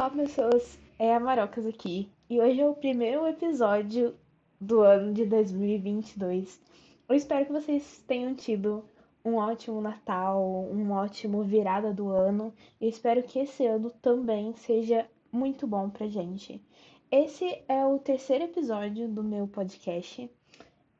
Olá, 0.00 0.08
pessoas. 0.08 0.78
É 0.98 1.14
a 1.14 1.20
Marocas 1.20 1.66
aqui. 1.66 2.10
E 2.30 2.40
hoje 2.40 2.58
é 2.58 2.66
o 2.66 2.72
primeiro 2.72 3.26
episódio 3.26 4.16
do 4.58 4.80
ano 4.80 5.12
de 5.12 5.26
2022. 5.26 6.58
Eu 7.06 7.14
espero 7.14 7.44
que 7.44 7.52
vocês 7.52 8.02
tenham 8.08 8.34
tido 8.34 8.82
um 9.22 9.34
ótimo 9.34 9.78
Natal, 9.78 10.42
um 10.42 10.90
ótimo 10.90 11.42
virada 11.42 11.92
do 11.92 12.08
ano. 12.08 12.50
E 12.80 12.88
espero 12.88 13.22
que 13.22 13.40
esse 13.40 13.66
ano 13.66 13.90
também 14.00 14.54
seja 14.54 15.06
muito 15.30 15.66
bom 15.66 15.90
pra 15.90 16.08
gente. 16.08 16.62
Esse 17.10 17.62
é 17.68 17.84
o 17.84 17.98
terceiro 17.98 18.44
episódio 18.44 19.06
do 19.06 19.22
meu 19.22 19.46
podcast. 19.46 20.30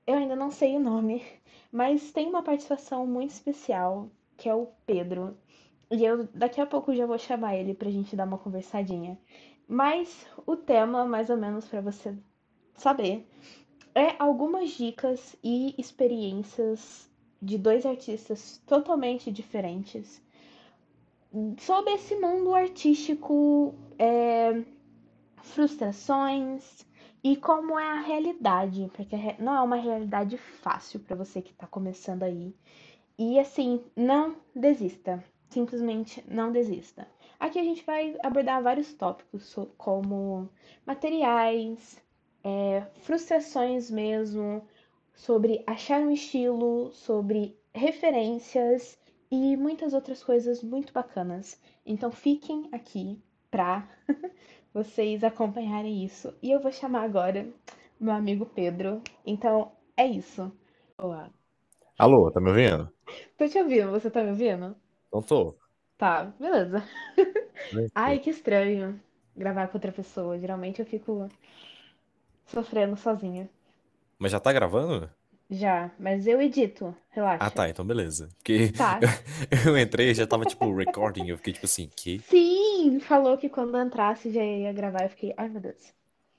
Eu 0.06 0.16
ainda 0.16 0.36
não 0.36 0.50
sei 0.50 0.76
o 0.76 0.80
nome, 0.80 1.24
mas 1.72 2.12
tem 2.12 2.28
uma 2.28 2.42
participação 2.42 3.06
muito 3.06 3.30
especial, 3.30 4.10
que 4.36 4.46
é 4.46 4.54
o 4.54 4.68
Pedro. 4.84 5.38
E 5.90 6.04
eu 6.04 6.28
daqui 6.34 6.60
a 6.60 6.66
pouco 6.66 6.94
já 6.94 7.04
vou 7.04 7.18
chamar 7.18 7.56
ele 7.56 7.74
pra 7.74 7.90
gente 7.90 8.14
dar 8.14 8.26
uma 8.26 8.38
conversadinha. 8.38 9.18
Mas 9.66 10.26
o 10.46 10.56
tema, 10.56 11.04
mais 11.04 11.30
ou 11.30 11.36
menos 11.36 11.66
para 11.66 11.80
você 11.80 12.16
saber, 12.76 13.28
é 13.94 14.14
algumas 14.18 14.70
dicas 14.70 15.36
e 15.42 15.74
experiências 15.78 17.10
de 17.42 17.58
dois 17.58 17.84
artistas 17.86 18.62
totalmente 18.66 19.30
diferentes 19.32 20.22
sobre 21.58 21.92
esse 21.94 22.16
mundo 22.16 22.54
artístico, 22.54 23.74
é, 23.98 24.62
frustrações 25.42 26.86
e 27.22 27.36
como 27.36 27.78
é 27.78 27.84
a 27.84 28.00
realidade, 28.00 28.90
porque 28.94 29.16
não 29.38 29.54
é 29.54 29.60
uma 29.60 29.76
realidade 29.76 30.36
fácil 30.36 31.00
para 31.00 31.16
você 31.16 31.40
que 31.40 31.52
está 31.52 31.66
começando 31.66 32.22
aí. 32.22 32.54
E 33.18 33.38
assim, 33.38 33.84
não 33.94 34.36
desista 34.54 35.22
simplesmente 35.50 36.24
não 36.28 36.50
desista. 36.50 37.06
Aqui 37.38 37.58
a 37.58 37.64
gente 37.64 37.84
vai 37.84 38.16
abordar 38.22 38.62
vários 38.62 38.92
tópicos, 38.94 39.56
como 39.76 40.48
materiais, 40.86 42.00
é, 42.42 42.82
frustrações 43.02 43.90
mesmo, 43.90 44.62
sobre 45.14 45.62
achar 45.66 46.00
um 46.00 46.10
estilo, 46.10 46.90
sobre 46.92 47.58
referências 47.74 48.98
e 49.30 49.56
muitas 49.56 49.92
outras 49.92 50.22
coisas 50.22 50.62
muito 50.62 50.92
bacanas. 50.92 51.60
Então 51.84 52.10
fiquem 52.10 52.68
aqui 52.72 53.18
pra 53.50 53.88
vocês 54.72 55.24
acompanharem 55.24 56.04
isso. 56.04 56.34
E 56.42 56.50
eu 56.50 56.60
vou 56.60 56.72
chamar 56.72 57.02
agora 57.02 57.48
meu 57.98 58.14
amigo 58.14 58.46
Pedro. 58.46 59.02
Então 59.26 59.72
é 59.96 60.06
isso. 60.06 60.50
Olá. 60.96 61.30
Alô, 61.98 62.30
tá 62.30 62.40
me 62.40 62.48
ouvindo? 62.48 62.90
Tô 63.36 63.46
te 63.46 63.58
ouvindo, 63.58 63.90
você 63.90 64.10
tá 64.10 64.22
me 64.22 64.30
ouvindo? 64.30 64.74
Não 65.12 65.22
tô. 65.22 65.54
Tá, 65.98 66.24
beleza. 66.38 66.82
Ai, 67.94 68.18
que 68.18 68.30
estranho 68.30 69.00
gravar 69.36 69.68
com 69.68 69.76
outra 69.76 69.92
pessoa. 69.92 70.38
Geralmente 70.38 70.80
eu 70.80 70.86
fico 70.86 71.28
sofrendo 72.46 72.96
sozinha. 72.96 73.48
Mas 74.18 74.32
já 74.32 74.40
tá 74.40 74.52
gravando? 74.52 75.10
Já, 75.50 75.90
mas 75.98 76.26
eu 76.28 76.40
edito, 76.40 76.94
relaxa. 77.10 77.44
Ah, 77.44 77.50
tá, 77.50 77.68
então 77.68 77.84
beleza. 77.84 78.28
Porque 78.38 78.70
Tá. 78.72 79.00
eu 79.66 79.76
entrei 79.76 80.10
e 80.10 80.14
já 80.14 80.26
tava 80.26 80.44
tipo 80.44 80.72
recording, 80.74 81.28
eu 81.28 81.36
fiquei 81.36 81.52
tipo 81.52 81.66
assim, 81.66 81.90
que? 81.96 82.20
Sim, 82.20 83.00
falou 83.00 83.36
que 83.36 83.48
quando 83.48 83.76
entrasse 83.78 84.30
já 84.30 84.44
ia 84.44 84.72
gravar. 84.72 85.02
Eu 85.02 85.10
fiquei, 85.10 85.34
ai 85.36 85.48
meu 85.48 85.60
Deus. 85.60 85.92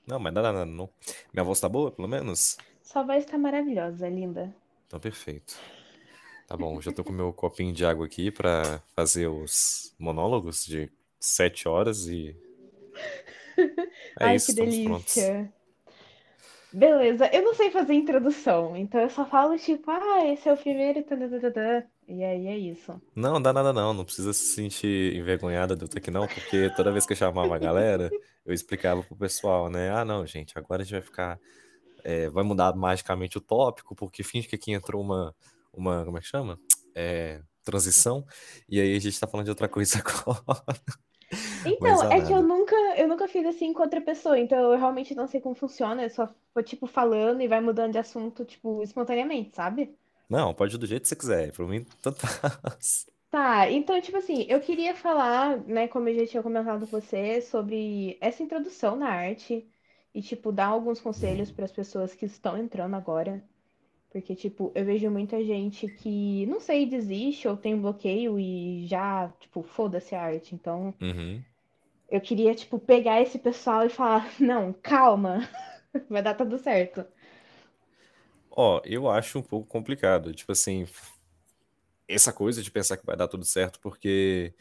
Não, 0.06 0.18
mas 0.18 0.32
nada, 0.32 0.50
nada, 0.52 0.64
não. 0.66 0.88
Minha 1.32 1.44
voz 1.44 1.60
tá 1.60 1.68
boa, 1.68 1.90
pelo 1.90 2.08
menos? 2.08 2.56
Sua 2.82 3.02
voz 3.02 3.24
tá 3.26 3.36
maravilhosa, 3.36 4.08
linda. 4.08 4.52
Então 4.86 4.98
perfeito. 4.98 5.56
Tá 6.52 6.58
bom, 6.58 6.78
já 6.82 6.92
tô 6.92 7.02
com 7.02 7.14
meu 7.14 7.32
copinho 7.32 7.72
de 7.72 7.82
água 7.82 8.04
aqui 8.04 8.30
pra 8.30 8.82
fazer 8.94 9.26
os 9.26 9.94
monólogos 9.98 10.66
de 10.66 10.92
sete 11.18 11.66
horas 11.66 12.06
e 12.08 12.36
é 14.20 14.26
Ai, 14.26 14.36
isso, 14.36 14.54
que 14.54 14.60
delícia. 14.60 15.50
Beleza, 16.70 17.30
eu 17.32 17.42
não 17.42 17.54
sei 17.54 17.70
fazer 17.70 17.94
introdução, 17.94 18.76
então 18.76 19.00
eu 19.00 19.08
só 19.08 19.24
falo 19.24 19.56
tipo, 19.56 19.90
ah, 19.90 20.26
esse 20.26 20.46
é 20.46 20.52
o 20.52 20.56
primeiro, 20.58 21.02
tadadadadã. 21.02 21.84
e 22.06 22.22
aí 22.22 22.46
é 22.46 22.58
isso. 22.58 23.00
Não, 23.16 23.40
dá 23.40 23.50
nada 23.50 23.72
não, 23.72 23.94
não 23.94 24.04
precisa 24.04 24.34
se 24.34 24.54
sentir 24.54 25.16
envergonhada 25.16 25.74
de 25.74 25.84
eu 25.84 25.86
estar 25.86 26.00
aqui 26.00 26.10
não, 26.10 26.26
porque 26.26 26.68
toda 26.76 26.92
vez 26.92 27.06
que 27.06 27.14
eu 27.14 27.16
chamava 27.16 27.56
a 27.56 27.58
galera, 27.58 28.10
eu 28.44 28.52
explicava 28.52 29.02
pro 29.02 29.16
pessoal, 29.16 29.70
né? 29.70 29.90
Ah, 29.90 30.04
não, 30.04 30.26
gente, 30.26 30.58
agora 30.58 30.82
a 30.82 30.84
gente 30.84 30.92
vai 30.92 31.02
ficar, 31.02 31.40
é, 32.04 32.28
vai 32.28 32.44
mudar 32.44 32.76
magicamente 32.76 33.38
o 33.38 33.40
tópico, 33.40 33.94
porque 33.94 34.22
finge 34.22 34.46
que 34.46 34.56
aqui 34.56 34.70
entrou 34.70 35.00
uma, 35.00 35.34
uma, 35.72 36.04
como 36.04 36.18
é 36.18 36.20
que 36.20 36.26
chama? 36.26 36.58
É, 36.94 37.40
transição, 37.64 38.24
e 38.68 38.80
aí 38.80 38.96
a 38.96 39.00
gente 39.00 39.18
tá 39.18 39.26
falando 39.26 39.46
de 39.46 39.50
outra 39.50 39.68
coisa 39.68 39.98
agora. 40.04 40.80
Então, 41.64 42.02
é 42.10 42.20
que 42.20 42.32
eu 42.32 42.42
nunca, 42.42 42.74
eu 42.96 43.08
nunca 43.08 43.28
fiz 43.28 43.46
assim 43.46 43.72
com 43.72 43.82
outra 43.82 44.00
pessoa, 44.00 44.38
então 44.38 44.58
eu 44.72 44.78
realmente 44.78 45.14
não 45.14 45.26
sei 45.26 45.40
como 45.40 45.54
funciona, 45.54 46.02
eu 46.02 46.10
só 46.10 46.28
vou, 46.54 46.62
tipo, 46.62 46.86
falando 46.86 47.40
e 47.40 47.48
vai 47.48 47.60
mudando 47.60 47.92
de 47.92 47.98
assunto, 47.98 48.44
tipo, 48.44 48.82
espontaneamente, 48.82 49.54
sabe? 49.54 49.96
Não, 50.28 50.54
pode 50.54 50.74
ir 50.74 50.78
do 50.78 50.86
jeito 50.86 51.02
que 51.02 51.08
você 51.08 51.16
quiser, 51.16 51.52
pra 51.52 51.66
mim 51.66 51.84
tanto 52.02 52.20
faz. 52.26 53.06
Tá, 53.30 53.70
então, 53.70 54.00
tipo 54.00 54.18
assim, 54.18 54.44
eu 54.48 54.60
queria 54.60 54.94
falar, 54.94 55.58
né, 55.64 55.88
como 55.88 56.08
eu 56.08 56.14
já 56.20 56.26
tinha 56.26 56.42
comentado 56.42 56.86
com 56.86 57.00
você, 57.00 57.40
sobre 57.40 58.18
essa 58.20 58.42
introdução 58.42 58.94
na 58.96 59.08
arte 59.08 59.66
e, 60.14 60.20
tipo, 60.22 60.52
dar 60.52 60.66
alguns 60.66 61.00
conselhos 61.00 61.50
para 61.50 61.64
as 61.64 61.72
pessoas 61.72 62.14
que 62.14 62.26
estão 62.26 62.58
entrando 62.58 62.94
agora. 62.94 63.42
Porque, 64.12 64.36
tipo, 64.36 64.70
eu 64.74 64.84
vejo 64.84 65.10
muita 65.10 65.42
gente 65.42 65.88
que, 65.88 66.46
não 66.46 66.60
sei, 66.60 66.86
desiste 66.86 67.48
ou 67.48 67.56
tem 67.56 67.74
um 67.74 67.80
bloqueio 67.82 68.38
e 68.38 68.86
já, 68.86 69.28
tipo, 69.40 69.62
foda-se 69.62 70.14
a 70.14 70.22
arte. 70.22 70.54
Então, 70.54 70.94
Uhum. 71.00 71.42
eu 72.08 72.20
queria, 72.20 72.54
tipo, 72.54 72.78
pegar 72.78 73.20
esse 73.20 73.38
pessoal 73.38 73.84
e 73.84 73.88
falar, 73.88 74.30
não, 74.40 74.72
calma, 74.72 75.48
vai 76.08 76.22
dar 76.22 76.34
tudo 76.34 76.58
certo. 76.58 77.04
Ó, 78.50 78.80
eu 78.84 79.08
acho 79.08 79.38
um 79.38 79.42
pouco 79.42 79.66
complicado, 79.66 80.34
tipo 80.34 80.52
assim, 80.52 80.86
essa 82.08 82.32
coisa 82.32 82.62
de 82.62 82.70
pensar 82.70 82.96
que 82.96 83.06
vai 83.06 83.16
dar 83.16 83.28
tudo 83.28 83.44
certo, 83.44 83.80
porque, 83.80 84.54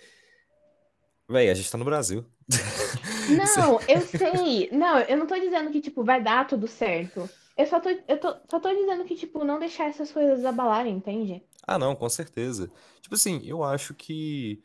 véi, 1.27 1.49
a 1.49 1.53
gente 1.53 1.71
tá 1.71 1.77
no 1.77 1.85
Brasil. 1.85 2.25
Não, 3.27 3.83
eu 3.87 4.05
sei. 4.05 4.69
Não, 4.71 4.99
eu 4.99 5.17
não 5.17 5.25
tô 5.27 5.35
dizendo 5.39 5.71
que, 5.71 5.81
tipo, 5.81 6.03
vai 6.03 6.21
dar 6.21 6.47
tudo 6.47 6.67
certo. 6.67 7.29
Eu 7.57 7.65
só 7.65 7.79
tô, 7.79 7.89
eu 7.89 8.19
tô, 8.19 8.35
só 8.49 8.59
tô 8.59 8.69
dizendo 8.73 9.05
que, 9.05 9.15
tipo, 9.15 9.43
não 9.45 9.59
deixar 9.59 9.85
essas 9.89 10.11
coisas 10.11 10.43
abalarem, 10.45 10.93
entende? 10.95 11.43
Ah, 11.67 11.77
não, 11.77 11.95
com 11.95 12.09
certeza. 12.09 12.71
Tipo 13.01 13.15
assim, 13.15 13.41
eu 13.45 13.63
acho 13.63 13.93
que 13.93 14.61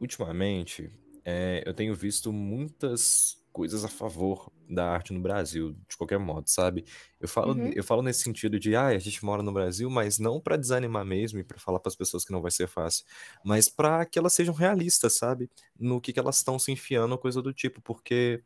ultimamente 0.00 0.92
é, 1.24 1.62
eu 1.66 1.74
tenho 1.74 1.94
visto 1.94 2.32
muitas 2.32 3.38
coisas 3.52 3.84
a 3.84 3.88
favor 3.88 4.52
da 4.68 4.90
arte 4.90 5.12
no 5.12 5.20
Brasil, 5.20 5.74
de 5.88 5.96
qualquer 5.96 6.18
modo, 6.18 6.48
sabe? 6.50 6.84
Eu 7.20 7.28
falo, 7.28 7.52
Uhum, 7.52 7.70
eu 7.74 7.84
falo 7.84 8.02
nesse 8.02 8.22
sentido 8.22 8.58
de, 8.58 8.76
ah, 8.76 8.88
a 8.88 8.98
gente 8.98 9.24
mora 9.24 9.42
no 9.42 9.52
Brasil, 9.52 9.90
mas 9.90 10.18
não 10.18 10.40
pra 10.40 10.56
desanimar 10.56 11.04
mesmo 11.04 11.38
e 11.40 11.44
pra 11.44 11.58
falar 11.58 11.80
pras 11.80 11.96
pessoas 11.96 12.24
que 12.24 12.32
não 12.32 12.42
vai 12.42 12.50
ser 12.50 12.66
fácil, 12.68 13.04
mas 13.44 13.68
pra 13.68 14.06
que 14.06 14.18
elas 14.18 14.32
sejam 14.34 14.54
realistas, 14.54 15.14
sabe? 15.18 15.50
No 15.78 16.00
que 16.00 16.12
que 16.12 16.20
elas 16.20 16.38
estão 16.38 16.58
se 16.58 16.72
enfiando, 16.72 17.18
coisa 17.18 17.42
do 17.42 17.52
tipo, 17.52 17.80
porque 17.82 18.42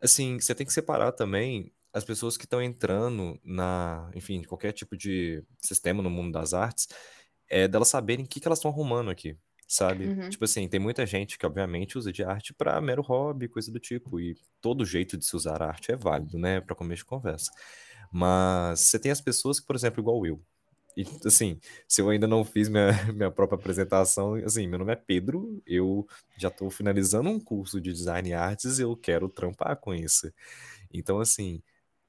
Assim, 0.00 0.40
você 0.40 0.54
tem 0.54 0.66
que 0.66 0.72
separar 0.72 1.12
também 1.12 1.72
as 1.92 2.04
pessoas 2.04 2.36
que 2.36 2.44
estão 2.44 2.62
entrando 2.62 3.38
na, 3.44 4.10
enfim, 4.14 4.42
qualquer 4.42 4.72
tipo 4.72 4.96
de 4.96 5.42
sistema 5.60 6.02
no 6.02 6.10
mundo 6.10 6.32
das 6.32 6.54
artes, 6.54 6.88
é 7.48 7.68
delas 7.68 7.88
saberem 7.88 8.24
o 8.24 8.28
que 8.28 8.40
que 8.40 8.48
elas 8.48 8.58
estão 8.58 8.70
arrumando 8.70 9.10
aqui, 9.10 9.36
sabe? 9.68 10.06
uhum. 10.06 10.30
Tipo 10.30 10.44
assim, 10.44 10.66
tem 10.66 10.80
muita 10.80 11.04
gente 11.04 11.38
que 11.38 11.44
obviamente 11.44 11.98
usa 11.98 12.10
de 12.10 12.24
arte 12.24 12.54
para 12.54 12.80
mero 12.80 13.02
hobby, 13.02 13.46
coisa 13.46 13.70
do 13.70 13.78
tipo, 13.78 14.18
e 14.18 14.34
todo 14.60 14.86
jeito 14.86 15.18
de 15.18 15.26
se 15.26 15.36
usar 15.36 15.62
arte 15.62 15.92
é 15.92 15.96
válido, 15.96 16.38
né, 16.38 16.60
para 16.60 16.74
começo 16.74 17.02
de 17.02 17.06
conversa. 17.06 17.50
Mas 18.10 18.80
você 18.80 18.98
tem 18.98 19.12
as 19.12 19.20
pessoas 19.20 19.60
que, 19.60 19.66
por 19.66 19.76
exemplo, 19.76 20.00
igual 20.00 20.24
eu. 20.26 20.42
E 20.96 21.06
assim, 21.24 21.58
se 21.88 22.00
eu 22.02 22.10
ainda 22.10 22.26
não 22.26 22.44
fiz 22.44 22.68
minha, 22.68 22.88
minha 23.14 23.30
própria 23.30 23.58
apresentação, 23.58 24.34
assim, 24.34 24.66
meu 24.66 24.78
nome 24.78 24.92
é 24.92 24.96
Pedro, 24.96 25.62
eu 25.66 26.06
já 26.36 26.48
estou 26.48 26.70
finalizando 26.70 27.30
um 27.30 27.40
curso 27.40 27.80
de 27.80 27.92
design 27.92 28.28
e 28.30 28.34
artes 28.34 28.78
e 28.78 28.82
eu 28.82 28.96
quero 28.96 29.28
trampar 29.28 29.76
com 29.76 29.94
isso. 29.94 30.32
Então, 30.92 31.18
assim, 31.18 31.62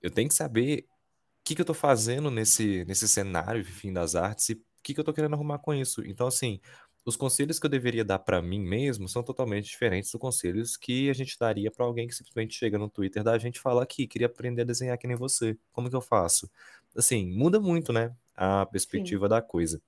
eu 0.04 0.12
tenho 0.12 0.30
que 0.30 0.36
saber 0.36 0.86
o 0.90 1.46
que 1.46 1.56
que 1.56 1.62
eu 1.62 1.64
estou 1.64 1.76
fazendo 1.76 2.32
nesse, 2.32 2.86
nesse 2.86 3.08
cenário, 3.08 3.62
enfim, 3.62 3.94
das 3.94 4.16
artes 4.16 4.50
e 4.50 4.54
o 4.54 4.64
que 4.84 4.94
que 4.94 5.00
eu 5.00 5.04
estou 5.04 5.14
querendo 5.14 5.34
arrumar 5.36 5.60
com 5.60 5.74
isso. 5.74 6.06
Então, 6.06 6.28
assim, 6.28 6.60
os 7.06 7.16
conselhos 7.18 7.60
que 7.60 7.66
eu 7.66 7.70
deveria 7.70 8.06
dar 8.06 8.20
para 8.20 8.42
mim 8.42 8.62
mesmo 8.62 9.10
são 9.10 9.24
totalmente 9.24 9.66
diferentes 9.66 10.12
dos 10.12 10.20
conselhos 10.22 10.78
que 10.78 11.10
a 11.10 11.14
gente 11.14 11.38
daria 11.40 11.70
para 11.72 11.86
alguém 11.86 12.08
que 12.08 12.16
simplesmente 12.16 12.56
chega 12.56 12.78
no 12.78 12.90
Twitter 12.90 13.24
da 13.24 13.38
gente 13.38 13.58
e 13.58 13.62
fala 13.62 13.84
aqui, 13.84 14.08
queria 14.08 14.28
aprender 14.28 14.62
a 14.62 14.66
desenhar 14.66 14.98
que 14.98 15.08
nem 15.08 15.18
você. 15.18 15.58
Como 15.72 15.90
que 15.90 15.96
eu 15.96 16.02
faço? 16.02 16.50
Assim, 16.96 17.28
muda 17.28 17.60
muito, 17.60 17.92
né? 17.94 18.16
A 18.36 18.66
Sim, 18.92 19.14
perspectiva 19.14 19.28
da 19.30 19.42
coisa. 19.42 19.82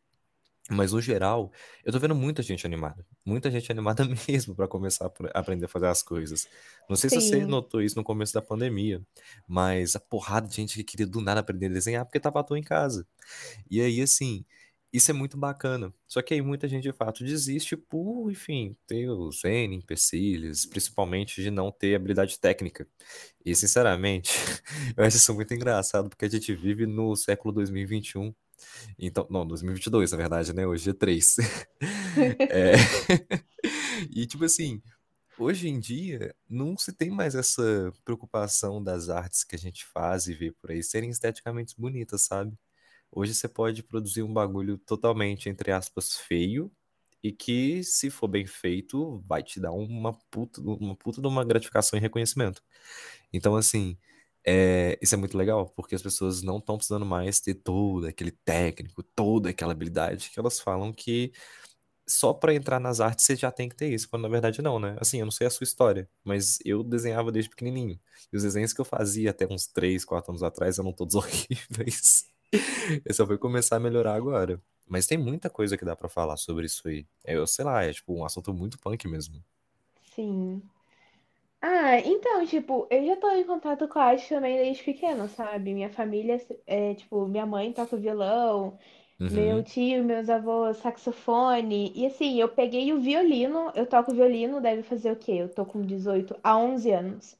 Mas 0.69 0.91
no 0.93 1.01
geral, 1.01 1.51
eu 1.83 1.91
tô 1.91 1.99
vendo 1.99 2.15
muita 2.15 2.41
gente 2.41 2.65
animada. 2.65 3.05
Muita 3.25 3.51
gente 3.51 3.71
animada 3.71 4.03
mesmo 4.27 4.55
para 4.55 4.67
começar 4.67 5.05
a 5.05 5.07
apre- 5.07 5.31
aprender 5.33 5.65
a 5.65 5.67
fazer 5.69 5.87
as 5.87 6.01
coisas. 6.01 6.47
Não 6.89 6.95
sei 6.95 7.09
se 7.09 7.21
você 7.21 7.45
sim, 7.45 7.45
notou 7.45 7.81
isso 7.81 7.95
no 7.95 8.03
começo 8.03 8.33
da 8.33 8.41
pandemia, 8.41 9.01
mas 9.47 9.95
a 9.95 9.99
porrada 9.99 10.47
de 10.47 10.55
gente 10.55 10.75
que 10.77 10.83
queria 10.83 11.05
do 11.07 11.21
nada 11.21 11.39
aprender 11.41 11.67
a 11.67 11.69
desenhar 11.69 12.05
porque 12.05 12.19
tava 12.19 12.39
à 12.39 12.43
toa 12.43 12.57
em 12.57 12.63
casa. 12.63 13.07
E 13.69 13.81
aí, 13.81 14.01
assim, 14.01 14.45
Isso 14.93 15.11
é 15.11 15.13
muito 15.13 15.37
bacana. 15.37 15.93
Só 16.07 16.21
que 16.21 16.33
aí 16.33 16.41
muita 16.41 16.67
gente 16.69 16.83
de 16.83 16.93
fato 16.93 17.23
desiste 17.23 17.75
por, 17.75 18.31
enfim, 18.31 18.77
ter 18.87 19.09
os 19.09 19.43
N 19.43 19.75
empecilhos, 19.75 20.65
principalmente 20.65 21.41
de 21.43 21.51
não 21.51 21.69
ter 21.71 21.95
habilidade 21.95 22.39
técnica. 22.39 22.87
E, 23.45 23.55
sinceramente, 23.55 24.31
eu 24.97 25.03
acho 25.05 25.17
isso 25.17 25.33
muito 25.33 25.53
engraçado, 25.53 26.09
porque 26.09 26.25
a 26.25 26.29
gente 26.29 26.55
vive 26.55 26.85
no 26.87 27.15
século 27.15 27.53
2021. 27.53 28.33
Então, 28.97 29.27
não, 29.29 29.45
2022, 29.45 30.11
na 30.11 30.17
verdade, 30.17 30.53
né? 30.53 30.65
Hoje 30.65 30.89
é 30.89 30.93
3. 30.93 31.37
É... 32.39 32.73
E, 34.09 34.25
tipo 34.25 34.45
assim, 34.45 34.81
hoje 35.37 35.67
em 35.67 35.79
dia, 35.79 36.33
não 36.49 36.77
se 36.77 36.93
tem 36.93 37.09
mais 37.09 37.35
essa 37.35 37.91
preocupação 38.05 38.81
das 38.81 39.09
artes 39.09 39.43
que 39.43 39.55
a 39.55 39.59
gente 39.59 39.85
faz 39.85 40.27
e 40.27 40.33
vê 40.33 40.51
por 40.51 40.71
aí 40.71 40.81
serem 40.81 41.09
esteticamente 41.09 41.75
bonitas, 41.77 42.21
sabe? 42.23 42.57
Hoje 43.11 43.33
você 43.33 43.47
pode 43.47 43.83
produzir 43.83 44.23
um 44.23 44.33
bagulho 44.33 44.77
totalmente, 44.77 45.49
entre 45.49 45.71
aspas, 45.71 46.17
feio, 46.17 46.71
e 47.23 47.31
que, 47.31 47.83
se 47.83 48.09
for 48.09 48.27
bem 48.27 48.45
feito, 48.45 49.23
vai 49.27 49.41
te 49.41 49.59
dar 49.59 49.71
uma 49.71 50.13
puta, 50.29 50.61
uma 50.61 50.95
puta 50.95 51.21
de 51.21 51.27
uma 51.27 51.43
gratificação 51.43 51.97
e 51.97 52.01
reconhecimento. 52.01 52.61
Então, 53.33 53.55
assim, 53.55 53.97
é, 54.45 54.97
isso 55.01 55.15
é 55.15 55.17
muito 55.17 55.37
legal, 55.37 55.67
porque 55.75 55.95
as 55.95 56.01
pessoas 56.01 56.41
não 56.41 56.57
estão 56.57 56.77
precisando 56.77 57.05
mais 57.05 57.39
ter 57.39 57.55
todo 57.55 58.05
aquele 58.07 58.31
técnico, 58.31 59.01
toda 59.01 59.49
aquela 59.49 59.71
habilidade 59.71 60.29
que 60.31 60.39
elas 60.39 60.59
falam 60.59 60.93
que 60.93 61.31
só 62.07 62.33
para 62.33 62.53
entrar 62.53 62.79
nas 62.79 62.99
artes 62.99 63.25
você 63.25 63.35
já 63.35 63.51
tem 63.51 63.67
que 63.67 63.75
ter 63.75 63.91
isso, 63.91 64.07
quando 64.07 64.23
na 64.23 64.29
verdade 64.29 64.61
não, 64.61 64.79
né? 64.79 64.95
Assim, 64.99 65.19
eu 65.19 65.25
não 65.25 65.31
sei 65.31 65.47
a 65.47 65.49
sua 65.49 65.63
história, 65.63 66.07
mas 66.23 66.59
eu 66.63 66.83
desenhava 66.83 67.31
desde 67.31 67.49
pequenininho. 67.49 67.99
E 68.31 68.37
os 68.37 68.43
desenhos 68.43 68.73
que 68.73 68.81
eu 68.81 68.85
fazia 68.85 69.31
até 69.31 69.47
uns 69.51 69.65
3, 69.67 70.05
4 70.05 70.31
anos 70.31 70.43
atrás 70.43 70.77
eram 70.77 70.93
todos 70.93 71.15
horríveis. 71.15 72.25
Eu 73.03 73.13
só 73.13 73.25
fui 73.25 73.37
começar 73.37 73.77
a 73.77 73.79
melhorar 73.79 74.13
agora. 74.13 74.61
Mas 74.87 75.07
tem 75.07 75.17
muita 75.17 75.49
coisa 75.49 75.75
que 75.75 75.83
dá 75.83 75.95
pra 75.95 76.07
falar 76.07 76.37
sobre 76.37 76.67
isso 76.67 76.87
aí. 76.87 77.07
É, 77.23 77.35
Eu 77.35 77.47
sei 77.47 77.65
lá, 77.65 77.83
é 77.83 77.91
tipo 77.91 78.13
um 78.13 78.23
assunto 78.23 78.53
muito 78.53 78.77
punk 78.77 79.07
mesmo. 79.07 79.43
Sim. 80.15 80.61
Ah, 81.67 81.99
então, 81.99 82.45
tipo, 82.45 82.87
eu 82.91 83.03
já 83.05 83.15
tô 83.17 83.29
em 83.31 83.43
contato 83.43 83.87
com 83.89 83.97
a 83.99 84.03
arte 84.05 84.29
também 84.29 84.55
desde 84.57 84.83
pequena, 84.83 85.27
sabe? 85.27 85.73
Minha 85.73 85.89
família, 85.89 86.37
é, 86.65 86.93
tipo, 86.93 87.27
minha 87.27 87.45
mãe 87.45 87.73
toca 87.73 87.97
violão, 87.97 88.77
meu 89.29 89.61
Uhum. 89.61 89.63
tio, 89.63 90.03
meus 90.03 90.29
avós, 90.29 90.77
saxofone. 90.77 91.91
E 91.95 92.05
assim, 92.05 92.39
eu 92.39 92.47
peguei 92.49 92.93
o 92.93 92.99
violino, 93.01 93.71
eu 93.75 93.85
toco 93.87 94.13
violino, 94.13 94.61
deve 94.61 94.83
fazer 94.83 95.11
o 95.11 95.15
quê? 95.17 95.31
Eu 95.33 95.49
tô 95.49 95.65
com 95.65 95.81
18 95.81 96.35
a 96.43 96.55
11 96.57 96.91
anos. 96.91 97.35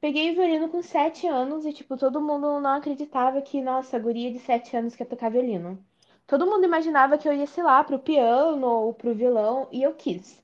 Peguei 0.00 0.30
o 0.30 0.34
violino 0.34 0.68
com 0.68 0.82
7 0.82 1.26
anos 1.26 1.64
e, 1.66 1.72
tipo, 1.72 1.96
todo 1.96 2.20
mundo 2.20 2.60
não 2.60 2.74
acreditava 2.76 3.40
que, 3.42 3.60
nossa, 3.62 3.96
a 3.96 4.00
guria 4.00 4.30
de 4.30 4.38
7 4.38 4.76
anos 4.76 4.94
quer 4.94 5.06
tocar 5.06 5.30
violino. 5.30 5.82
Todo 6.26 6.46
mundo 6.46 6.64
imaginava 6.64 7.16
que 7.18 7.26
eu 7.28 7.32
ia, 7.32 7.46
sei 7.46 7.64
lá, 7.64 7.82
pro 7.82 7.98
piano 7.98 8.66
ou 8.66 8.94
pro 8.94 9.14
violão, 9.14 9.68
e 9.72 9.82
eu 9.82 9.94
quis. 9.94 10.38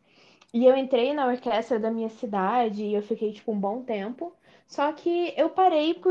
E 0.57 0.65
eu 0.65 0.75
entrei 0.75 1.13
na 1.13 1.27
orquestra 1.27 1.79
da 1.79 1.91
minha 1.91 2.09
cidade 2.09 2.83
e 2.83 2.95
eu 2.95 3.03
fiquei, 3.03 3.31
tipo, 3.31 3.53
um 3.53 3.61
bom 3.61 3.83
tempo. 3.83 4.33
Só 4.67 4.91
que 4.91 5.35
eu 5.37 5.51
parei 5.51 5.93
por. 5.93 6.11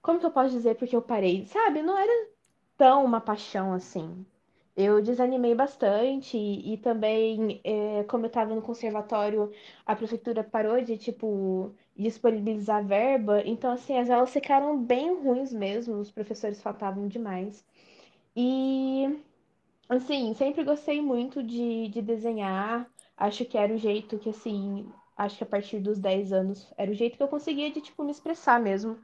Como 0.00 0.20
que 0.20 0.26
eu 0.26 0.30
posso 0.30 0.50
dizer 0.54 0.76
porque 0.76 0.94
eu 0.94 1.02
parei? 1.02 1.44
Sabe, 1.46 1.82
não 1.82 1.98
era 1.98 2.28
tão 2.76 3.04
uma 3.04 3.20
paixão 3.20 3.72
assim. 3.72 4.24
Eu 4.76 5.02
desanimei 5.02 5.52
bastante 5.54 6.36
e, 6.38 6.74
e 6.74 6.78
também, 6.78 7.60
é, 7.64 8.04
como 8.04 8.26
eu 8.26 8.28
estava 8.28 8.54
no 8.54 8.62
conservatório, 8.62 9.50
a 9.84 9.96
prefeitura 9.96 10.44
parou 10.44 10.80
de, 10.80 10.96
tipo, 10.98 11.74
disponibilizar 11.96 12.86
verba. 12.86 13.42
Então, 13.44 13.72
assim, 13.72 13.98
as 13.98 14.10
aulas 14.10 14.30
ficaram 14.32 14.78
bem 14.80 15.12
ruins 15.22 15.52
mesmo, 15.52 15.96
os 15.96 16.12
professores 16.12 16.62
faltavam 16.62 17.08
demais. 17.08 17.66
E, 18.36 19.18
assim, 19.88 20.34
sempre 20.34 20.64
gostei 20.64 21.00
muito 21.00 21.42
de, 21.42 21.88
de 21.88 22.02
desenhar. 22.02 22.88
Acho 23.16 23.44
que 23.44 23.56
era 23.56 23.72
o 23.72 23.78
jeito 23.78 24.18
que, 24.18 24.30
assim, 24.30 24.86
acho 25.16 25.38
que 25.38 25.44
a 25.44 25.46
partir 25.46 25.80
dos 25.80 25.98
10 25.98 26.32
anos 26.32 26.72
era 26.76 26.90
o 26.90 26.94
jeito 26.94 27.16
que 27.16 27.22
eu 27.22 27.28
conseguia 27.28 27.70
de, 27.70 27.80
tipo, 27.80 28.04
me 28.04 28.10
expressar 28.10 28.60
mesmo. 28.60 28.98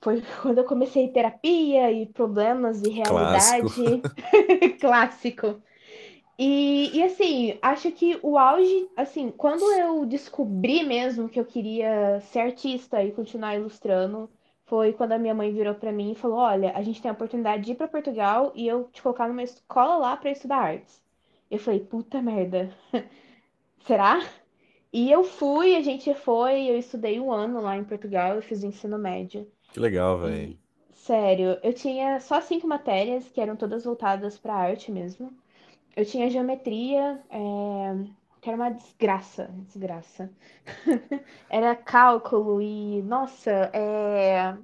Foi 0.00 0.22
quando 0.42 0.58
eu 0.58 0.64
comecei 0.64 1.08
terapia 1.08 1.90
e 1.90 2.06
problemas 2.06 2.82
e 2.82 2.90
Clássico. 3.02 3.68
realidade. 3.68 4.02
Clássico. 4.80 5.62
E, 6.38 6.96
e 6.96 7.02
assim, 7.02 7.58
acho 7.62 7.92
que 7.92 8.18
o 8.22 8.38
auge, 8.38 8.88
assim, 8.96 9.30
quando 9.30 9.62
eu 9.72 10.04
descobri 10.06 10.82
mesmo 10.82 11.28
que 11.28 11.38
eu 11.38 11.44
queria 11.44 12.20
ser 12.20 12.40
artista 12.40 13.02
e 13.04 13.12
continuar 13.12 13.54
ilustrando, 13.54 14.30
foi 14.72 14.94
quando 14.94 15.12
a 15.12 15.18
minha 15.18 15.34
mãe 15.34 15.52
virou 15.52 15.74
pra 15.74 15.92
mim 15.92 16.12
e 16.12 16.14
falou: 16.14 16.38
Olha, 16.38 16.72
a 16.74 16.82
gente 16.82 17.02
tem 17.02 17.10
a 17.10 17.12
oportunidade 17.12 17.62
de 17.62 17.72
ir 17.72 17.74
pra 17.74 17.86
Portugal 17.86 18.52
e 18.54 18.66
eu 18.66 18.84
te 18.84 19.02
colocar 19.02 19.28
numa 19.28 19.42
escola 19.42 19.96
lá 19.96 20.16
pra 20.16 20.30
estudar 20.30 20.56
artes. 20.56 20.98
Eu 21.50 21.58
falei: 21.58 21.80
Puta 21.80 22.22
merda, 22.22 22.74
será? 23.84 24.26
E 24.90 25.12
eu 25.12 25.24
fui, 25.24 25.76
a 25.76 25.82
gente 25.82 26.14
foi, 26.14 26.70
eu 26.70 26.78
estudei 26.78 27.20
um 27.20 27.30
ano 27.30 27.60
lá 27.60 27.76
em 27.76 27.84
Portugal, 27.84 28.34
eu 28.34 28.40
fiz 28.40 28.64
ensino 28.64 28.96
médio. 28.98 29.46
Que 29.74 29.78
legal, 29.78 30.18
velho. 30.18 30.56
Sério, 30.94 31.58
eu 31.62 31.74
tinha 31.74 32.18
só 32.20 32.40
cinco 32.40 32.66
matérias 32.66 33.28
que 33.28 33.42
eram 33.42 33.56
todas 33.56 33.84
voltadas 33.84 34.38
pra 34.38 34.54
arte 34.54 34.90
mesmo. 34.90 35.30
Eu 35.94 36.06
tinha 36.06 36.30
geometria, 36.30 37.20
é, 37.28 37.94
que 38.42 38.48
era 38.50 38.56
uma 38.56 38.70
desgraça, 38.70 39.48
desgraça. 39.68 40.28
Era 41.48 41.76
cálculo 41.76 42.60
e, 42.60 43.00
nossa, 43.02 43.70
é... 43.72 44.56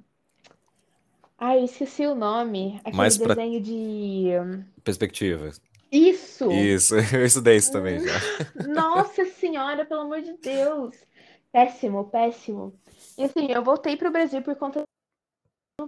Ai, 1.37 1.63
esqueci 1.63 2.05
o 2.05 2.13
nome. 2.13 2.77
Aquele 2.81 2.97
Mais 2.97 3.17
pra 3.17 3.33
desenho 3.33 3.61
de... 3.61 4.31
perspectiva. 4.83 5.49
Isso! 5.89 6.51
Isso, 6.51 6.95
eu 7.15 7.25
estudei 7.25 7.55
isso 7.55 7.71
também 7.71 7.99
já. 7.99 8.19
Nossa 8.67 9.25
senhora, 9.25 9.85
pelo 9.85 10.01
amor 10.01 10.21
de 10.21 10.33
Deus! 10.33 10.93
Péssimo, 11.49 12.03
péssimo. 12.09 12.77
E 13.17 13.23
assim, 13.23 13.49
eu 13.49 13.63
voltei 13.63 13.95
pro 13.95 14.11
Brasil 14.11 14.41
por 14.41 14.55
conta 14.57 14.83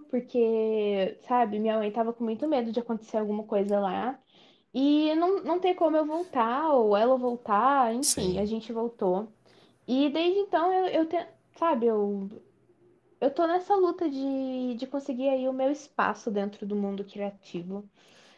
porque, 0.10 1.20
sabe, 1.28 1.60
minha 1.60 1.78
mãe 1.78 1.92
tava 1.92 2.14
com 2.14 2.24
muito 2.24 2.48
medo 2.48 2.72
de 2.72 2.80
acontecer 2.80 3.18
alguma 3.18 3.44
coisa 3.44 3.78
lá. 3.82 4.18
E 4.74 5.16
não, 5.16 5.44
não 5.44 5.60
tem 5.60 5.76
como 5.76 5.98
eu 5.98 6.06
voltar, 6.06 6.70
ou 6.74 6.96
ela 6.98 7.18
voltar, 7.18 7.94
enfim, 7.94 8.40
a 8.40 8.46
Sim. 8.46 8.46
gente 8.46 8.72
voltou. 8.74 9.28
E 9.88 10.10
desde 10.10 10.40
então 10.42 10.74
eu, 10.74 10.88
eu 10.88 11.06
te- 11.08 11.28
sabe, 11.58 11.88
eu, 11.88 12.30
eu 13.22 13.32
tô 13.34 13.48
nessa 13.48 13.76
luta 13.76 14.10
de, 14.10 14.76
de 14.76 14.88
conseguir 14.88 15.30
aí 15.30 15.48
o 15.48 15.54
meu 15.54 15.72
espaço 15.72 16.32
dentro 16.32 16.66
do 16.68 16.76
mundo 16.76 17.06
criativo, 17.06 17.90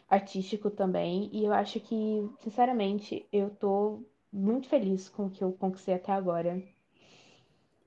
artístico 0.08 0.70
também. 0.70 1.30
E 1.32 1.44
eu 1.44 1.52
acho 1.54 1.80
que, 1.80 1.96
sinceramente, 2.40 3.28
eu 3.32 3.50
tô 3.50 4.04
muito 4.32 4.68
feliz 4.68 5.08
com 5.10 5.26
o 5.26 5.30
que 5.30 5.44
eu 5.44 5.52
conquistei 5.54 5.94
até 5.96 6.12
agora. 6.12 6.62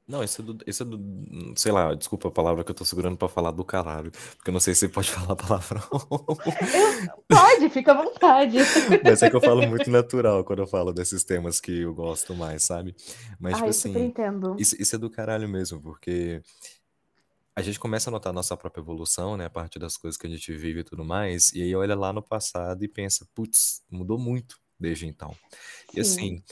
Não, 0.08 0.24
isso 0.24 0.42
é 0.42 0.46
do, 0.46 0.58
isso 0.66 0.84
é 0.84 0.86
do, 0.86 1.54
sei 1.58 1.72
lá, 1.72 1.94
desculpa 1.94 2.30
a 2.30 2.32
palavra 2.32 2.64
que 2.64 2.72
eu 2.72 2.76
tô 2.76 2.86
segurando 2.86 3.18
pra 3.18 3.28
falar 3.28 3.52
do 3.52 3.66
caralho, 3.66 4.10
porque 4.38 4.50
eu 4.50 4.54
não 4.54 4.60
sei 4.60 4.74
se 4.74 4.88
pode 4.88 5.12
falar 5.12 5.36
palavrão. 5.36 5.84
Eu, 5.92 7.24
pode, 7.28 7.70
fica 7.70 7.92
à 7.92 8.04
vontade. 8.04 8.58
Mas 9.04 9.22
é 9.22 9.30
que 9.30 9.36
eu 9.36 9.42
falo 9.42 9.68
muito 9.68 9.90
natural 9.92 10.46
quando 10.46 10.60
eu 10.60 10.68
falo 10.68 10.94
desses 10.94 11.26
temas 11.26 11.60
que 11.60 11.82
eu 11.82 11.94
gosto 11.94 12.34
mais, 12.34 12.64
sabe? 12.64 12.96
Mas, 13.38 13.56
tipo 13.56 13.68
Ai, 13.68 13.74
super 13.74 13.90
assim, 14.00 14.06
entendo. 14.06 14.56
isso, 14.58 14.82
isso 14.82 14.96
é 14.96 15.00
do 15.00 15.10
caralho 15.10 15.50
mesmo, 15.50 15.82
porque 15.82 16.42
a 17.54 17.62
gente 17.62 17.78
começa 17.78 18.10
a 18.10 18.12
notar 18.12 18.30
a 18.30 18.34
nossa 18.34 18.56
própria 18.56 18.82
evolução, 18.82 19.36
né, 19.36 19.46
a 19.46 19.50
partir 19.50 19.80
das 19.80 19.98
coisas 19.98 20.18
que 20.18 20.26
a 20.26 20.30
gente 20.30 20.54
vive 20.54 20.82
e 20.82 20.84
tudo 20.86 21.04
mais, 21.04 21.52
e 21.52 21.62
aí 21.62 21.76
olha 21.76 21.96
lá 21.96 22.14
no 22.14 22.22
passado 22.22 22.82
e 22.82 22.88
pensa, 22.88 23.28
putz, 23.36 23.84
mudou 23.92 24.18
muito 24.18 24.58
desde 24.80 25.06
então. 25.06 25.36
E 25.94 25.96
Sim. 25.96 26.00
assim, 26.02 26.44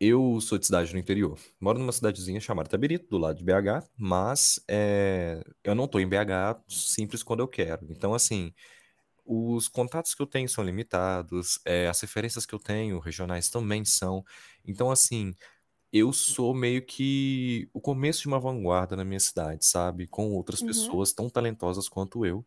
eu 0.00 0.40
sou 0.40 0.58
de 0.58 0.66
cidade 0.66 0.92
no 0.94 0.98
interior. 0.98 1.38
Moro 1.60 1.78
numa 1.78 1.92
cidadezinha 1.92 2.40
chamada 2.40 2.68
Tabirito, 2.70 3.08
do 3.10 3.18
lado 3.18 3.36
de 3.38 3.44
BH, 3.44 3.88
mas 3.98 4.60
é, 4.68 5.42
eu 5.64 5.74
não 5.74 5.86
tô 5.88 6.00
em 6.00 6.08
BH 6.08 6.60
simples 6.68 7.22
quando 7.22 7.40
eu 7.40 7.48
quero. 7.48 7.86
Então, 7.90 8.14
assim, 8.14 8.52
os 9.24 9.68
contatos 9.68 10.14
que 10.14 10.22
eu 10.22 10.26
tenho 10.26 10.48
são 10.48 10.64
limitados, 10.64 11.60
é, 11.64 11.88
as 11.88 12.00
referências 12.00 12.46
que 12.46 12.54
eu 12.54 12.58
tenho 12.60 12.98
regionais 13.00 13.50
também 13.50 13.84
são. 13.84 14.24
Então, 14.66 14.90
assim, 14.90 15.34
eu 15.92 16.12
sou 16.12 16.54
meio 16.54 16.84
que 16.86 17.68
o 17.72 17.80
começo 17.80 18.22
de 18.22 18.28
uma 18.28 18.40
vanguarda 18.40 18.96
na 18.96 19.04
minha 19.04 19.20
cidade, 19.20 19.66
sabe? 19.66 20.06
Com 20.08 20.32
outras 20.32 20.62
Uhum. 20.62 20.62
pessoas 20.62 21.12
tão 21.12 21.28
talentosas 21.30 21.88
quanto 21.88 22.26
eu, 22.26 22.46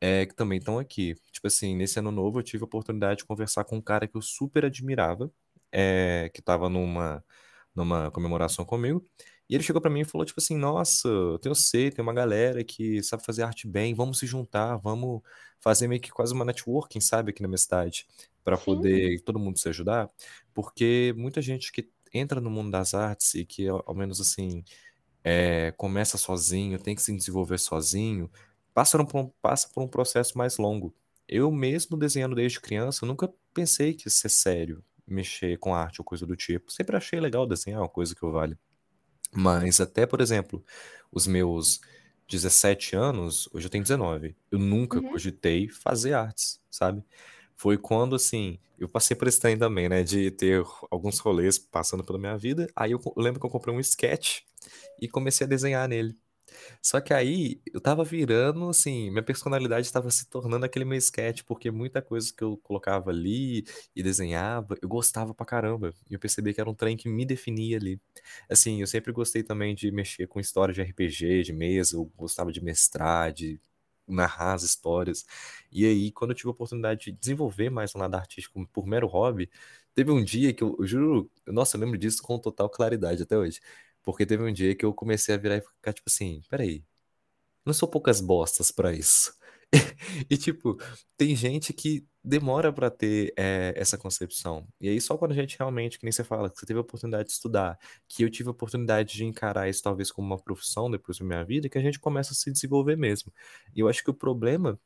é, 0.00 0.26
que 0.26 0.34
também 0.34 0.58
estão 0.58 0.78
aqui. 0.78 1.14
Tipo 1.32 1.46
assim, 1.48 1.76
nesse 1.76 1.98
ano 1.98 2.10
novo 2.10 2.38
eu 2.38 2.42
tive 2.42 2.62
a 2.64 2.66
oportunidade 2.66 3.18
de 3.18 3.24
conversar 3.26 3.64
com 3.64 3.76
um 3.76 3.82
cara 3.82 4.06
que 4.08 4.16
eu 4.16 4.22
super 4.22 4.64
admirava, 4.64 5.30
é, 5.72 6.30
que 6.32 6.40
estava 6.40 6.68
numa, 6.68 7.24
numa 7.74 8.10
comemoração 8.10 8.64
comigo. 8.64 9.04
E 9.48 9.54
ele 9.54 9.64
chegou 9.64 9.80
pra 9.80 9.90
mim 9.90 10.00
e 10.00 10.04
falou, 10.04 10.26
tipo 10.26 10.40
assim, 10.40 10.56
nossa, 10.56 11.08
eu 11.42 11.54
sei, 11.54 11.90
tem 11.90 12.02
uma 12.02 12.12
galera 12.12 12.62
que 12.62 13.02
sabe 13.02 13.24
fazer 13.24 13.42
arte 13.42 13.66
bem, 13.66 13.94
vamos 13.94 14.18
se 14.18 14.26
juntar, 14.26 14.76
vamos 14.76 15.22
fazer 15.58 15.88
meio 15.88 16.00
que 16.00 16.10
quase 16.10 16.34
uma 16.34 16.44
networking, 16.44 17.00
sabe, 17.00 17.30
aqui 17.30 17.40
na 17.40 17.48
minha 17.48 17.58
cidade, 17.58 18.06
para 18.44 18.58
poder 18.58 19.20
todo 19.22 19.38
mundo 19.38 19.58
se 19.58 19.68
ajudar, 19.70 20.10
porque 20.52 21.14
muita 21.16 21.40
gente 21.40 21.72
que 21.72 21.88
entra 22.12 22.40
no 22.40 22.50
mundo 22.50 22.70
das 22.70 22.92
artes 22.92 23.34
e 23.34 23.44
que, 23.44 23.66
ao 23.68 23.94
menos 23.94 24.20
assim, 24.20 24.62
é, 25.24 25.72
começa 25.78 26.18
sozinho, 26.18 26.78
tem 26.78 26.94
que 26.94 27.02
se 27.02 27.14
desenvolver 27.16 27.58
sozinho, 27.58 28.30
passa 28.74 29.02
por 29.04 29.18
um, 29.18 29.30
passa 29.42 29.68
por 29.72 29.82
um 29.82 29.88
processo 29.88 30.36
mais 30.36 30.58
longo. 30.58 30.94
eu 31.26 31.50
mesmo 31.50 31.96
desenhando 31.96 32.34
desde 32.36 32.60
criança, 32.60 33.04
eu 33.04 33.08
nunca 33.08 33.32
pensei 33.54 33.94
que 33.94 34.06
ia 34.08 34.10
ser 34.10 34.28
sério 34.30 34.84
mexer 35.08 35.58
com 35.58 35.74
arte 35.74 36.00
ou 36.00 36.04
coisa 36.04 36.26
do 36.26 36.36
tipo. 36.36 36.72
Sempre 36.72 36.96
achei 36.96 37.20
legal 37.20 37.46
desenhar, 37.46 37.80
uma 37.82 37.88
coisa 37.88 38.14
que 38.14 38.22
eu 38.22 38.32
vale. 38.32 38.58
Mas 39.32 39.80
até, 39.80 40.06
por 40.06 40.20
exemplo, 40.20 40.64
os 41.12 41.26
meus 41.26 41.80
17 42.28 42.96
anos, 42.96 43.48
hoje 43.52 43.66
eu 43.66 43.70
tenho 43.70 43.84
19, 43.84 44.36
eu 44.50 44.58
nunca 44.58 45.00
Uhum. 45.00 45.10
cogitei 45.10 45.68
fazer 45.68 46.14
artes, 46.14 46.60
sabe? 46.70 47.02
Foi 47.56 47.76
quando, 47.78 48.14
assim, 48.16 48.58
eu 48.78 48.88
passei 48.88 49.16
por 49.16 49.28
esse 49.28 49.40
trem 49.40 49.58
também, 49.58 49.88
né, 49.88 50.02
de 50.02 50.30
ter 50.30 50.64
alguns 50.90 51.18
rolês 51.18 51.58
passando 51.58 52.04
pela 52.04 52.18
minha 52.18 52.36
vida, 52.38 52.68
aí 52.76 52.92
eu 52.92 53.00
lembro 53.16 53.40
que 53.40 53.46
eu 53.46 53.50
comprei 53.50 53.74
um 53.74 53.80
sketch 53.80 54.40
e 55.00 55.08
comecei 55.08 55.46
a 55.46 55.48
desenhar 55.50 55.88
nele. 55.88 56.14
Só 56.82 57.00
que 57.00 57.12
aí 57.14 57.60
eu 57.72 57.80
tava 57.80 58.04
virando, 58.04 58.68
assim, 58.68 59.10
minha 59.10 59.22
personalidade 59.22 59.86
estava 59.86 60.10
se 60.10 60.26
tornando 60.28 60.64
aquele 60.66 60.84
meu 60.84 60.98
sketch, 60.98 61.42
porque 61.44 61.70
muita 61.70 62.00
coisa 62.02 62.32
que 62.34 62.42
eu 62.44 62.56
colocava 62.58 63.10
ali 63.10 63.64
e 63.94 64.02
desenhava, 64.02 64.76
eu 64.82 64.88
gostava 64.88 65.34
pra 65.34 65.46
caramba. 65.46 65.92
E 66.10 66.14
eu 66.14 66.18
percebi 66.20 66.54
que 66.54 66.60
era 66.60 66.70
um 66.70 66.74
trem 66.74 66.96
que 66.96 67.08
me 67.08 67.24
definia 67.26 67.76
ali. 67.76 68.00
Assim, 68.48 68.80
eu 68.80 68.86
sempre 68.86 69.12
gostei 69.12 69.42
também 69.42 69.74
de 69.74 69.90
mexer 69.90 70.26
com 70.26 70.40
história 70.40 70.72
de 70.74 70.80
RPG, 70.80 71.42
de 71.42 71.52
mesa, 71.52 71.96
eu 71.96 72.04
gostava 72.16 72.52
de 72.52 72.60
mestrar, 72.62 73.32
de 73.32 73.60
narrar 74.06 74.54
as 74.54 74.62
histórias. 74.62 75.24
E 75.70 75.84
aí, 75.86 76.10
quando 76.12 76.30
eu 76.30 76.34
tive 76.36 76.48
a 76.48 76.52
oportunidade 76.52 77.06
de 77.06 77.12
desenvolver 77.12 77.70
mais 77.70 77.94
um 77.94 77.98
lado 77.98 78.14
artístico 78.14 78.66
por 78.72 78.86
mero 78.86 79.06
hobby, 79.06 79.50
teve 79.94 80.10
um 80.10 80.22
dia 80.24 80.52
que 80.54 80.62
eu, 80.62 80.76
eu 80.78 80.86
juro, 80.86 81.30
nossa, 81.46 81.76
eu 81.76 81.80
lembro 81.80 81.98
disso 81.98 82.22
com 82.22 82.38
total 82.38 82.68
claridade 82.70 83.22
até 83.22 83.36
hoje. 83.36 83.60
Porque 84.08 84.24
teve 84.24 84.42
um 84.42 84.50
dia 84.50 84.74
que 84.74 84.86
eu 84.86 84.94
comecei 84.94 85.34
a 85.34 85.38
virar 85.38 85.58
e 85.58 85.60
ficar 85.60 85.92
tipo 85.92 86.08
assim, 86.08 86.40
peraí, 86.48 86.82
não 87.62 87.74
sou 87.74 87.86
poucas 87.86 88.22
bostas 88.22 88.70
pra 88.70 88.90
isso. 88.90 89.36
E 90.30 90.36
tipo, 90.38 90.78
tem 91.14 91.36
gente 91.36 91.74
que 91.74 92.06
demora 92.24 92.72
pra 92.72 92.88
ter 92.88 93.34
é, 93.36 93.74
essa 93.76 93.98
concepção. 93.98 94.66
E 94.80 94.88
aí 94.88 94.98
só 94.98 95.18
quando 95.18 95.32
a 95.32 95.34
gente 95.34 95.58
realmente, 95.58 95.98
que 95.98 96.06
nem 96.06 96.12
você 96.12 96.24
fala, 96.24 96.48
que 96.48 96.58
você 96.58 96.64
teve 96.64 96.78
a 96.78 96.80
oportunidade 96.80 97.28
de 97.28 97.34
estudar, 97.34 97.78
que 98.08 98.24
eu 98.24 98.30
tive 98.30 98.48
a 98.48 98.52
oportunidade 98.52 99.14
de 99.14 99.26
encarar 99.26 99.68
isso 99.68 99.82
talvez 99.82 100.10
como 100.10 100.26
uma 100.26 100.42
profissão 100.42 100.90
depois 100.90 101.18
da 101.18 101.26
minha 101.26 101.44
vida, 101.44 101.68
que 101.68 101.76
a 101.76 101.82
gente 101.82 102.00
começa 102.00 102.32
a 102.32 102.34
se 102.34 102.50
desenvolver 102.50 102.96
mesmo. 102.96 103.30
E 103.76 103.80
eu 103.80 103.88
acho 103.90 104.02
que 104.02 104.08
o 104.08 104.14
problema 104.14 104.80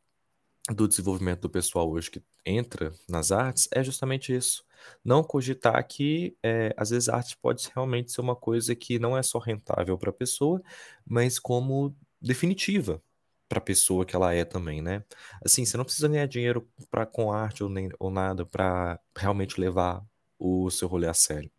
do 0.75 0.89
desenvolvimento 0.89 1.43
do 1.43 1.51
pessoal 1.51 1.89
hoje 1.89 2.11
que 2.11 2.23
entra 2.45 2.93
nas 3.09 3.31
artes 3.31 3.69
é 3.71 3.85
justamente 3.85 4.35
isso. 4.35 4.65
Não 5.05 5.23
cogitar 5.23 5.87
que, 5.87 6.37
é, 6.43 6.75
às 6.77 6.91
vezes, 6.91 7.09
a 7.09 7.17
arte 7.17 7.37
pode 7.37 7.71
realmente 7.75 8.13
ser 8.13 8.21
uma 8.21 8.37
coisa 8.37 8.75
que 8.75 8.99
não 8.99 9.17
é 9.17 9.23
só 9.23 9.39
rentável 9.39 9.97
para 9.99 10.11
a 10.11 10.13
pessoa, 10.13 10.63
mas 11.07 11.39
como 11.39 11.97
definitiva 12.21 13.03
para 13.49 13.59
a 13.59 13.63
pessoa 13.63 14.07
que 14.07 14.17
ela 14.17 14.33
é 14.35 14.45
também, 14.45 14.81
né? 14.81 15.05
Assim, 15.45 15.65
você 15.65 15.77
não 15.77 15.85
precisa 15.85 16.09
ganhar 16.09 16.27
dinheiro 16.27 16.69
pra, 16.91 17.05
com 17.07 17.33
arte 17.33 17.63
ou, 17.63 17.69
nem, 17.69 17.91
ou 17.99 18.11
nada 18.11 18.47
para 18.47 18.99
realmente 19.17 19.61
levar 19.61 20.03
o 20.39 20.71
seu 20.71 20.89
rolê 20.89 21.07
a 21.09 21.15
sério. 21.15 21.51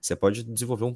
Você 0.00 0.14
pode 0.16 0.44
desenvolver 0.44 0.84
um 0.84 0.94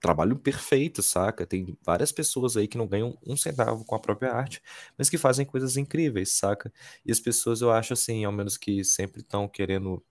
trabalho 0.00 0.36
perfeito, 0.38 1.02
saca? 1.02 1.46
Tem 1.46 1.76
várias 1.84 2.12
pessoas 2.12 2.56
aí 2.56 2.68
que 2.68 2.78
não 2.78 2.86
ganham 2.86 3.18
um 3.26 3.36
centavo 3.36 3.84
com 3.84 3.94
a 3.94 4.00
própria 4.00 4.32
arte, 4.32 4.62
mas 4.96 5.10
que 5.10 5.18
fazem 5.18 5.44
coisas 5.46 5.76
incríveis, 5.76 6.30
saca? 6.38 6.72
E 7.04 7.10
as 7.10 7.20
pessoas, 7.20 7.60
eu 7.60 7.70
acho 7.72 7.92
assim, 7.92 8.24
ao 8.24 8.32
menos 8.32 8.56
que 8.56 8.84
sempre 8.84 9.20
estão 9.22 9.48
querendo 9.48 10.04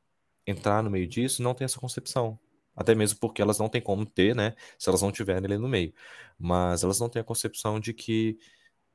entrar 0.47 0.83
no 0.83 0.89
meio 0.89 1.07
disso, 1.07 1.41
não 1.43 1.53
tem 1.53 1.65
essa 1.65 1.79
concepção. 1.79 2.39
Até 2.75 2.93
mesmo 2.93 3.19
porque 3.19 3.41
elas 3.41 3.57
não 3.59 3.69
têm 3.69 3.81
como 3.81 4.05
ter, 4.05 4.35
né? 4.35 4.53
Se 4.77 4.89
elas 4.89 5.01
não 5.01 5.11
tiverem 5.11 5.45
ali 5.45 5.57
no 5.57 5.67
meio. 5.67 5.93
Mas 6.37 6.83
elas 6.83 6.99
não 6.99 7.09
têm 7.09 7.21
a 7.21 7.25
concepção 7.25 7.79
de 7.79 7.93
que 7.93 8.37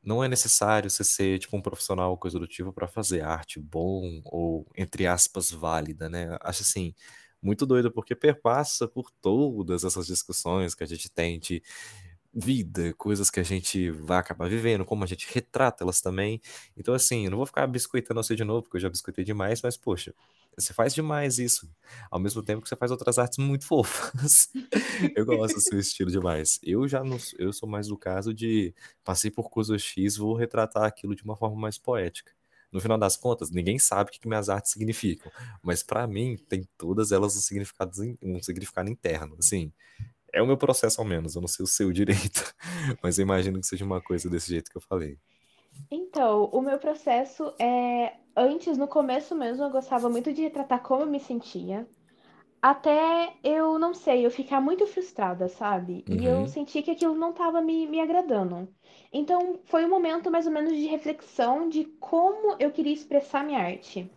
não 0.02 0.24
é 0.24 0.28
necessário 0.28 0.90
você 0.90 1.04
ser 1.04 1.38
tipo 1.38 1.56
um 1.56 1.62
profissional 1.62 2.16
coisa 2.16 2.38
do 2.38 2.46
tipo 2.46 2.72
para 2.72 2.88
fazer 2.88 3.22
arte 3.22 3.60
bom 3.60 4.22
ou 4.24 4.66
entre 4.76 5.06
aspas 5.06 5.50
válida, 5.50 6.08
né? 6.08 6.36
Acho 6.42 6.62
assim 6.62 6.94
muito 7.42 7.66
doido 7.66 7.90
porque 7.90 8.14
perpassa 8.14 8.86
por 8.88 9.10
todas 9.20 9.84
essas 9.84 10.06
discussões 10.06 10.74
que 10.74 10.84
a 10.84 10.86
gente 10.86 11.10
tem 11.10 11.38
de 11.38 11.62
vida, 12.32 12.94
coisas 12.96 13.30
que 13.30 13.40
a 13.40 13.42
gente 13.42 13.90
vai 13.90 14.18
acabar 14.18 14.48
vivendo, 14.48 14.84
como 14.84 15.02
a 15.04 15.06
gente 15.06 15.26
retrata 15.32 15.84
elas 15.84 16.00
também. 16.00 16.40
Então 16.76 16.94
assim, 16.94 17.28
não 17.28 17.36
vou 17.38 17.46
ficar 17.46 17.66
biscoitando 17.66 18.22
você 18.22 18.36
de 18.36 18.44
novo, 18.44 18.62
porque 18.62 18.76
eu 18.76 18.80
já 18.82 18.90
biscoitei 18.90 19.24
demais, 19.24 19.60
mas 19.62 19.76
poxa, 19.76 20.14
você 20.56 20.72
faz 20.72 20.94
demais 20.94 21.38
isso, 21.38 21.70
ao 22.10 22.20
mesmo 22.20 22.42
tempo 22.42 22.62
que 22.62 22.68
você 22.68 22.76
faz 22.76 22.90
outras 22.90 23.18
artes 23.18 23.38
muito 23.38 23.66
fofas. 23.66 24.48
Eu 25.16 25.24
gosto 25.24 25.54
do 25.54 25.60
seu 25.60 25.78
estilo 25.78 26.10
demais. 26.10 26.58
Eu 26.62 26.86
já 26.86 27.02
não, 27.02 27.16
eu 27.38 27.52
sou 27.52 27.68
mais 27.68 27.88
do 27.88 27.96
caso 27.96 28.34
de 28.34 28.74
passei 29.02 29.30
por 29.30 29.48
coisa 29.48 29.78
X, 29.78 30.16
vou 30.16 30.34
retratar 30.34 30.84
aquilo 30.84 31.14
de 31.14 31.24
uma 31.24 31.36
forma 31.36 31.56
mais 31.56 31.78
poética. 31.78 32.32
No 32.70 32.80
final 32.80 32.98
das 32.98 33.16
contas, 33.16 33.50
ninguém 33.50 33.78
sabe 33.78 34.10
o 34.10 34.12
que 34.12 34.28
minhas 34.28 34.48
artes 34.48 34.70
significam, 34.72 35.32
mas 35.62 35.82
pra 35.82 36.06
mim 36.06 36.36
tem 36.48 36.68
todas 36.78 37.10
elas 37.10 37.36
um 37.36 37.40
significado, 37.40 37.92
um 38.22 38.40
significado 38.42 38.88
interno. 38.88 39.34
Assim, 39.38 39.72
é 40.32 40.40
o 40.40 40.46
meu 40.46 40.56
processo 40.56 41.00
ao 41.00 41.06
menos, 41.06 41.34
eu 41.34 41.40
não 41.40 41.48
sei 41.48 41.64
o 41.64 41.66
seu 41.66 41.90
direito, 41.92 42.54
mas 43.02 43.18
eu 43.18 43.22
imagino 43.24 43.60
que 43.60 43.66
seja 43.66 43.84
uma 43.84 44.00
coisa 44.00 44.30
desse 44.30 44.48
jeito 44.48 44.70
que 44.70 44.76
eu 44.76 44.82
falei. 44.82 45.18
Então, 45.90 46.44
o 46.52 46.60
meu 46.60 46.78
processo 46.78 47.52
é. 47.58 48.14
Antes, 48.40 48.76
no 48.78 48.88
começo 48.88 49.34
mesmo, 49.36 49.64
eu 49.64 49.70
gostava 49.70 50.08
muito 50.10 50.32
de 50.32 50.42
retratar 50.42 50.82
como 50.82 51.02
eu 51.02 51.06
me 51.06 51.20
sentia. 51.20 51.88
Até 52.62 53.36
eu 53.44 53.78
não 53.78 53.94
sei, 53.94 54.26
eu 54.26 54.30
ficar 54.30 54.60
muito 54.60 54.86
frustrada, 54.86 55.48
sabe? 55.48 56.04
E 56.08 56.24
eu 56.26 56.46
Uhum, 56.46 56.48
senti 56.48 56.82
que 56.82 56.90
aquilo 56.92 57.14
não 57.16 57.30
estava 57.32 57.60
me, 57.62 57.86
me 57.86 58.00
agradando. 58.00 58.74
Então, 59.12 59.60
foi 59.66 59.84
um 59.84 59.90
momento 59.90 60.30
mais 60.30 60.46
ou 60.46 60.52
menos 60.52 60.72
de 60.76 60.86
reflexão 60.86 61.68
de 61.68 61.84
como 62.00 62.56
eu 62.60 62.72
queria 62.72 62.92
expressar 62.94 63.44
minha 63.44 63.60
arte. 63.60 64.14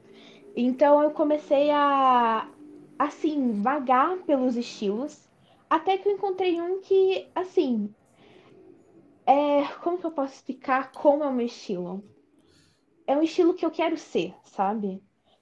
Então, 0.55 1.01
eu 1.03 1.11
comecei 1.13 1.71
a, 1.71 2.51
assim, 2.99 3.53
vagar 3.61 4.17
pelos 4.25 4.55
estilos, 4.57 5.29
até 5.69 5.97
que 5.97 6.09
eu 6.09 6.13
encontrei 6.13 6.61
um 6.61 6.81
que, 6.81 7.31
assim, 7.35 7.95
é, 9.25 9.65
como 9.83 9.99
que 9.99 10.05
eu 10.05 10.11
posso 10.13 10.35
explicar 10.35 10.91
como 10.93 11.23
é 11.23 11.27
o 11.27 11.33
meu 11.33 11.45
estilo? 11.45 12.09
É 13.07 13.15
um 13.15 13.23
estilo 13.23 13.53
que 13.53 13.65
eu 13.65 13.71
quero 13.71 13.97
ser, 13.97 14.33
sabe? 14.45 15.01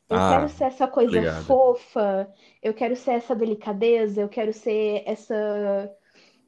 Eu 0.09 0.21
quero 0.21 0.47
Ah, 0.47 0.49
ser 0.49 0.65
essa 0.65 0.87
coisa 0.87 1.23
ligado. 1.23 1.45
fofa, 1.45 2.31
eu 2.61 2.73
quero 2.73 2.95
ser 2.95 3.11
essa 3.11 3.35
delicadeza, 3.35 4.21
eu 4.21 4.29
quero 4.29 4.53
ser 4.53 5.03
essa, 5.05 5.35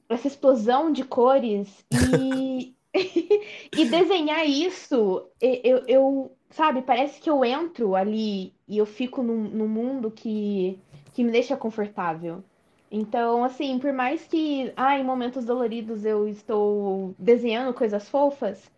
essa 0.09 0.27
explosão 0.27 0.91
de 0.91 1.03
cores 1.03 1.85
e, 1.91 2.75
e 3.75 3.85
desenhar 3.85 4.45
isso, 4.47 5.29
eu, 5.41 5.83
eu, 5.87 6.37
sabe, 6.49 6.81
parece 6.81 7.19
que 7.21 7.29
eu 7.29 7.43
entro 7.43 7.95
ali 7.95 8.55
e 8.67 8.77
eu 8.77 8.85
fico 8.85 9.23
num, 9.23 9.49
num 9.49 9.67
mundo 9.67 10.11
que, 10.11 10.79
que 11.13 11.23
me 11.23 11.31
deixa 11.31 11.57
confortável. 11.57 12.43
Então, 12.91 13.43
assim, 13.43 13.79
por 13.79 13.91
mais 13.91 14.27
que, 14.27 14.71
ah, 14.75 14.97
em 14.99 15.03
momentos 15.03 15.45
doloridos 15.45 16.05
eu 16.05 16.27
estou 16.27 17.15
desenhando 17.17 17.73
coisas 17.73 18.07
fofas, 18.07 18.71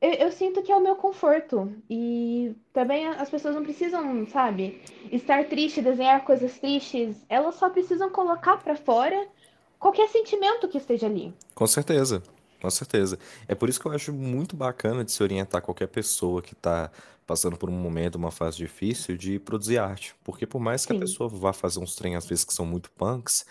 eu, 0.00 0.12
eu 0.14 0.32
sinto 0.32 0.62
que 0.62 0.72
é 0.72 0.76
o 0.76 0.80
meu 0.80 0.96
conforto. 0.96 1.72
E 1.90 2.54
também 2.72 3.06
as 3.06 3.30
pessoas 3.30 3.54
não 3.54 3.62
precisam, 3.64 4.26
sabe, 4.26 4.82
estar 5.12 5.44
triste, 5.48 5.82
desenhar 5.82 6.24
coisas 6.24 6.58
tristes. 6.58 7.24
Elas 7.28 7.54
só 7.56 7.70
precisam 7.70 8.10
colocar 8.10 8.58
pra 8.58 8.76
fora 8.76 9.28
qualquer 9.78 10.08
sentimento 10.08 10.68
que 10.68 10.78
esteja 10.78 11.06
ali. 11.06 11.34
Com 11.54 11.66
certeza, 11.66 12.22
com 12.60 12.70
certeza. 12.70 13.18
É 13.48 13.54
por 13.54 13.68
isso 13.68 13.80
que 13.80 13.86
eu 13.86 13.92
acho 13.92 14.12
muito 14.12 14.56
bacana 14.56 15.04
de 15.04 15.12
se 15.12 15.22
orientar 15.22 15.62
qualquer 15.62 15.86
pessoa 15.88 16.42
que 16.42 16.52
está 16.52 16.90
passando 17.26 17.56
por 17.56 17.68
um 17.70 17.72
momento, 17.72 18.16
uma 18.16 18.30
fase 18.30 18.58
difícil, 18.58 19.16
de 19.16 19.38
produzir 19.40 19.78
arte. 19.78 20.14
Porque 20.22 20.46
por 20.46 20.60
mais 20.60 20.84
que 20.86 20.92
a 20.92 20.94
Sim, 20.94 20.94
pessoa 20.94 21.28
vá 21.28 21.52
fazer 21.52 21.80
uns 21.80 21.94
trem, 21.94 22.14
às 22.16 22.26
vezes, 22.26 22.44
que 22.44 22.52
são 22.52 22.66
muito 22.66 22.90
punks, 22.92 23.44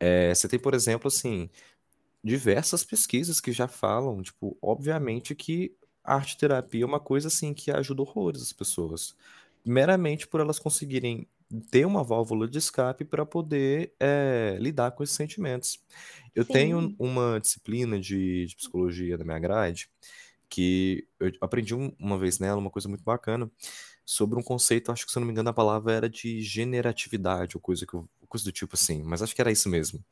é, 0.00 0.34
você 0.34 0.48
tem, 0.48 0.58
por 0.58 0.74
exemplo, 0.74 1.08
assim, 1.08 1.50
diversas 2.24 2.84
pesquisas 2.84 3.40
que 3.40 3.52
já 3.52 3.68
falam, 3.68 4.22
tipo, 4.22 4.56
obviamente 4.62 5.34
que 5.34 5.76
a 5.77 5.77
arte 6.14 6.36
terapia 6.38 6.82
é 6.84 6.86
uma 6.86 7.00
coisa, 7.00 7.28
assim, 7.28 7.54
que 7.54 7.70
ajuda 7.70 8.02
horrores 8.02 8.42
as 8.42 8.52
pessoas. 8.52 9.16
Meramente 9.64 10.26
por 10.26 10.40
elas 10.40 10.58
conseguirem 10.58 11.26
ter 11.70 11.86
uma 11.86 12.04
válvula 12.04 12.46
de 12.48 12.58
escape 12.58 13.04
para 13.04 13.24
poder 13.26 13.94
é, 14.00 14.56
lidar 14.60 14.92
com 14.92 15.02
esses 15.02 15.16
sentimentos. 15.16 15.82
Eu 16.34 16.44
tenho 16.44 16.78
sim, 16.78 16.98
uma 16.98 17.40
disciplina 17.40 17.98
de, 17.98 18.46
de 18.46 18.56
psicologia 18.56 19.16
na 19.18 19.24
minha 19.24 19.38
grade 19.38 19.90
que 20.48 21.06
eu 21.20 21.30
aprendi 21.40 21.74
um- 21.74 21.92
uma 21.98 22.18
vez 22.18 22.38
nela 22.38 22.58
uma 22.58 22.70
coisa 22.70 22.88
muito 22.88 23.04
bacana 23.04 23.50
sobre 24.04 24.38
um 24.38 24.42
conceito, 24.42 24.90
acho 24.90 25.04
que 25.06 25.12
se 25.12 25.18
eu 25.18 25.20
não 25.20 25.26
me 25.26 25.32
engano 25.32 25.50
a 25.50 25.52
palavra 25.52 25.92
era 25.92 26.08
de 26.08 26.40
generatividade 26.42 27.56
ou 27.56 27.60
coisa 27.60 27.86
que 27.86 27.92
coisa 28.28 28.44
do 28.44 28.52
tipo 28.52 28.74
assim, 28.74 29.02
mas 29.02 29.22
acho 29.22 29.34
que 29.34 29.40
era 29.40 29.50
isso 29.50 29.68
mesmo, 29.70 30.04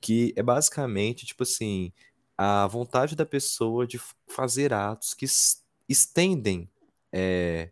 que 0.00 0.32
é 0.36 0.42
basicamente 0.42 1.26
tipo 1.26 1.42
assim, 1.42 1.92
a 2.38 2.66
vontade 2.66 3.16
da 3.16 3.26
pessoa 3.26 3.86
de 3.86 4.00
fazer 4.28 4.72
atos 4.72 5.14
que 5.14 5.24
es- 5.24 5.62
estendem 5.88 6.70
é, 7.12 7.70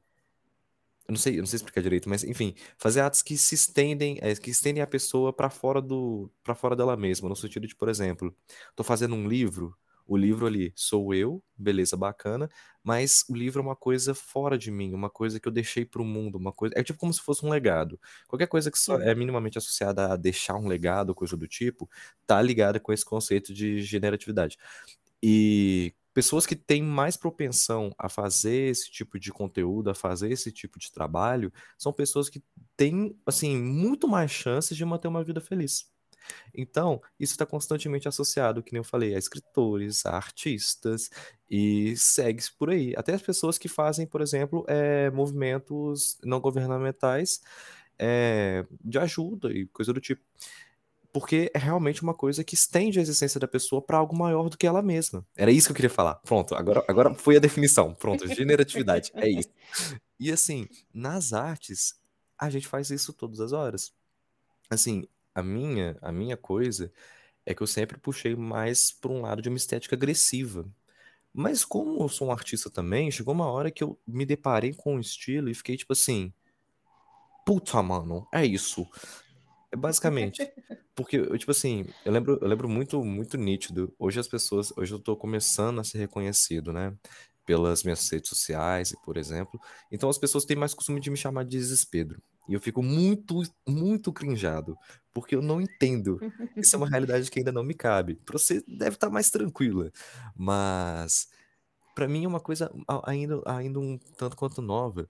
eu 1.09 1.13
não 1.13 1.17
sei, 1.19 1.35
eu 1.37 1.39
não 1.41 1.47
sei 1.47 1.57
explicar 1.57 1.83
direito, 1.83 2.09
mas 2.09 2.23
enfim, 2.25 2.55
fazer 2.79 3.01
atos 3.01 3.23
que 3.23 3.37
se 3.37 3.55
estendem, 3.55 4.19
é, 4.23 4.35
que 4.37 4.51
estendem 4.51 4.83
a 4.83 4.87
pessoa 4.87 5.33
para 5.33 5.51
fora 5.51 5.83
do, 5.83 6.31
para 6.45 6.55
fora 6.55 6.77
dela 6.77 6.97
mesma, 6.97 7.29
no 7.29 7.35
sentido 7.37 7.67
de, 7.67 7.75
por 7.75 7.89
exemplo, 7.89 8.35
tô 8.77 8.85
fazendo 8.85 9.15
um 9.15 9.27
livro, 9.29 9.77
O 10.13 10.17
livro 10.19 10.47
ali 10.47 10.75
sou 10.77 11.15
eu, 11.15 11.43
beleza, 11.57 11.97
bacana, 11.97 12.51
mas 12.85 13.25
o 13.31 13.35
livro 13.35 13.61
é 13.61 13.63
uma 13.65 13.75
coisa 13.75 14.15
fora 14.15 14.59
de 14.59 14.71
mim, 14.71 14.93
uma 14.93 15.09
coisa 15.09 15.41
que 15.41 15.49
eu 15.49 15.53
deixei 15.53 15.87
para 15.87 16.03
o 16.03 16.05
mundo, 16.05 16.37
uma 16.37 16.53
coisa. 16.53 16.75
É 16.77 16.83
tipo 16.83 16.99
como 16.99 17.15
se 17.15 17.23
fosse 17.23 17.47
um 17.47 17.49
legado. 17.49 17.99
Qualquer 18.29 18.47
coisa 18.47 18.71
que 18.71 18.79
só 18.79 19.01
é 19.01 19.15
minimamente 19.15 19.57
associada 19.57 20.13
a 20.13 20.17
deixar 20.17 20.57
um 20.57 20.69
legado, 20.69 21.15
coisa 21.15 21.35
do 21.35 21.49
tipo, 21.49 21.89
tá 22.27 22.43
ligada 22.43 22.79
com 22.79 22.93
esse 22.93 23.07
conceito 23.07 23.55
de 23.55 23.81
generatividade. 23.81 24.59
E 25.23 25.95
pessoas 26.15 26.47
que 26.47 26.57
têm 26.57 26.83
mais 26.83 27.17
propensão 27.17 27.95
a 27.99 28.09
fazer 28.09 28.71
esse 28.71 28.91
tipo 28.91 29.19
de 29.19 29.33
conteúdo, 29.33 29.91
a 29.91 29.95
fazer 29.95 30.31
esse 30.31 30.53
tipo 30.53 30.79
de 30.79 30.93
trabalho, 30.93 31.53
são 31.79 31.93
pessoas 31.93 32.29
que 32.29 32.43
têm, 32.77 33.17
assim, 33.27 33.57
muito 33.57 34.07
mais 34.09 34.31
chances 34.31 34.77
de 34.77 34.85
manter 34.85 35.09
uma 35.09 35.25
vida 35.25 35.41
feliz. 35.41 35.92
Então, 36.55 37.01
isso 37.19 37.33
está 37.33 37.47
constantemente 37.47 38.09
associado, 38.09 38.63
que 38.63 38.73
nem 38.73 38.81
eu 38.81 38.85
falei, 38.85 39.15
a 39.15 39.19
escritores, 39.19 40.05
a 40.07 40.13
artistas 40.13 41.11
e 41.51 41.97
segue-se 41.97 42.53
por 42.53 42.71
aí. 42.71 42.95
Até 42.97 43.15
as 43.15 43.23
pessoas 43.23 43.59
que 43.59 43.69
fazem, 43.69 44.07
por 44.07 44.21
exemplo, 44.21 44.65
é, 44.69 45.11
movimentos 45.11 46.19
não 46.25 46.41
governamentais 46.41 47.41
é, 47.99 48.65
de 48.85 48.99
ajuda 48.99 49.53
e 49.53 49.67
coisa 49.67 49.93
do 49.93 50.01
tipo 50.01 50.23
porque 51.13 51.51
é 51.53 51.59
realmente 51.59 52.03
uma 52.03 52.15
coisa 52.15 52.43
que 52.43 52.55
estende 52.55 52.99
a 52.99 53.03
existência 53.03 53.39
da 53.39 53.47
pessoa 53.47 53.83
para 53.83 53.99
algo 53.99 54.17
maior 54.17 54.49
do 54.49 54.57
que 54.57 54.67
ela 54.67 54.81
mesma. 54.81 55.27
Era 55.37 55.51
isso 55.51 55.67
que 55.69 55.73
eu 55.73 55.77
queria 55.77 55.91
falar. 55.91 56.15
Pronto, 56.15 56.55
agora, 56.55 56.83
agora 56.89 57.15
foi 57.15 57.37
a 57.37 57.41
definição. 57.41 57.95
Pronto, 57.95 58.27
generatividade. 58.35 59.13
É 59.15 59.29
isso. 59.29 59.51
E 60.19 60.33
assim, 60.33 60.67
nas 60.93 61.35
artes, 61.35 61.95
a 62.39 62.49
gente 62.49 62.67
faz 62.67 62.91
isso 62.91 63.13
todas 63.13 63.41
as 63.41 63.53
horas. 63.53 63.93
Assim, 64.71 65.07
a 65.35 65.43
minha, 65.43 65.97
a 66.01 66.13
minha 66.13 66.37
coisa 66.37 66.93
é 67.45 67.55
que 67.55 67.63
eu 67.63 67.67
sempre 67.67 67.99
puxei 67.99 68.37
mais 68.37 68.93
para 68.93 69.13
um 69.13 69.23
lado 69.23 69.43
de 69.43 69.49
uma 69.49 69.57
estética 69.57 69.97
agressiva. 69.97 70.69
Mas 71.33 71.65
como 71.65 72.03
eu 72.03 72.09
sou 72.09 72.29
um 72.29 72.33
artista 72.33 72.71
também, 72.71 73.11
chegou 73.11 73.35
uma 73.35 73.51
hora 73.51 73.71
que 73.71 73.83
eu 73.83 73.99
me 74.07 74.27
deparei 74.27 74.75
com 74.75 74.97
um 74.97 75.01
estilo 75.01 75.49
e 75.49 75.55
fiquei 75.55 75.77
tipo 75.77 75.93
assim, 75.93 76.33
puta, 77.47 77.83
mano, 77.83 78.27
é 78.33 78.45
isso. 78.45 78.87
É 79.71 79.77
basicamente. 79.77 80.43
Porque, 80.95 81.17
eu, 81.17 81.39
tipo 81.39 81.51
assim, 81.51 81.87
eu 82.05 82.13
lembro, 82.13 82.39
eu 82.41 82.47
lembro 82.47 82.69
muito, 82.69 83.03
muito 83.03 83.39
nítido. 83.39 83.95
Hoje 83.99 84.21
as 84.21 84.29
pessoas, 84.29 84.71
hoje 84.77 84.93
eu 84.93 84.99
tô 84.99 85.17
começando 85.17 85.81
a 85.81 85.85
ser 85.85 85.99
reconhecido, 85.99 86.71
né? 86.71 86.95
Pelas 87.47 87.83
minhas 87.83 88.09
redes 88.11 88.29
sociais, 88.29 88.95
por 89.03 89.17
exemplo. 89.17 89.59
Então 89.91 90.11
as 90.11 90.19
pessoas 90.19 90.45
têm 90.45 90.57
mais 90.57 90.75
costume 90.75 91.01
de 91.01 91.11
me 91.11 91.17
chamar 91.17 91.45
de 91.45 91.57
Desespedro. 91.57 92.23
E 92.49 92.55
eu 92.55 92.61
fico 92.61 92.83
muito, 92.83 93.43
muito 93.67 94.13
crinjado. 94.13 94.77
Porque 95.13 95.37
eu 95.37 95.43
não 95.43 95.61
entendo. 95.61 96.19
Isso 96.57 96.75
é 96.75 96.79
uma 96.79 96.89
realidade 96.91 97.31
que 97.31 97.39
ainda 97.39 97.53
não 97.53 97.63
me 97.63 97.75
cabe. 97.75 98.15
Pra 98.15 98.39
você 98.39 98.63
deve 98.67 98.97
estar 98.97 99.09
tá 99.09 99.13
mais 99.13 99.31
tranquila. 99.31 99.93
Mas, 100.35 101.29
para 101.95 102.09
mim 102.09 102.25
é 102.25 102.29
uma 102.29 102.41
coisa 102.41 102.71
ainda, 103.05 103.43
ainda 103.45 103.79
um 103.79 103.99
tanto 104.17 104.37
quanto 104.37 104.63
nova. 104.63 105.09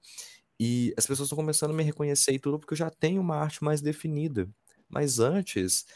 E 0.58 0.92
as 0.96 1.06
pessoas 1.06 1.26
estão 1.26 1.36
começando 1.36 1.70
a 1.70 1.74
me 1.74 1.82
reconhecer 1.82 2.32
e 2.32 2.38
tudo 2.38 2.58
porque 2.58 2.74
eu 2.74 2.78
já 2.78 2.90
tenho 2.90 3.20
uma 3.20 3.36
arte 3.36 3.64
mais 3.64 3.80
definida. 3.80 4.48
Mas 4.88 5.18
antes, 5.18 5.86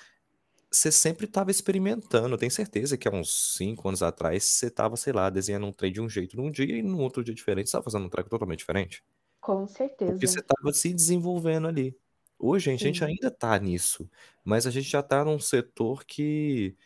você 0.71 0.91
sempre 0.91 1.27
estava 1.27 1.51
experimentando. 1.51 2.35
Eu 2.35 2.39
tenho 2.39 2.51
certeza 2.51 2.97
que 2.97 3.09
há 3.09 3.11
uns 3.11 3.55
5 3.57 3.87
anos 3.89 4.03
atrás 4.03 4.45
você 4.45 4.67
estava, 4.67 4.97
sei 4.97 5.13
lá, 5.13 5.31
desenhando 5.31 5.67
um 5.67 5.73
trem 5.73 5.93
de 5.93 6.01
um 6.01 6.09
jeito 6.09 6.37
num 6.37 6.51
dia 6.51 6.79
e 6.79 6.83
no 6.83 6.99
outro 6.99 7.23
dia 7.23 7.35
diferente, 7.35 7.67
você 7.67 7.71
estava 7.71 7.85
fazendo 7.85 8.07
um 8.07 8.09
treco 8.09 8.31
totalmente 8.31 8.61
diferente. 8.61 9.03
Com 9.47 9.65
certeza. 9.69 10.11
Porque 10.11 10.27
você 10.27 10.41
estava 10.41 10.73
se 10.73 10.93
desenvolvendo 10.93 11.69
ali. 11.69 11.97
Hoje, 12.37 12.69
a 12.69 12.77
gente 12.77 13.05
ainda 13.05 13.29
está 13.29 13.57
nisso, 13.61 14.11
mas 14.45 14.67
a 14.67 14.73
gente 14.73 14.89
já 14.89 14.99
está 14.99 15.25
num 15.25 15.39
setor 15.39 16.05
que 16.05 16.77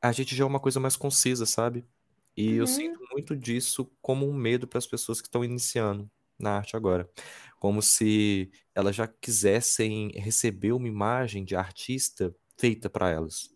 a 0.00 0.10
gente 0.10 0.34
já 0.34 0.44
é 0.44 0.46
uma 0.46 0.58
coisa 0.58 0.80
mais 0.80 0.96
concisa, 0.96 1.44
sabe? 1.44 1.84
E 2.34 2.54
eu 2.54 2.66
sinto 2.66 2.98
uhum. 2.98 3.06
muito 3.12 3.36
disso 3.36 3.86
como 4.00 4.26
um 4.26 4.32
medo 4.32 4.66
para 4.66 4.78
as 4.78 4.86
pessoas 4.86 5.20
que 5.20 5.28
estão 5.28 5.44
iniciando 5.44 6.10
na 6.38 6.52
arte 6.56 6.74
agora. 6.74 7.06
Como 7.58 7.82
se 7.82 8.50
elas 8.74 8.96
já 8.96 9.06
quisessem 9.06 10.10
receber 10.14 10.72
uma 10.72 10.88
imagem 10.88 11.44
de 11.44 11.54
artista 11.54 12.34
feita 12.56 12.88
para 12.88 13.10
elas. 13.10 13.54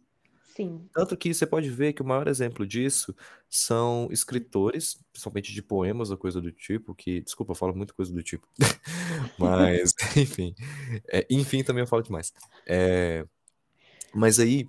Sim. 0.55 0.89
Tanto 0.93 1.17
que 1.17 1.35
você 1.35 1.45
pode 1.45 1.69
ver 1.69 1.93
que 1.93 2.03
o 2.03 2.05
maior 2.05 2.29
exemplo 2.29 2.65
disso 2.65 3.15
são 3.51 4.09
escritores, 4.12 5.03
principalmente 5.12 5.53
de 5.53 5.61
poemas 5.61 6.11
ou 6.11 6.17
coisa 6.17 6.40
do 6.40 6.53
tipo, 6.53 6.95
que, 6.95 7.21
desculpa, 7.21 7.53
eu 7.53 7.57
falo 7.57 7.75
muita 7.75 7.93
coisa 7.93 8.12
do 8.12 8.23
tipo, 8.23 8.47
mas, 9.37 9.95
enfim, 10.17 10.55
é, 11.09 11.27
enfim, 11.29 11.64
também 11.64 11.83
eu 11.83 11.88
falo 11.88 12.03
demais. 12.03 12.33
É, 12.67 13.27
mas 14.14 14.38
aí, 14.38 14.69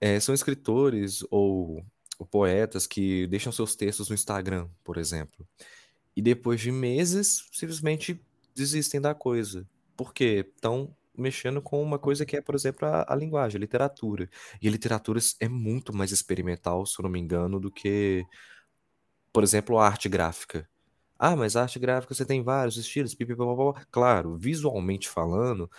é, 0.00 0.18
são 0.20 0.34
escritores 0.34 1.22
ou, 1.30 1.84
ou 2.18 2.26
poetas 2.26 2.86
que 2.86 3.26
deixam 3.26 3.52
seus 3.52 3.76
textos 3.76 4.08
no 4.08 4.14
Instagram, 4.14 4.68
por 4.82 4.96
exemplo. 4.96 5.46
E 6.16 6.22
depois 6.22 6.62
de 6.62 6.72
meses, 6.72 7.46
simplesmente 7.52 8.18
desistem 8.54 9.02
da 9.02 9.14
coisa. 9.14 9.68
Por 9.94 10.14
quê? 10.14 10.46
Estão 10.54 10.96
mexendo 11.18 11.60
com 11.62 11.82
uma 11.82 11.98
coisa 11.98 12.26
que 12.26 12.36
é, 12.36 12.40
por 12.40 12.54
exemplo, 12.54 12.86
a, 12.88 13.04
a, 13.08 13.16
linguagem, 13.16 13.58
a 13.58 13.60
literatura. 13.60 14.28
E 14.60 14.68
a 14.68 14.70
literatura 14.70 15.20
é 15.40 15.48
muito 15.48 15.94
mais 15.94 16.12
experimental, 16.12 16.86
se 16.86 16.98
eu 16.98 17.04
não 17.04 17.10
me 17.10 17.20
engano, 17.20 17.60
do 17.60 17.70
que, 17.70 18.24
por 19.32 19.42
exemplo, 19.42 19.78
a 19.78 19.86
arte 19.86 20.08
gráfica. 20.08 20.68
Ah, 21.18 21.36
mas 21.36 21.56
a 21.56 21.62
arte 21.62 21.78
gráfica 21.78 22.14
você 22.14 22.24
tem 22.24 22.42
vários 22.42 22.76
estilos, 22.76 23.14
pipipipopó. 23.14 23.74
Claro, 23.90 24.36
visualmente 24.36 25.08
falando, 25.08 25.70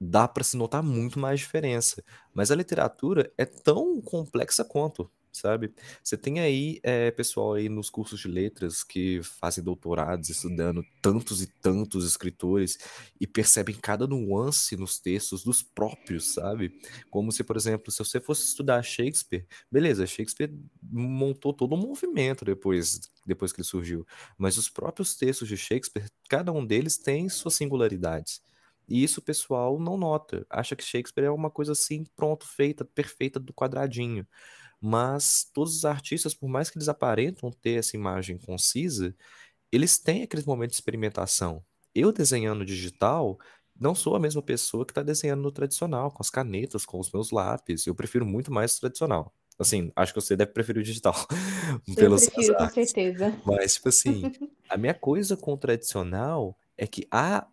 dá 0.00 0.28
para 0.28 0.44
se 0.44 0.56
notar 0.56 0.82
muito 0.82 1.18
mais 1.18 1.40
diferença. 1.40 2.02
Mas 2.34 2.50
a 2.50 2.54
literatura 2.56 3.32
é 3.38 3.44
tão 3.44 4.00
complexa 4.00 4.64
quanto 4.64 5.10
sabe? 5.40 5.72
Você 6.02 6.16
tem 6.16 6.40
aí 6.40 6.80
é, 6.82 7.10
pessoal 7.10 7.54
aí 7.54 7.68
nos 7.68 7.90
cursos 7.90 8.20
de 8.20 8.28
letras 8.28 8.82
que 8.82 9.20
fazem 9.22 9.62
doutorados 9.62 10.28
estudando 10.28 10.84
tantos 11.00 11.42
e 11.42 11.46
tantos 11.46 12.06
escritores 12.06 12.78
e 13.20 13.26
percebem 13.26 13.74
cada 13.74 14.06
nuance 14.06 14.76
nos 14.76 14.98
textos 14.98 15.44
dos 15.44 15.62
próprios, 15.62 16.34
sabe? 16.34 16.80
Como 17.10 17.30
se, 17.32 17.44
por 17.44 17.56
exemplo, 17.56 17.90
se 17.92 17.98
você 17.98 18.20
fosse 18.20 18.44
estudar 18.44 18.82
Shakespeare, 18.82 19.46
beleza, 19.70 20.06
Shakespeare 20.06 20.52
montou 20.82 21.52
todo 21.52 21.74
um 21.74 21.78
movimento 21.78 22.44
depois, 22.44 23.00
depois 23.24 23.52
que 23.52 23.60
ele 23.60 23.68
surgiu, 23.68 24.06
mas 24.36 24.56
os 24.56 24.68
próprios 24.68 25.14
textos 25.14 25.48
de 25.48 25.56
Shakespeare, 25.56 26.10
cada 26.28 26.52
um 26.52 26.64
deles 26.64 26.98
tem 26.98 27.28
suas 27.28 27.54
singularidades. 27.54 28.40
E 28.88 29.02
isso 29.02 29.20
o 29.20 29.22
pessoal 29.22 29.78
não 29.80 29.96
nota. 29.96 30.46
Acha 30.48 30.76
que 30.76 30.84
Shakespeare 30.84 31.24
é 31.26 31.30
uma 31.30 31.50
coisa 31.50 31.72
assim, 31.72 32.04
pronto, 32.16 32.46
feita, 32.46 32.84
perfeita, 32.84 33.40
do 33.40 33.52
quadradinho 33.52 34.26
mas 34.86 35.50
todos 35.52 35.74
os 35.74 35.84
artistas, 35.84 36.32
por 36.32 36.48
mais 36.48 36.70
que 36.70 36.78
eles 36.78 36.88
aparentam 36.88 37.50
ter 37.50 37.72
essa 37.72 37.96
imagem 37.96 38.38
concisa, 38.38 39.12
eles 39.72 39.98
têm 39.98 40.22
aquele 40.22 40.44
momento 40.46 40.70
de 40.70 40.76
experimentação. 40.76 41.60
Eu 41.92 42.12
desenhando 42.12 42.64
digital, 42.64 43.36
não 43.78 43.96
sou 43.96 44.14
a 44.14 44.20
mesma 44.20 44.40
pessoa 44.40 44.86
que 44.86 44.92
está 44.92 45.02
desenhando 45.02 45.42
no 45.42 45.50
tradicional, 45.50 46.12
com 46.12 46.22
as 46.22 46.30
canetas, 46.30 46.86
com 46.86 47.00
os 47.00 47.10
meus 47.10 47.32
lápis. 47.32 47.84
Eu 47.84 47.96
prefiro 47.96 48.24
muito 48.24 48.52
mais 48.52 48.76
o 48.76 48.80
tradicional. 48.80 49.34
Assim, 49.58 49.90
acho 49.96 50.14
que 50.14 50.20
você 50.20 50.36
deve 50.36 50.52
preferir 50.52 50.80
o 50.80 50.84
digital. 50.84 51.14
Eu 51.96 52.16
prefiro, 52.16 52.54
com 52.56 52.68
certeza. 52.68 53.42
Mas, 53.44 53.74
tipo 53.74 53.88
assim, 53.88 54.22
a 54.70 54.76
minha 54.76 54.94
coisa 54.94 55.36
com 55.36 55.54
o 55.54 55.58
tradicional 55.58 56.56
é 56.78 56.86
que 56.86 57.08
há 57.10 57.44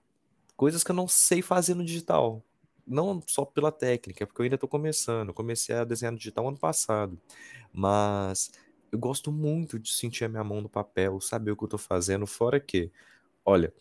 coisas 0.55 0.83
que 0.83 0.91
eu 0.91 0.95
não 0.95 1.07
sei 1.07 1.41
fazer 1.41 1.73
no 1.73 1.83
digital 1.83 2.43
não 2.87 3.21
só 3.27 3.45
pela 3.45 3.71
técnica, 3.71 4.25
porque 4.27 4.41
eu 4.41 4.43
ainda 4.45 4.55
estou 4.55 4.69
começando. 4.69 5.29
Eu 5.29 5.33
comecei 5.33 5.75
a 5.75 5.83
desenhar 5.83 6.11
no 6.11 6.17
digital 6.17 6.47
ano 6.47 6.57
passado, 6.57 7.19
mas 7.73 8.51
eu 8.91 8.99
gosto 8.99 9.31
muito 9.31 9.79
de 9.79 9.91
sentir 9.93 10.25
a 10.25 10.29
minha 10.29 10.43
mão 10.43 10.61
no 10.61 10.69
papel, 10.69 11.19
saber 11.21 11.51
o 11.51 11.57
que 11.57 11.63
eu 11.63 11.67
estou 11.67 11.79
fazendo, 11.79 12.27
fora 12.27 12.59
que, 12.59 12.91
olha, 13.45 13.73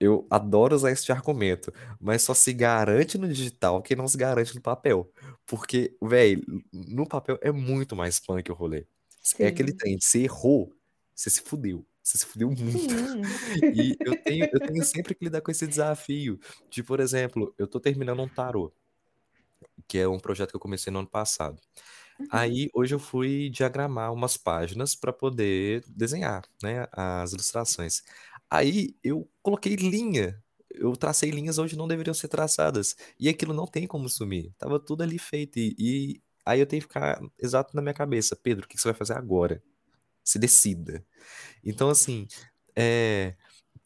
eu 0.00 0.26
adoro 0.30 0.74
usar 0.76 0.92
esse 0.92 1.10
argumento, 1.12 1.72
mas 2.00 2.22
só 2.22 2.34
se 2.34 2.52
garante 2.52 3.18
no 3.18 3.28
digital 3.28 3.82
quem 3.82 3.96
não 3.96 4.08
se 4.08 4.18
garante 4.18 4.54
no 4.54 4.60
papel. 4.62 5.10
Porque, 5.46 5.96
velho, 6.02 6.42
no 6.72 7.06
papel 7.08 7.38
é 7.42 7.52
muito 7.52 7.96
mais 7.96 8.20
punk 8.20 8.50
o 8.50 8.54
rolê. 8.54 8.86
Sim. 9.22 9.44
É 9.44 9.46
aquele 9.48 9.72
trem, 9.74 9.98
você 10.00 10.22
errou, 10.24 10.72
você 11.14 11.30
se 11.30 11.42
fudeu. 11.42 11.84
Você 12.06 12.18
se 12.18 12.26
fudeu 12.26 12.48
muito. 12.48 12.94
E 13.74 13.96
eu 13.98 14.22
tenho, 14.22 14.48
eu 14.52 14.60
tenho 14.60 14.84
sempre 14.86 15.12
que 15.12 15.24
lidar 15.24 15.40
com 15.40 15.50
esse 15.50 15.66
desafio. 15.66 16.38
De, 16.70 16.80
por 16.80 17.00
exemplo, 17.00 17.52
eu 17.58 17.66
tô 17.66 17.80
terminando 17.80 18.22
um 18.22 18.28
tarô, 18.28 18.72
que 19.88 19.98
é 19.98 20.06
um 20.06 20.20
projeto 20.20 20.50
que 20.50 20.56
eu 20.56 20.60
comecei 20.60 20.92
no 20.92 21.00
ano 21.00 21.08
passado. 21.08 21.60
Uhum. 22.20 22.26
Aí 22.30 22.70
hoje 22.72 22.94
eu 22.94 23.00
fui 23.00 23.50
diagramar 23.50 24.12
umas 24.12 24.36
páginas 24.36 24.94
para 24.94 25.12
poder 25.12 25.82
desenhar, 25.88 26.44
né, 26.62 26.86
as 26.92 27.32
ilustrações. 27.32 28.02
Aí 28.48 28.94
eu 29.02 29.28
coloquei 29.42 29.74
linha. 29.74 30.40
Eu 30.70 30.96
tracei 30.96 31.30
linhas 31.30 31.58
onde 31.58 31.76
não 31.76 31.88
deveriam 31.88 32.14
ser 32.14 32.28
traçadas. 32.28 32.94
E 33.18 33.28
aquilo 33.28 33.52
não 33.52 33.66
tem 33.66 33.84
como 33.84 34.08
sumir. 34.08 34.54
Tava 34.56 34.78
tudo 34.78 35.02
ali 35.02 35.18
feito. 35.18 35.58
E, 35.58 35.74
e 35.76 36.22
aí 36.44 36.60
eu 36.60 36.66
tenho 36.66 36.82
que 36.82 36.86
ficar 36.86 37.20
exato 37.36 37.74
na 37.74 37.82
minha 37.82 37.94
cabeça. 37.94 38.36
Pedro, 38.36 38.64
o 38.64 38.68
que 38.68 38.78
você 38.78 38.86
vai 38.86 38.94
fazer 38.94 39.14
agora? 39.14 39.60
Se 40.26 40.38
decida. 40.38 41.06
Então, 41.64 41.88
assim, 41.88 42.26
é, 42.76 43.36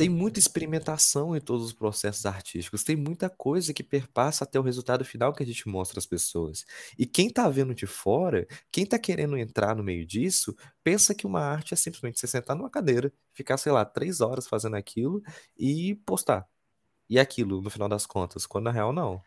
tem 0.00 0.08
muita 0.08 0.38
experimentação 0.38 1.36
em 1.36 1.40
todos 1.42 1.66
os 1.66 1.72
processos 1.74 2.24
artísticos, 2.24 2.82
tem 2.82 2.96
muita 2.96 3.28
coisa 3.28 3.74
que 3.74 3.82
perpassa 3.82 4.44
até 4.44 4.58
o 4.58 4.62
resultado 4.62 5.04
final 5.04 5.34
que 5.34 5.42
a 5.42 5.46
gente 5.46 5.68
mostra 5.68 5.98
às 5.98 6.06
pessoas. 6.06 6.64
E 6.98 7.04
quem 7.04 7.28
tá 7.28 7.46
vendo 7.50 7.74
de 7.74 7.86
fora, 7.86 8.46
quem 8.72 8.86
tá 8.86 8.98
querendo 8.98 9.36
entrar 9.36 9.76
no 9.76 9.84
meio 9.84 10.06
disso, 10.06 10.56
pensa 10.82 11.14
que 11.14 11.26
uma 11.26 11.42
arte 11.42 11.74
é 11.74 11.76
simplesmente 11.76 12.18
você 12.18 12.26
sentar 12.26 12.56
numa 12.56 12.70
cadeira, 12.70 13.12
ficar, 13.34 13.58
sei 13.58 13.72
lá, 13.72 13.84
três 13.84 14.22
horas 14.22 14.48
fazendo 14.48 14.76
aquilo 14.76 15.22
e 15.54 15.96
postar. 16.06 16.48
E 17.08 17.18
aquilo, 17.18 17.60
no 17.60 17.68
final 17.68 17.88
das 17.88 18.06
contas, 18.06 18.46
quando 18.46 18.64
na 18.64 18.72
real 18.72 18.94
não. 18.94 19.20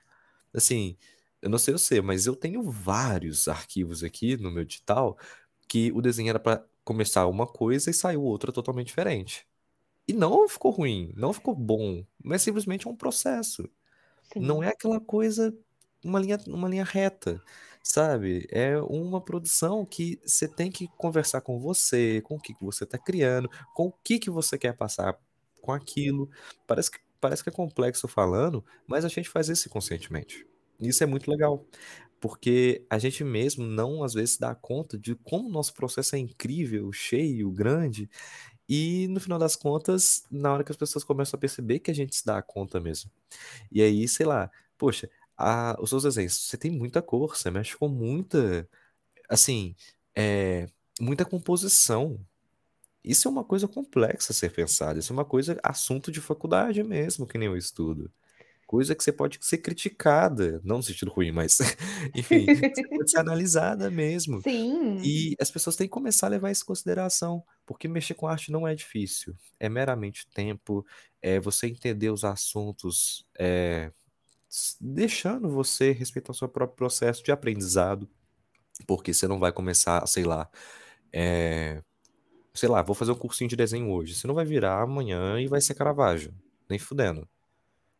Assim, 0.52 0.97
eu 1.39 1.52
não 1.52 1.60
sei 1.60 1.73
você, 1.73 2.02
mas 2.02 2.26
eu 2.26 2.36
tenho 2.36 2.63
vários 2.63 3.47
arquivos 3.47 4.04
aqui 4.04 4.38
no 4.38 4.49
meu 4.52 4.65
digital 4.65 5.19
que 5.67 5.91
o 5.91 6.02
desenho 6.02 6.30
era 6.30 6.39
para 6.39 6.65
começar 6.84 7.28
uma 7.28 7.48
coisa 7.48 7.89
e 7.89 7.93
saiu 7.93 8.24
outra 8.24 8.52
totalmente 8.52 8.88
diferente. 8.88 9.48
E 10.08 10.13
não 10.13 10.48
ficou 10.50 10.72
ruim, 10.72 11.13
não 11.15 11.34
ficou 11.34 11.56
bom, 11.56 12.06
mas 12.24 12.41
simplesmente 12.41 12.88
é 12.88 12.89
um 12.89 12.96
processo. 12.96 13.69
Não 14.39 14.60
Sim. 14.60 14.65
é 14.65 14.69
aquela 14.69 15.00
coisa, 15.00 15.56
uma 16.04 16.19
linha, 16.19 16.39
uma 16.48 16.69
linha 16.69 16.84
reta, 16.84 17.41
sabe? 17.84 18.48
É 18.52 18.78
uma 18.82 19.22
produção 19.22 19.86
que 19.86 20.19
você 20.26 20.48
tem 20.48 20.72
que 20.72 20.88
conversar 20.98 21.41
com 21.41 21.60
você, 21.60 22.22
com 22.22 22.36
o 22.36 22.39
que 22.39 22.54
que 22.54 22.65
você 22.65 22.84
está 22.86 22.98
criando, 22.98 23.50
com 23.76 23.88
o 23.88 23.93
que 24.04 24.19
que 24.19 24.30
você 24.30 24.58
quer 24.58 24.76
passar 24.76 25.17
com 25.62 25.72
aquilo. 25.72 26.30
Parece 26.67 26.91
que, 26.91 27.00
parece 27.22 27.43
que 27.43 27.50
é 27.50 27.54
complexo 27.54 28.08
falando, 28.08 28.65
mas 28.88 29.06
a 29.06 29.10
gente 29.10 29.30
faz 29.30 29.50
isso 29.50 29.69
conscientemente. 29.69 30.46
Isso 30.80 31.04
é 31.04 31.08
muito 31.08 31.30
legal, 31.30 31.65
porque 32.23 32.86
a 32.89 32.97
gente 32.97 33.21
mesmo 33.21 33.65
não 33.65 34.01
às 34.01 34.13
vezes 34.13 34.38
dá 34.38 34.55
conta 34.55 34.97
de 34.97 35.13
como 35.13 35.49
o 35.49 35.51
nosso 35.51 35.73
processo 35.73 36.15
é 36.15 36.19
incrível, 36.19 36.89
cheio, 36.93 37.51
grande, 37.51 38.09
e 38.69 39.07
no 39.09 39.19
final 39.19 39.39
das 39.39 39.55
contas, 39.57 40.23
na 40.31 40.53
hora 40.53 40.63
que 40.63 40.71
as 40.71 40.77
pessoas 40.77 41.03
começam 41.03 41.38
a 41.38 41.41
perceber 41.41 41.79
que 41.79 41.91
a 41.91 41.95
gente 41.95 42.15
se 42.15 42.25
dá 42.25 42.41
conta 42.41 42.79
mesmo. 42.79 43.12
E 43.71 43.81
aí, 43.81 44.07
sei 44.07 44.25
lá, 44.25 44.51
poxa, 44.77 45.09
a- 45.38 45.77
os 45.81 45.89
seus 45.89 46.03
desenhos, 46.03 46.36
você 46.49 46.57
tem 46.57 46.71
muita 46.71 47.01
cor, 47.01 47.36
você 47.38 47.51
mexe 47.51 47.77
com 47.77 47.89
muita, 47.89 48.67
assim, 49.29 49.75
é, 50.15 50.67
muita 51.01 51.25
composição. 51.25 52.19
Isso 53.03 53.27
é 53.27 53.31
uma 53.31 53.43
coisa 53.43 53.67
complexa 53.67 54.31
a 54.33 54.36
ser 54.36 54.51
pensada, 54.53 54.99
isso 54.99 55.13
é 55.13 55.15
uma 55.15 55.25
coisa, 55.25 55.59
assunto 55.63 56.12
de 56.12 56.21
faculdade 56.21 56.83
mesmo, 56.83 57.27
que 57.27 57.38
nem 57.38 57.47
eu 57.47 57.57
estudo. 57.57 58.12
Coisa 58.73 58.95
que 58.95 59.03
você 59.03 59.12
pode 59.12 59.38
ser 59.39 59.59
criticada, 59.59 60.59
não 60.63 60.77
no 60.77 60.83
sentido 60.83 61.12
ruim, 61.12 61.31
mas, 61.31 61.59
enfim, 62.15 62.47
você 62.47 62.88
pode 62.88 63.12
ser 63.12 63.19
analisada 63.19 63.91
mesmo. 63.91 64.41
Sim, 64.41 64.97
E 65.03 65.36
as 65.39 65.51
pessoas 65.51 65.75
têm 65.75 65.86
que 65.86 65.91
começar 65.91 66.25
a 66.25 66.31
levar 66.31 66.49
isso 66.49 66.63
em 66.63 66.65
consideração, 66.65 67.43
porque 67.67 67.88
mexer 67.88 68.15
com 68.15 68.25
arte 68.25 68.51
não 68.51 68.67
é 68.67 68.73
difícil. 68.73 69.36
É 69.59 69.69
meramente 69.69 70.27
tempo, 70.33 70.83
é 71.21 71.39
você 71.39 71.67
entender 71.67 72.09
os 72.09 72.23
assuntos, 72.23 73.27
é, 73.38 73.91
deixando 74.81 75.51
você 75.51 75.91
respeitar 75.91 76.31
o 76.31 76.36
seu 76.36 76.49
próprio 76.49 76.75
processo 76.75 77.23
de 77.23 77.31
aprendizado, 77.31 78.09
porque 78.88 79.13
você 79.13 79.27
não 79.27 79.38
vai 79.38 79.51
começar, 79.51 80.03
sei 80.07 80.23
lá, 80.23 80.49
é, 81.13 81.83
sei 82.55 82.69
lá, 82.69 82.81
vou 82.81 82.95
fazer 82.95 83.12
um 83.12 83.15
cursinho 83.15 83.51
de 83.51 83.55
desenho 83.55 83.91
hoje. 83.91 84.15
Você 84.15 84.25
não 84.25 84.33
vai 84.33 84.45
virar 84.45 84.81
amanhã 84.81 85.39
e 85.39 85.47
vai 85.47 85.62
ser 85.62 85.75
Caravaggio, 85.75 86.33
nem 86.67 86.79
fudendo. 86.79 87.29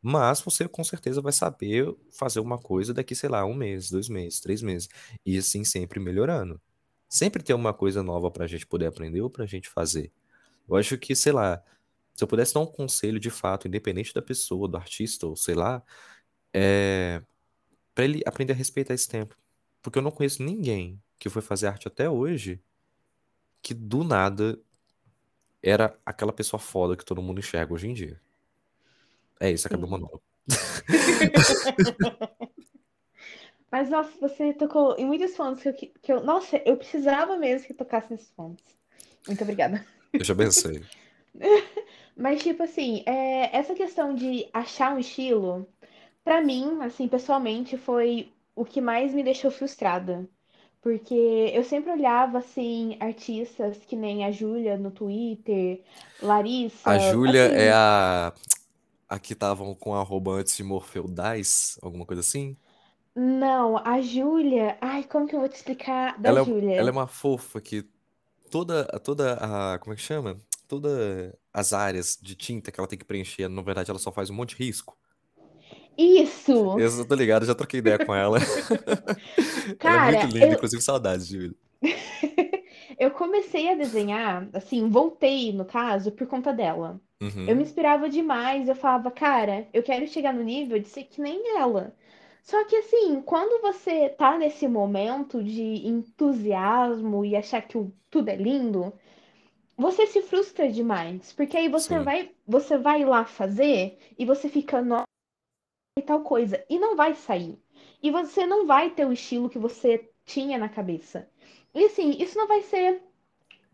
Mas 0.06 0.42
você 0.42 0.68
com 0.68 0.84
certeza 0.84 1.22
vai 1.22 1.32
saber 1.32 1.96
fazer 2.12 2.42
uma 2.42 2.58
coisa 2.60 2.94
daqui, 2.94 3.16
sei 3.16 3.30
lá, 3.30 3.46
um 3.46 3.54
mês, 3.54 3.90
dois 3.90 4.10
meses, 4.10 4.42
três 4.42 4.62
meses. 4.62 4.90
E 5.26 5.38
assim 5.38 5.64
sempre 5.64 5.98
melhorando. 6.00 6.62
Sempre 7.08 7.42
tem 7.42 7.56
uma 7.56 7.74
coisa 7.74 8.04
nova 8.04 8.30
pra 8.30 8.46
gente 8.46 8.68
poder 8.68 8.88
aprender 8.88 9.22
ou 9.22 9.30
pra 9.30 9.46
gente 9.46 9.70
fazer. 9.70 10.12
Eu 10.68 10.76
acho 10.76 10.98
que, 10.98 11.16
sei 11.16 11.32
lá, 11.32 11.64
se 12.14 12.24
eu 12.24 12.28
pudesse 12.28 12.54
dar 12.54 12.60
um 12.60 12.66
conselho 12.66 13.20
de 13.20 13.30
fato, 13.30 13.68
independente 13.68 14.14
da 14.14 14.22
pessoa, 14.22 14.68
do 14.68 14.78
artista, 14.78 15.26
ou 15.26 15.36
sei 15.38 15.56
lá, 15.56 15.82
é 16.54 17.24
pra 17.96 18.04
ele 18.04 18.24
aprender 18.26 18.54
a 18.54 18.56
respeitar 18.56 18.94
esse 18.94 19.08
tempo. 19.08 19.38
Porque 19.82 20.00
eu 20.00 20.04
não 20.04 20.12
conheço 20.12 20.44
ninguém 20.44 21.02
que 21.20 21.30
foi 21.30 21.42
fazer 21.42 21.68
arte 21.68 21.88
até 21.88 22.10
hoje 22.10 22.62
que 23.62 23.74
do 23.74 24.04
nada 24.04 24.60
era 25.62 25.98
aquela 26.06 26.34
pessoa 26.34 26.60
foda 26.60 26.98
que 26.98 27.06
todo 27.06 27.22
mundo 27.22 27.40
enxerga 27.40 27.74
hoje 27.74 27.88
em 27.88 27.94
dia. 27.94 28.20
É 29.44 29.52
isso, 29.52 29.68
acabou 29.68 29.88
o 29.88 29.92
monólogo. 29.92 30.24
Mas, 33.70 33.90
nossa, 33.90 34.10
você 34.22 34.54
tocou 34.54 34.96
em 34.98 35.06
muitos 35.06 35.36
pontos 35.36 35.62
que 35.62 35.68
eu, 35.68 35.74
que 35.74 35.92
eu. 36.14 36.24
Nossa, 36.24 36.62
eu 36.66 36.78
precisava 36.78 37.36
mesmo 37.36 37.68
que 37.68 37.74
tocasse 37.74 38.10
nesses 38.10 38.32
pontos. 38.32 38.64
Muito 39.28 39.44
obrigada. 39.44 39.86
Eu 40.14 40.24
já 40.24 40.34
pensei. 40.34 40.82
Mas, 42.16 42.42
tipo 42.42 42.64
assim, 42.64 43.04
é, 43.06 43.54
essa 43.54 43.76
questão 43.76 44.16
de 44.16 44.48
achar 44.54 44.96
um 44.96 45.00
estilo, 45.00 45.68
pra 46.24 46.42
mim, 46.42 46.78
assim, 46.82 47.10
pessoalmente, 47.10 47.76
foi 47.76 48.32
o 48.56 48.64
que 48.64 48.80
mais 48.80 49.14
me 49.14 49.24
deixou 49.24 49.52
frustrada. 49.52 50.26
Porque 50.82 51.52
eu 51.54 51.66
sempre 51.66 51.92
olhava, 51.92 52.38
assim, 52.38 52.96
artistas 53.02 53.78
que 53.86 53.98
nem 53.98 54.24
a 54.24 54.32
Júlia 54.32 54.78
no 54.78 54.92
Twitter, 54.92 55.82
A 56.22 56.26
Larissa, 56.26 57.12
Júlia 57.12 57.42
é 57.42 57.70
assim, 57.70 57.74
a. 57.74 58.28
A 58.28 58.53
que 59.20 59.34
estavam 59.34 59.76
com 59.76 59.96
arroba 59.96 60.32
antes 60.34 60.56
de 60.58 60.64
Morfeu 60.64 61.06
Dice, 61.08 61.78
alguma 61.82 62.06
coisa 62.06 62.22
assim? 62.22 62.58
não, 63.16 63.78
a 63.78 64.02
Júlia, 64.02 64.78
ai, 64.82 65.04
como 65.04 65.28
que 65.28 65.36
eu 65.36 65.40
vou 65.40 65.50
te 65.50 65.56
explicar 65.56 66.20
da 66.20 66.32
Ela 66.32 66.42
é, 66.42 66.44
ela 66.76 66.90
é 66.90 66.92
Júlia? 66.92 66.92
uma 66.92 67.08
fofa 67.08 67.62
que 67.62 67.88
toda, 68.52 68.86
toda 69.00 69.36
a. 69.76 69.80
Como 69.80 69.94
é 69.94 69.98
que 69.98 70.02
chama? 70.02 70.42
Todas 70.68 71.34
as 71.54 71.74
áreas 71.74 72.18
de 72.22 72.36
tinta 72.36 72.72
que 72.72 72.80
ela 72.80 72.88
tem 72.88 73.00
que 73.00 73.06
preencher, 73.06 73.48
na 73.50 73.62
verdade, 73.62 73.92
ela 73.92 74.00
só 74.00 74.12
faz 74.12 74.30
um 74.30 74.34
monte 74.36 74.56
de 74.58 74.64
risco. 74.66 74.98
Isso! 75.98 76.78
Eu 76.78 77.06
tô 77.08 77.16
ligado, 77.16 77.46
já 77.46 77.54
troquei 77.56 77.80
ideia 77.80 78.00
com 78.00 78.14
ela. 78.16 78.40
Ela 79.84 79.98
é 79.98 80.00
muito 80.00 80.26
Cara, 80.26 80.28
linda, 80.28 80.54
eu, 80.54 80.56
inclusive 80.56 80.82
saudades 80.82 81.28
de 81.28 81.36
Júlia. 81.40 81.56
eu 83.04 83.12
comecei 83.12 83.70
a 83.70 83.76
desenhar, 83.76 84.48
assim, 84.54 84.90
voltei, 84.90 85.52
no 85.54 85.66
caso, 85.66 86.12
por 86.12 86.28
conta 86.28 86.54
dela. 86.54 87.00
Eu 87.46 87.56
me 87.56 87.64
Uhum. 87.64 87.64
inspirava 87.64 88.10
demais, 88.10 88.68
eu 88.70 88.76
falava, 88.76 89.12
cara, 89.12 89.68
eu 89.74 89.84
quero 89.84 90.08
chegar 90.08 90.34
no 90.34 90.44
nível 90.44 90.80
de 90.80 90.88
ser 90.88 91.04
que 91.06 91.22
nem 91.22 91.58
ela. 91.58 91.96
Só 92.44 92.64
que 92.66 92.76
assim, 92.78 93.22
quando 93.22 93.62
você 93.62 94.10
tá 94.10 94.38
nesse 94.38 94.68
momento 94.68 95.44
de 95.44 95.88
entusiasmo 95.88 97.24
e 97.26 97.36
achar 97.36 97.62
que 97.62 97.78
tudo 98.10 98.30
é 98.30 98.36
lindo, 98.36 98.94
você 99.78 100.08
se 100.08 100.22
frustra 100.24 100.72
demais, 100.72 101.34
porque 101.34 101.58
aí 101.58 101.70
você 101.70 102.00
Sim, 102.00 102.02
vai, 102.02 102.32
você 102.48 102.78
vai 102.78 103.06
lá 103.06 103.26
fazer 103.26 104.00
e 104.18 104.26
você 104.26 104.50
fica, 104.50 104.82
nossa, 104.82 105.06
e 105.98 106.04
tal 106.04 106.24
coisa, 106.24 106.64
e 106.70 106.78
não 106.80 106.96
vai 106.96 107.16
sair. 107.16 107.60
E 108.02 108.12
você 108.12 108.46
não 108.46 108.68
vai 108.68 108.92
ter 108.92 109.06
o 109.08 109.14
estilo 109.14 109.50
que 109.50 109.58
você 109.60 110.10
tinha 110.26 110.58
na 110.58 110.70
cabeça. 110.70 111.30
E 111.74 111.86
assim, 111.86 112.12
isso 112.20 112.38
não 112.38 112.48
vai 112.48 112.62
ser 112.62 113.02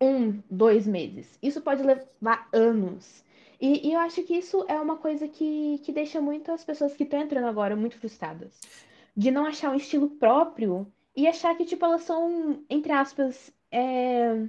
um, 0.02 0.42
dois 0.50 0.88
meses. 0.88 1.38
Isso 1.42 1.62
pode 1.62 1.84
levar 1.84 2.48
anos. 2.54 3.24
E, 3.60 3.90
e 3.90 3.94
eu 3.94 4.00
acho 4.00 4.24
que 4.24 4.36
isso 4.36 4.66
é 4.70 4.80
uma 4.80 4.96
coisa 4.96 5.28
que, 5.28 5.80
que 5.84 5.92
deixa 5.92 6.22
muito 6.22 6.52
as 6.52 6.64
pessoas 6.64 6.94
que 6.94 7.04
estão 7.04 7.20
entrando 7.20 7.48
agora 7.48 7.76
muito 7.76 7.98
frustradas. 7.98 8.60
De 9.16 9.32
não 9.32 9.46
achar 9.46 9.72
um 9.72 9.76
estilo 9.76 10.10
próprio 10.12 10.88
e 11.16 11.28
achar 11.28 11.56
que, 11.56 11.66
tipo, 11.66 11.84
elas 11.84 12.04
são, 12.04 12.64
entre 12.70 12.94
aspas, 12.94 13.52
é, 13.72 14.46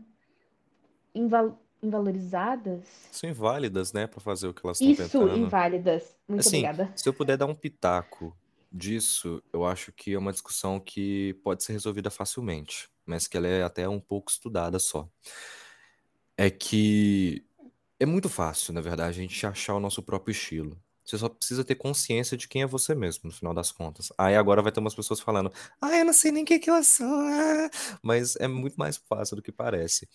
inval 1.14 1.58
invalorizadas. 1.82 2.86
são 3.10 3.30
inválidas, 3.30 3.92
né, 3.94 4.06
pra 4.06 4.20
fazer 4.20 4.46
o 4.46 4.52
que 4.52 4.60
elas 4.64 4.78
estão 4.78 4.92
Isso, 5.06 5.18
tentando. 5.18 5.36
inválidas. 5.38 6.14
Muito 6.28 6.40
Assim, 6.40 6.58
obrigada. 6.58 6.92
se 6.94 7.08
eu 7.08 7.14
puder 7.14 7.38
dar 7.38 7.46
um 7.46 7.54
pitaco 7.54 8.36
disso, 8.70 9.42
eu 9.50 9.64
acho 9.64 9.90
que 9.90 10.12
é 10.12 10.18
uma 10.18 10.30
discussão 10.30 10.78
que 10.78 11.32
pode 11.42 11.64
ser 11.64 11.72
resolvida 11.72 12.10
facilmente, 12.10 12.88
mas 13.11 13.27
que 13.27 13.37
ela 13.37 13.49
é 13.49 13.62
até 13.64 13.88
um 13.88 14.01
pouco 14.01 14.31
estudada 14.31 14.79
só. 14.79 15.11
É 16.37 16.49
que 16.49 17.44
é 17.99 18.07
muito 18.07 18.29
fácil, 18.29 18.73
na 18.73 18.81
verdade, 18.81 19.18
a 19.18 19.23
gente 19.23 19.44
achar 19.44 19.75
o 19.75 19.81
nosso 19.81 20.03
próprio 20.03 20.33
estilo. 20.33 20.81
Você 21.05 21.18
só 21.18 21.29
precisa 21.29 21.64
ter 21.64 21.75
consciência 21.75 22.37
de 22.37 22.46
quem 22.46 22.62
é 22.62 22.66
você 22.66 22.94
mesmo, 22.94 23.23
no 23.25 23.33
final 23.33 23.53
das 23.53 23.73
contas. 23.73 24.12
Aí 24.16 24.37
agora 24.37 24.62
vai 24.62 24.70
ter 24.70 24.79
umas 24.79 24.94
pessoas 24.94 25.18
falando, 25.18 25.53
ah, 25.81 25.99
eu 25.99 26.05
não 26.05 26.12
sei 26.12 26.31
nem 26.31 26.44
o 26.44 26.46
que 26.46 26.70
eu 26.70 26.85
sou, 26.85 27.05
ah." 27.07 27.68
mas 28.01 28.37
é 28.37 28.46
muito 28.46 28.77
mais 28.77 28.96
fácil 28.96 29.35
do 29.37 29.42
que 29.42 29.51
parece. 29.51 30.09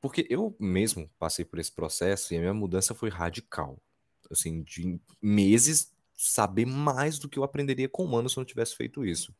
Porque 0.00 0.26
eu 0.30 0.54
mesmo 0.60 1.10
passei 1.18 1.44
por 1.44 1.58
esse 1.58 1.72
processo 1.72 2.32
e 2.32 2.36
a 2.36 2.40
minha 2.40 2.54
mudança 2.54 2.94
foi 2.94 3.10
radical. 3.10 3.82
Assim, 4.30 4.62
de 4.62 5.00
meses 5.20 5.92
saber 6.14 6.66
mais 6.66 7.18
do 7.18 7.28
que 7.28 7.38
eu 7.38 7.44
aprenderia 7.44 7.88
com 7.88 8.06
um 8.06 8.16
ano 8.16 8.28
se 8.28 8.38
eu 8.38 8.42
não 8.42 8.46
tivesse 8.46 8.76
feito 8.76 9.04
isso. 9.04 9.34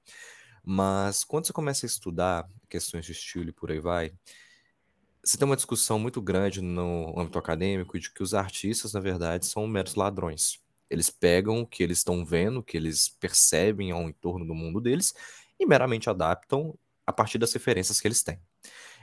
Mas 0.69 1.23
quando 1.23 1.47
você 1.47 1.53
começa 1.53 1.87
a 1.87 1.89
estudar 1.89 2.51
questões 2.69 3.07
de 3.07 3.13
estilo 3.13 3.51
e 3.51 3.53
por 3.53 3.71
aí 3.71 3.79
vai, 3.79 4.13
você 5.23 5.39
tem 5.39 5.47
uma 5.47 5.55
discussão 5.57 5.97
muito 5.97 6.21
grande 6.21 6.61
no 6.61 7.15
âmbito 7.19 7.39
acadêmico 7.39 7.99
de 7.99 8.13
que 8.13 8.23
os 8.23 8.35
artistas, 8.35 8.93
na 8.93 9.01
verdade, 9.01 9.47
são 9.47 9.65
meros 9.67 9.95
ladrões. 9.95 10.61
Eles 10.91 11.09
pegam 11.09 11.61
o 11.61 11.67
que 11.67 11.85
eles 11.85 11.99
estão 11.99 12.25
vendo, 12.25 12.59
o 12.59 12.63
que 12.65 12.77
eles 12.77 13.09
percebem 13.09 13.93
ao 13.93 14.09
entorno 14.09 14.45
do 14.45 14.55
mundo 14.55 14.81
deles 14.81 15.15
e 15.59 15.65
meramente 15.67 16.11
adaptam 16.11 16.77
a 17.07 17.13
partir 17.13 17.39
das 17.39 17.53
referências 17.53 18.01
que 18.01 18.09
eles 18.09 18.25
têm. 18.25 18.41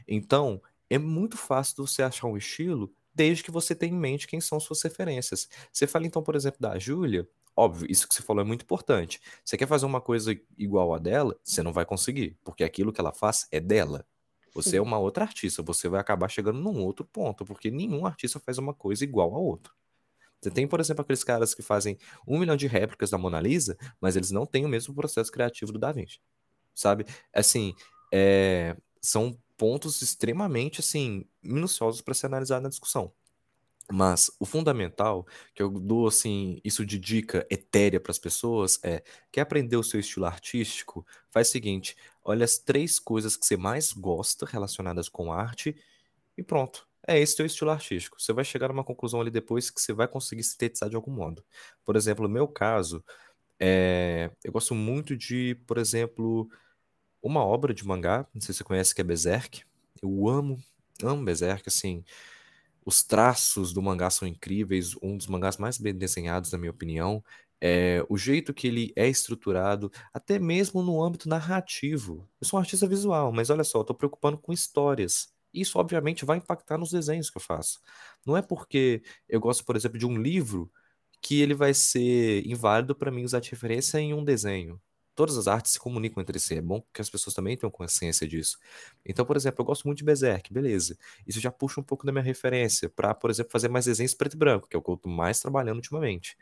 Então, 0.08 0.62
é 0.90 0.98
muito 0.98 1.38
fácil 1.38 1.88
você 1.88 2.04
achar 2.04 2.28
um 2.28 2.38
estilo 2.38 2.94
desde 3.14 3.44
que 3.44 3.52
você 3.52 3.76
tenha 3.76 3.94
em 3.94 3.98
mente 3.98 4.28
quem 4.28 4.42
são 4.42 4.60
suas 4.60 4.82
referências. 4.82 5.48
Você 5.72 5.88
fala 5.88 6.06
então, 6.06 6.24
por 6.24 6.36
exemplo, 6.36 6.60
da 6.60 6.78
Júlia, 6.78 7.28
óbvio, 7.56 7.90
isso 7.90 8.08
que 8.08 8.16
você 8.16 8.22
falou 8.22 8.42
é 8.42 8.46
muito 8.46 8.64
importante. 8.64 9.20
Você 9.44 9.58
quer 9.58 9.68
fazer 9.68 9.86
uma 9.86 10.02
coisa 10.02 10.38
igual 10.58 10.94
a 10.94 11.00
dela, 11.00 11.36
você 11.44 11.62
não 11.62 11.74
vai 11.74 11.86
conseguir, 11.86 12.38
porque 12.44 12.64
aquilo 12.64 12.92
que 12.92 13.00
ela 13.00 13.14
faz 13.14 13.48
é 13.52 13.60
dela. 13.60 14.06
Você 14.54 14.72
Sim. 14.72 14.78
é 14.78 14.82
uma 14.82 15.00
outra 15.00 15.24
artista, 15.24 15.64
você 15.64 15.90
vai 15.90 16.00
acabar 16.00 16.30
chegando 16.30 16.60
num 16.60 16.80
outro 16.80 17.06
ponto, 17.06 17.44
porque 17.44 17.72
nenhum 17.72 18.06
artista 18.06 18.40
faz 18.40 18.58
uma 18.58 18.74
coisa 18.74 19.04
igual 19.04 19.34
a 19.36 19.40
outro. 19.40 19.74
Você 20.40 20.52
tem, 20.52 20.68
por 20.68 20.80
exemplo, 20.80 21.02
aqueles 21.02 21.24
caras 21.24 21.56
que 21.56 21.62
fazem 21.62 21.98
um 22.28 22.38
milhão 22.38 22.58
de 22.58 22.68
réplicas 22.68 23.10
da 23.10 23.18
Mona 23.18 23.40
Lisa, 23.40 23.78
mas 24.00 24.16
eles 24.16 24.30
não 24.30 24.46
têm 24.46 24.66
o 24.66 24.70
mesmo 24.70 24.94
processo 24.94 25.32
criativo 25.32 25.72
do 25.72 25.80
Da 25.80 25.92
Vinci. 25.92 26.20
Sabe? 26.76 27.06
Assim, 27.34 27.74
é... 28.12 28.76
são 29.02 29.38
pontos 29.58 30.02
extremamente 30.02 30.82
assim 30.82 31.26
minuciosos 31.42 32.02
para 32.02 32.14
ser 32.14 32.26
analisado 32.26 32.64
na 32.64 32.70
discussão. 32.70 33.14
Mas 33.92 34.32
o 34.40 34.46
fundamental, 34.46 35.26
que 35.54 35.62
eu 35.62 35.70
dou 35.70 36.08
assim, 36.08 36.60
isso 36.64 36.86
de 36.86 36.98
dica 36.98 37.46
etérea 37.50 38.00
para 38.00 38.12
as 38.12 38.20
pessoas, 38.20 38.80
é: 38.84 39.04
quer 39.32 39.42
aprender 39.42 39.76
o 39.76 39.84
seu 39.84 40.00
estilo 40.00 40.26
artístico? 40.26 41.06
Faz 41.30 41.50
o 41.50 41.52
seguinte: 41.52 41.96
olha 42.24 42.46
as 42.46 42.58
três 42.58 43.00
coisas 43.00 43.36
que 43.36 43.46
você 43.46 43.58
mais 43.58 43.92
gosta 43.92 44.46
relacionadas 44.46 45.10
com 45.10 45.32
arte 45.32 45.76
e 46.38 46.44
pronto. 46.44 46.88
É 47.06 47.20
esse 47.20 47.36
teu 47.36 47.46
estilo 47.46 47.72
artístico. 47.72 48.22
Você 48.22 48.32
vai 48.32 48.46
chegar 48.46 48.70
a 48.70 48.74
uma 48.74 48.84
conclusão 48.84 49.20
ali 49.20 49.30
depois 49.30 49.70
que 49.70 49.82
você 49.82 49.92
vai 49.92 50.08
conseguir 50.08 50.44
sintetizar 50.44 50.90
de 50.90 50.96
algum 50.96 51.12
modo. 51.12 51.44
Por 51.84 51.98
exemplo, 51.98 52.26
no 52.28 52.34
meu 52.34 52.48
caso, 52.48 53.04
é... 53.60 54.32
eu 54.44 54.52
gosto 54.54 54.74
muito 54.74 55.18
de, 55.18 55.56
por 55.68 55.78
exemplo, 55.78 56.50
uma 57.22 57.44
obra 57.46 57.74
de 57.74 57.86
mangá, 57.86 58.28
não 58.34 58.42
sei 58.42 58.54
se 58.54 58.60
você 58.60 58.64
conhece, 58.64 58.96
que 58.96 59.02
é 59.02 59.04
Berserk. 59.04 59.64
Eu 60.02 60.30
amo, 60.30 60.62
amo 61.04 61.24
Berserk, 61.24 61.68
assim. 61.68 62.04
Os 62.86 63.04
traços 63.04 63.74
do 63.74 63.82
mangá 63.82 64.10
são 64.10 64.28
incríveis, 64.28 64.96
um 65.02 65.18
dos 65.18 65.28
mangás 65.28 65.58
mais 65.58 65.78
bem 65.78 65.94
desenhados, 65.94 66.52
na 66.52 66.58
minha 66.58 66.72
opinião. 66.72 67.24
É, 67.62 68.06
o 68.10 68.18
jeito 68.18 68.54
que 68.54 68.68
ele 68.68 68.92
é 68.96 69.08
estruturado, 69.08 69.92
até 70.14 70.38
mesmo 70.38 70.84
no 70.84 71.02
âmbito 71.02 71.30
narrativo. 71.30 72.28
Eu 72.42 72.48
sou 72.48 72.60
um 72.60 72.62
artista 72.62 72.88
visual, 72.88 73.32
mas 73.32 73.50
olha 73.50 73.64
só, 73.64 73.80
eu 73.80 73.84
tô 73.86 73.94
preocupando 73.94 74.38
com 74.38 74.52
histórias. 74.52 75.34
Isso, 75.54 75.80
obviamente, 75.80 76.26
vai 76.26 76.38
impactar 76.38 76.78
nos 76.78 76.92
desenhos 76.92 77.30
que 77.30 77.38
eu 77.38 77.42
faço. 77.42 77.80
Não 78.26 78.36
é 78.36 78.42
porque 78.42 79.02
eu 79.30 79.40
gosto, 79.40 79.64
por 79.66 79.76
exemplo, 79.76 79.98
de 79.98 80.06
um 80.06 80.18
livro 80.18 80.72
que 81.22 81.42
ele 81.42 81.54
vai 81.54 81.74
ser 81.74 82.46
inválido 82.46 82.96
para 82.96 83.12
mim 83.12 83.24
usar 83.24 83.40
de 83.40 83.50
referência 83.52 83.98
em 84.00 84.14
um 84.14 84.24
desenho 84.24 84.82
todas 85.16 85.38
as 85.38 85.48
artes 85.48 85.74
se 85.74 85.80
comunicam 85.80 86.22
entre 86.22 86.40
si. 86.40 86.56
É 86.56 86.62
bom 86.62 86.84
que 86.94 87.02
as 87.02 87.10
pessoas 87.10 87.34
também 87.34 87.58
tenham 87.58 87.72
consciência 87.72 88.28
disso. 88.28 88.58
Então, 89.06 89.26
por 89.26 89.36
exemplo, 89.36 89.62
eu 89.62 89.66
gosto 89.66 89.86
muito 89.86 90.00
de 90.00 90.04
Berserk, 90.04 90.52
beleza. 90.54 90.98
Isso 91.28 91.40
já 91.40 91.52
puxa 91.52 91.80
um 91.80 91.84
pouco 91.84 92.06
da 92.06 92.12
minha 92.12 92.24
referência 92.24 92.90
para, 92.90 93.14
por 93.14 93.30
exemplo, 93.30 93.52
fazer 93.52 93.70
mais 93.70 93.86
desenhos 93.86 94.14
preto 94.14 94.34
e 94.36 94.38
branco, 94.38 94.68
que 94.68 94.76
é 94.76 94.80
o 94.80 94.82
que 94.82 94.90
eu 94.90 94.98
tô 94.98 95.10
mais 95.10 95.40
trabalhando 95.40 95.78
ultimamente. 95.78 96.38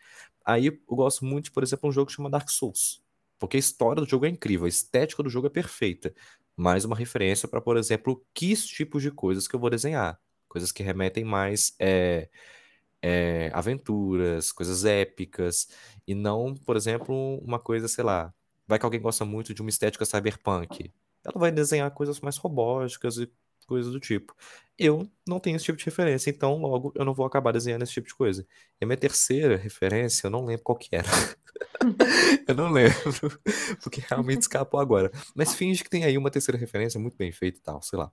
Aí 0.46 0.68
eu 0.68 0.78
gosto 0.96 1.26
muito 1.26 1.46
de, 1.46 1.52
por 1.52 1.64
exemplo, 1.64 1.90
um 1.90 1.92
jogo 1.92 2.08
que 2.08 2.14
chama 2.16 2.30
Dark 2.30 2.50
Souls. 2.50 3.02
Porque 3.40 3.58
a 3.58 3.60
história 3.60 4.02
do 4.02 4.08
jogo 4.10 4.26
é 4.26 4.30
incrível, 4.30 4.66
a 4.66 4.70
estética 4.70 5.24
do 5.24 5.30
jogo 5.30 5.48
é 5.48 5.50
perfeita. 5.50 6.14
Mais 6.56 6.86
uma 6.86 6.96
referência 6.96 7.48
para, 7.48 7.62
por 7.62 7.78
exemplo, 7.78 8.24
que 8.34 8.56
tipos 8.56 9.02
de 9.02 9.12
coisas 9.12 9.48
que 9.48 9.56
eu 9.56 9.60
vou 9.60 9.70
desenhar. 9.70 10.20
Coisas 10.48 10.72
que 10.72 10.84
remetem 10.84 11.24
mais. 11.24 11.74
É 11.80 12.30
é, 13.02 13.50
aventuras, 13.54 14.52
coisas 14.52 14.86
épicas, 14.86 15.68
e 16.08 16.14
não, 16.14 16.54
por 16.56 16.76
exemplo, 16.76 17.40
uma 17.40 17.60
coisa, 17.60 17.88
sei 17.88 18.04
lá, 18.04 18.34
Vai 18.72 18.80
que 18.80 18.86
alguém 18.86 19.02
gosta 19.02 19.26
muito 19.26 19.54
de 19.54 19.60
uma 19.60 19.70
estética 19.70 20.06
cyberpunk. 20.06 20.94
Ela 21.26 21.38
vai 21.38 21.52
desenhar 21.52 21.92
coisas 21.92 22.22
mais 22.22 22.38
robóticas 22.38 23.18
e 23.18 23.30
coisas 23.68 23.92
do 23.92 24.00
tipo. 24.00 24.34
Eu 24.80 25.06
não 25.28 25.42
tenho 25.42 25.58
esse 25.58 25.66
tipo 25.66 25.78
de 25.78 25.84
referência, 25.84 26.30
então 26.30 26.56
logo 26.56 26.94
eu 26.96 27.04
não 27.04 27.14
vou 27.14 27.26
acabar 27.26 27.52
desenhando 27.52 27.82
esse 27.82 27.92
tipo 27.92 28.08
de 28.08 28.16
coisa. 28.16 28.48
E 28.80 28.86
a 28.86 28.88
minha 28.88 28.96
terceira 28.96 29.58
referência, 29.58 30.26
eu 30.26 30.32
não 30.32 30.46
lembro 30.46 30.64
qual 30.64 30.78
que 30.78 30.96
era. 30.96 31.10
eu 32.48 32.56
não 32.56 32.72
lembro, 32.72 32.96
porque 33.84 34.02
realmente 34.10 34.44
escapou 34.44 34.80
agora. 34.80 35.12
Mas 35.36 35.54
finge 35.54 35.84
que 35.84 35.90
tem 35.90 36.06
aí 36.06 36.18
uma 36.18 36.32
terceira 36.32 36.58
referência 36.58 36.98
muito 36.98 37.18
bem 37.18 37.34
feita 37.34 37.60
e 37.60 37.62
tal, 37.62 37.82
sei 37.82 38.00
lá. 38.00 38.10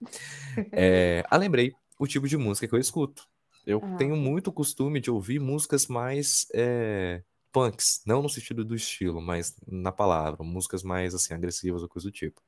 É... 0.73 1.23
Ah, 1.29 1.37
lembrei 1.37 1.73
o 1.97 2.05
tipo 2.05 2.27
de 2.27 2.35
música 2.35 2.67
que 2.67 2.75
eu 2.75 2.79
escuto. 2.79 3.25
Eu 3.65 3.79
ah. 3.81 3.95
tenho 3.95 4.17
muito 4.17 4.51
costume 4.51 4.99
de 4.99 5.09
ouvir 5.09 5.39
músicas 5.39 5.87
mais 5.87 6.47
é, 6.53 7.23
punks, 7.51 8.01
não 8.05 8.21
no 8.21 8.29
sentido 8.29 8.63
do 8.63 8.75
estilo, 8.75 9.21
mas 9.21 9.55
na 9.67 9.91
palavra, 9.91 10.43
músicas 10.43 10.83
mais 10.83 11.13
assim 11.13 11.33
agressivas 11.33 11.81
ou 11.81 11.89
coisa 11.89 12.07
do 12.07 12.11
tipo. 12.11 12.41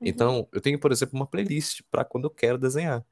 Uhum. 0.00 0.06
Então, 0.08 0.48
eu 0.52 0.60
tenho, 0.60 0.78
por 0.78 0.92
exemplo, 0.92 1.18
uma 1.18 1.26
playlist 1.26 1.82
para 1.90 2.04
quando 2.04 2.24
eu 2.24 2.30
quero 2.30 2.58
desenhar. 2.58 3.04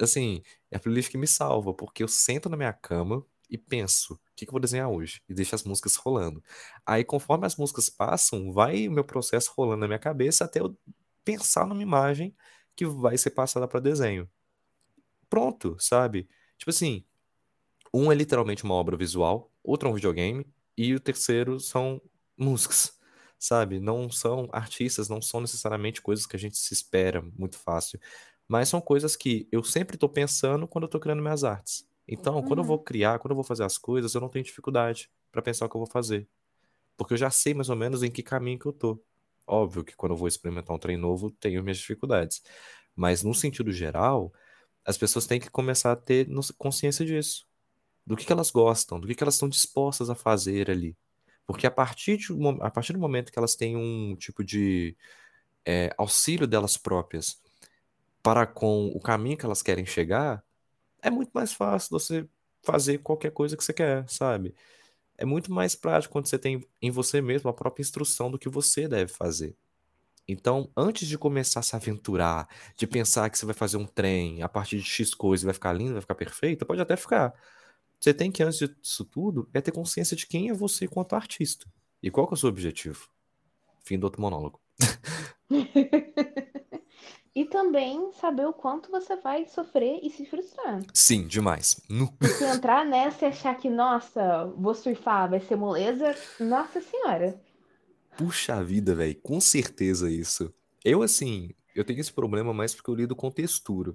Assim, 0.00 0.42
é 0.70 0.76
a 0.76 0.80
playlist 0.80 1.10
que 1.10 1.18
me 1.18 1.26
salva, 1.26 1.72
porque 1.74 2.02
eu 2.02 2.08
sento 2.08 2.48
na 2.48 2.56
minha 2.56 2.72
cama 2.72 3.24
e 3.48 3.56
penso, 3.56 4.14
o 4.14 4.18
que, 4.34 4.44
que 4.44 4.50
eu 4.50 4.52
vou 4.52 4.60
desenhar 4.60 4.90
hoje? 4.90 5.22
E 5.28 5.34
deixo 5.34 5.54
as 5.54 5.64
músicas 5.64 5.96
rolando. 5.96 6.42
Aí, 6.84 7.04
conforme 7.04 7.46
as 7.46 7.56
músicas 7.56 7.88
passam, 7.88 8.52
vai 8.52 8.88
o 8.88 8.92
meu 8.92 9.04
processo 9.04 9.52
rolando 9.56 9.80
na 9.80 9.86
minha 9.86 9.98
cabeça 9.98 10.44
até 10.44 10.60
eu 10.60 10.76
pensar 11.24 11.66
numa 11.66 11.82
imagem 11.82 12.34
que 12.74 12.84
vai 12.84 13.16
ser 13.16 13.30
passada 13.30 13.66
para 13.66 13.80
desenho. 13.80 14.28
Pronto, 15.28 15.76
sabe? 15.80 16.28
Tipo 16.58 16.70
assim, 16.70 17.04
um 17.92 18.12
é 18.12 18.14
literalmente 18.14 18.64
uma 18.64 18.74
obra 18.74 18.96
visual, 18.96 19.50
outro 19.62 19.88
é 19.88 19.92
um 19.92 19.94
videogame, 19.94 20.46
e 20.76 20.94
o 20.94 21.00
terceiro 21.00 21.58
são 21.58 22.00
músicas, 22.36 22.92
sabe? 23.38 23.80
Não 23.80 24.10
são 24.10 24.48
artistas, 24.52 25.08
não 25.08 25.22
são 25.22 25.40
necessariamente 25.40 26.02
coisas 26.02 26.26
que 26.26 26.36
a 26.36 26.38
gente 26.38 26.56
se 26.58 26.74
espera 26.74 27.22
muito 27.36 27.58
fácil, 27.58 27.98
mas 28.46 28.68
são 28.68 28.80
coisas 28.80 29.16
que 29.16 29.48
eu 29.50 29.64
sempre 29.64 29.96
estou 29.96 30.08
pensando 30.08 30.68
quando 30.68 30.84
eu 30.84 30.86
estou 30.86 31.00
criando 31.00 31.22
minhas 31.22 31.44
artes. 31.44 31.88
Então, 32.06 32.36
uhum. 32.36 32.42
quando 32.42 32.60
eu 32.60 32.64
vou 32.64 32.78
uhum. 32.78 32.84
criar, 32.84 33.18
quando 33.18 33.32
eu 33.32 33.36
vou 33.36 33.44
fazer 33.44 33.64
as 33.64 33.78
coisas, 33.78 34.14
eu 34.14 34.20
não 34.20 34.28
tenho 34.28 34.44
dificuldade 34.44 35.10
para 35.32 35.42
pensar 35.42 35.66
o 35.66 35.68
que 35.68 35.76
eu 35.76 35.80
vou 35.80 35.90
fazer. 35.90 36.28
Porque 36.96 37.14
eu 37.14 37.18
já 37.18 37.30
sei 37.30 37.52
mais 37.52 37.68
ou 37.68 37.76
menos 37.76 38.02
em 38.02 38.10
que 38.10 38.22
caminho 38.22 38.58
que 38.58 38.66
eu 38.66 38.72
tô. 38.72 39.02
Óbvio 39.46 39.84
que 39.84 39.96
quando 39.96 40.12
eu 40.12 40.16
vou 40.16 40.28
experimentar 40.28 40.74
um 40.74 40.78
trem 40.78 40.96
novo, 40.96 41.30
tenho 41.30 41.62
minhas 41.62 41.78
dificuldades. 41.78 42.42
Mas 42.94 43.22
no 43.22 43.34
sentido 43.34 43.72
geral, 43.72 44.32
as 44.84 44.96
pessoas 44.96 45.26
têm 45.26 45.40
que 45.40 45.50
começar 45.50 45.92
a 45.92 45.96
ter 45.96 46.28
consciência 46.56 47.04
disso 47.04 47.45
do 48.06 48.16
que, 48.16 48.24
que 48.24 48.32
elas 48.32 48.50
gostam, 48.50 49.00
do 49.00 49.06
que, 49.06 49.14
que 49.14 49.22
elas 49.24 49.34
estão 49.34 49.48
dispostas 49.48 50.08
a 50.08 50.14
fazer 50.14 50.70
ali. 50.70 50.96
Porque 51.46 51.66
a 51.66 51.70
partir, 51.70 52.16
de, 52.16 52.26
a 52.60 52.70
partir 52.70 52.92
do 52.92 52.98
momento 52.98 53.32
que 53.32 53.38
elas 53.38 53.54
têm 53.54 53.76
um 53.76 54.16
tipo 54.16 54.44
de 54.44 54.96
é, 55.64 55.92
auxílio 55.98 56.46
delas 56.46 56.76
próprias 56.76 57.40
para 58.22 58.46
com 58.46 58.88
o 58.88 59.00
caminho 59.00 59.36
que 59.36 59.46
elas 59.46 59.62
querem 59.62 59.86
chegar, 59.86 60.44
é 61.02 61.10
muito 61.10 61.30
mais 61.32 61.52
fácil 61.52 61.90
você 61.90 62.28
fazer 62.62 62.98
qualquer 62.98 63.30
coisa 63.30 63.56
que 63.56 63.64
você 63.64 63.72
quer, 63.72 64.08
sabe? 64.08 64.54
É 65.16 65.24
muito 65.24 65.52
mais 65.52 65.74
prático 65.74 66.12
quando 66.12 66.26
você 66.26 66.38
tem 66.38 66.64
em 66.82 66.90
você 66.90 67.20
mesmo 67.20 67.48
a 67.48 67.54
própria 67.54 67.82
instrução 67.82 68.30
do 68.30 68.38
que 68.38 68.48
você 68.48 68.88
deve 68.88 69.12
fazer. 69.12 69.56
Então, 70.28 70.68
antes 70.76 71.06
de 71.06 71.16
começar 71.16 71.60
a 71.60 71.62
se 71.62 71.76
aventurar, 71.76 72.48
de 72.76 72.86
pensar 72.86 73.30
que 73.30 73.38
você 73.38 73.46
vai 73.46 73.54
fazer 73.54 73.76
um 73.76 73.86
trem 73.86 74.42
a 74.42 74.48
partir 74.48 74.78
de 74.78 74.84
X 74.84 75.14
coisa 75.14 75.44
e 75.44 75.46
vai 75.46 75.54
ficar 75.54 75.72
lindo, 75.72 75.92
vai 75.92 76.00
ficar 76.00 76.16
perfeito, 76.16 76.66
pode 76.66 76.80
até 76.80 76.96
ficar. 76.96 77.32
Você 78.00 78.12
tem 78.14 78.30
que, 78.30 78.42
antes 78.42 78.58
disso 78.58 79.04
tudo, 79.04 79.48
é 79.52 79.60
ter 79.60 79.72
consciência 79.72 80.16
de 80.16 80.26
quem 80.26 80.50
é 80.50 80.52
você 80.52 80.84
enquanto 80.84 81.14
artista. 81.14 81.66
E 82.02 82.10
qual 82.10 82.26
que 82.26 82.34
é 82.34 82.36
o 82.36 82.38
seu 82.38 82.48
objetivo? 82.48 83.08
Fim 83.84 83.98
do 83.98 84.04
outro 84.04 84.20
monólogo. 84.20 84.60
e 87.34 87.44
também 87.46 88.12
saber 88.12 88.46
o 88.46 88.52
quanto 88.52 88.90
você 88.90 89.16
vai 89.16 89.46
sofrer 89.46 90.00
e 90.02 90.10
se 90.10 90.26
frustrar. 90.26 90.82
Sim, 90.92 91.26
demais. 91.26 91.80
Se 92.38 92.44
entrar 92.44 92.84
nessa 92.84 93.24
e 93.26 93.28
achar 93.28 93.56
que, 93.56 93.68
nossa, 93.68 94.46
vou 94.56 94.74
surfar, 94.74 95.30
vai 95.30 95.40
ser 95.40 95.56
moleza, 95.56 96.14
nossa 96.40 96.80
senhora. 96.80 97.40
Puxa 98.16 98.62
vida, 98.62 98.94
velho, 98.94 99.14
com 99.22 99.40
certeza 99.40 100.10
isso. 100.10 100.52
Eu, 100.84 101.02
assim, 101.02 101.50
eu 101.74 101.84
tenho 101.84 102.00
esse 102.00 102.12
problema 102.12 102.54
mais 102.54 102.74
porque 102.74 102.90
eu 102.90 102.94
lido 102.94 103.14
com 103.14 103.30
textura. 103.30 103.94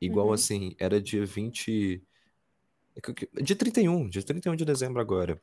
Igual, 0.00 0.28
uhum. 0.28 0.32
assim, 0.32 0.74
era 0.78 1.00
dia 1.00 1.26
20. 1.26 2.02
Dia 3.42 3.56
31, 3.56 4.08
dia 4.08 4.22
31 4.22 4.56
de 4.56 4.64
dezembro 4.64 5.00
agora. 5.00 5.40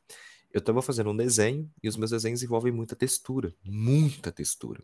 Eu 0.52 0.58
estava 0.58 0.82
fazendo 0.82 1.10
um 1.10 1.16
desenho 1.16 1.70
e 1.82 1.88
os 1.88 1.96
meus 1.96 2.10
desenhos 2.10 2.42
envolvem 2.42 2.72
muita 2.72 2.94
textura, 2.94 3.54
muita 3.64 4.30
textura. 4.30 4.82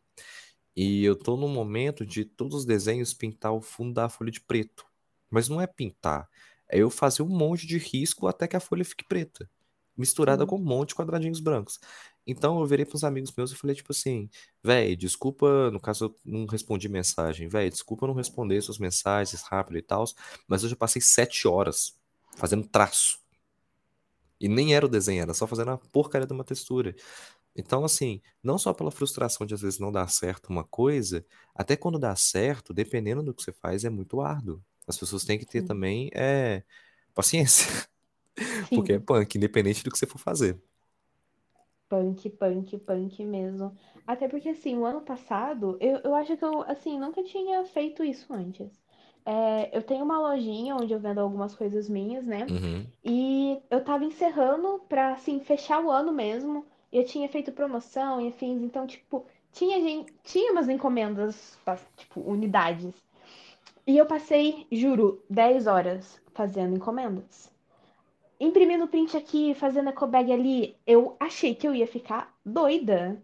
E 0.77 1.05
eu 1.05 1.15
tô 1.15 1.37
no 1.37 1.49
momento 1.49 2.05
de 2.05 2.25
todos 2.25 2.55
os 2.55 2.65
desenhos 2.65 3.15
pintar 3.15 3.53
o 3.53 3.61
fundo 3.61 3.95
da 3.95 4.09
folha 4.09 4.31
de 4.31 4.41
preto. 4.41 4.85
Mas 5.31 5.49
não 5.49 5.61
é 5.61 5.67
pintar, 5.67 6.29
é 6.69 6.79
eu 6.79 6.91
fazer 6.91 7.23
um 7.23 7.29
monte 7.29 7.67
de 7.67 7.79
risco 7.79 8.27
até 8.27 8.47
que 8.47 8.57
a 8.57 8.61
folha 8.61 8.85
fique 8.85 9.05
preta, 9.07 9.49
misturada 9.97 10.47
com 10.47 10.57
um 10.57 10.65
monte 10.65 10.91
de 10.91 10.95
quadradinhos 10.95 11.41
brancos. 11.41 11.79
Então 12.27 12.61
eu 12.61 12.67
virei 12.67 12.85
para 12.85 12.97
uns 12.97 13.05
amigos 13.05 13.33
meus 13.37 13.53
e 13.53 13.57
falei 13.57 13.77
tipo 13.77 13.93
assim, 13.93 14.29
véi, 14.63 14.97
desculpa, 14.97 15.71
no 15.71 15.81
caso 15.81 16.07
eu 16.07 16.17
não 16.25 16.47
respondi 16.47 16.89
mensagem, 16.89 17.49
véi, 17.49 17.69
desculpa 17.69 18.07
não 18.07 18.15
responder 18.15 18.61
suas 18.63 18.79
mensagens 18.79 19.43
rápido 19.43 19.77
e 19.79 19.83
tal, 19.83 20.05
mas 20.49 20.63
eu 20.63 20.69
já 20.69 20.77
passei 20.77 21.03
sete 21.03 21.47
horas 21.47 21.99
fazendo 22.37 22.67
traço. 22.67 23.19
E 24.41 24.49
nem 24.49 24.75
era 24.75 24.85
o 24.85 24.89
desenho, 24.89 25.23
era 25.23 25.35
só 25.35 25.47
fazendo 25.47 25.71
a 25.71 25.79
porcaria 25.79 26.27
de 26.27 26.33
uma 26.33 26.45
textura. 26.45 26.95
Então, 27.57 27.85
assim, 27.85 28.21
não 28.43 28.59
só 28.59 28.73
pela 28.75 28.91
frustração 28.91 29.47
de 29.47 29.55
às 29.55 29.63
vezes 29.63 29.79
não 29.79 29.93
dar 29.93 30.09
certo 30.09 30.49
uma 30.51 30.65
coisa, 30.65 31.25
até 31.55 31.77
quando 31.77 31.99
dá 31.99 32.15
certo, 32.17 32.75
dependendo 32.75 33.23
do 33.23 33.35
que 33.35 33.43
você 33.43 33.53
faz, 33.53 33.85
é 33.85 33.91
muito 33.91 34.21
árduo. 34.21 34.63
As 34.89 34.99
pessoas 34.99 35.25
têm 35.25 35.39
que 35.39 35.47
ter 35.47 35.63
Sim. 35.63 35.65
também 35.65 36.11
é, 36.15 36.65
paciência. 37.15 37.67
Porque 38.75 38.95
é 38.95 38.99
Sim, 38.99 39.01
punk, 39.01 39.37
independente 39.37 39.85
do 39.85 39.91
que 39.91 39.99
você 39.99 40.07
for 40.07 40.19
fazer. 40.19 40.61
punk, 41.89 42.29
punk, 42.31 42.79
punk 42.79 43.25
mesmo. 43.25 43.75
Até 44.07 44.29
porque, 44.29 44.51
assim, 44.51 44.77
o 44.77 44.85
ano 44.85 45.01
passado, 45.01 45.79
eu, 45.81 45.99
eu 46.05 46.15
acho 46.15 46.37
que 46.37 46.45
eu, 46.45 46.61
assim, 46.63 46.99
nunca 46.99 47.23
tinha 47.23 47.65
feito 47.65 48.05
isso 48.05 48.33
antes. 48.35 48.71
É, 49.27 49.77
eu 49.77 49.83
tenho 49.83 50.05
uma 50.05 50.19
lojinha 50.19 50.77
onde 50.77 50.93
eu 50.93 50.99
vendo 50.99 51.19
algumas 51.19 51.55
coisas 51.55 51.89
minhas, 51.89 52.27
né? 52.27 52.47
Uhum. 52.51 52.87
E 53.03 53.59
eu 53.71 53.83
tava 53.83 54.05
encerrando 54.05 54.81
pra, 54.89 55.13
assim, 55.13 55.41
fechar 55.41 55.83
o 55.83 55.91
ano 55.91 56.13
mesmo. 56.13 56.67
Eu 56.93 57.05
tinha 57.05 57.29
feito 57.29 57.51
promoção 57.51 58.21
e 58.21 58.29
afins, 58.29 58.63
então, 58.63 58.87
tipo, 58.87 59.27
tinha 59.53 59.81
gente, 59.81 60.13
tinha 60.23 60.53
umas 60.53 60.69
encomendas, 60.69 61.59
tipo, 61.97 62.21
unidades. 62.21 62.95
E 63.87 63.97
eu 63.97 64.07
passei, 64.07 64.67
juro, 64.71 65.23
10 65.29 65.67
horas 65.67 66.21
fazendo 66.33 66.77
encomendas. 66.77 67.51
Imprimindo 68.39 68.89
print 68.89 69.17
aqui, 69.17 69.55
fazendo 69.55 69.91
ecobag 69.91 70.33
ali, 70.33 70.77
eu 70.87 71.17
achei 71.19 71.55
que 71.55 71.67
eu 71.67 71.75
ia 71.75 71.87
ficar 71.87 72.35
doida. 72.45 73.23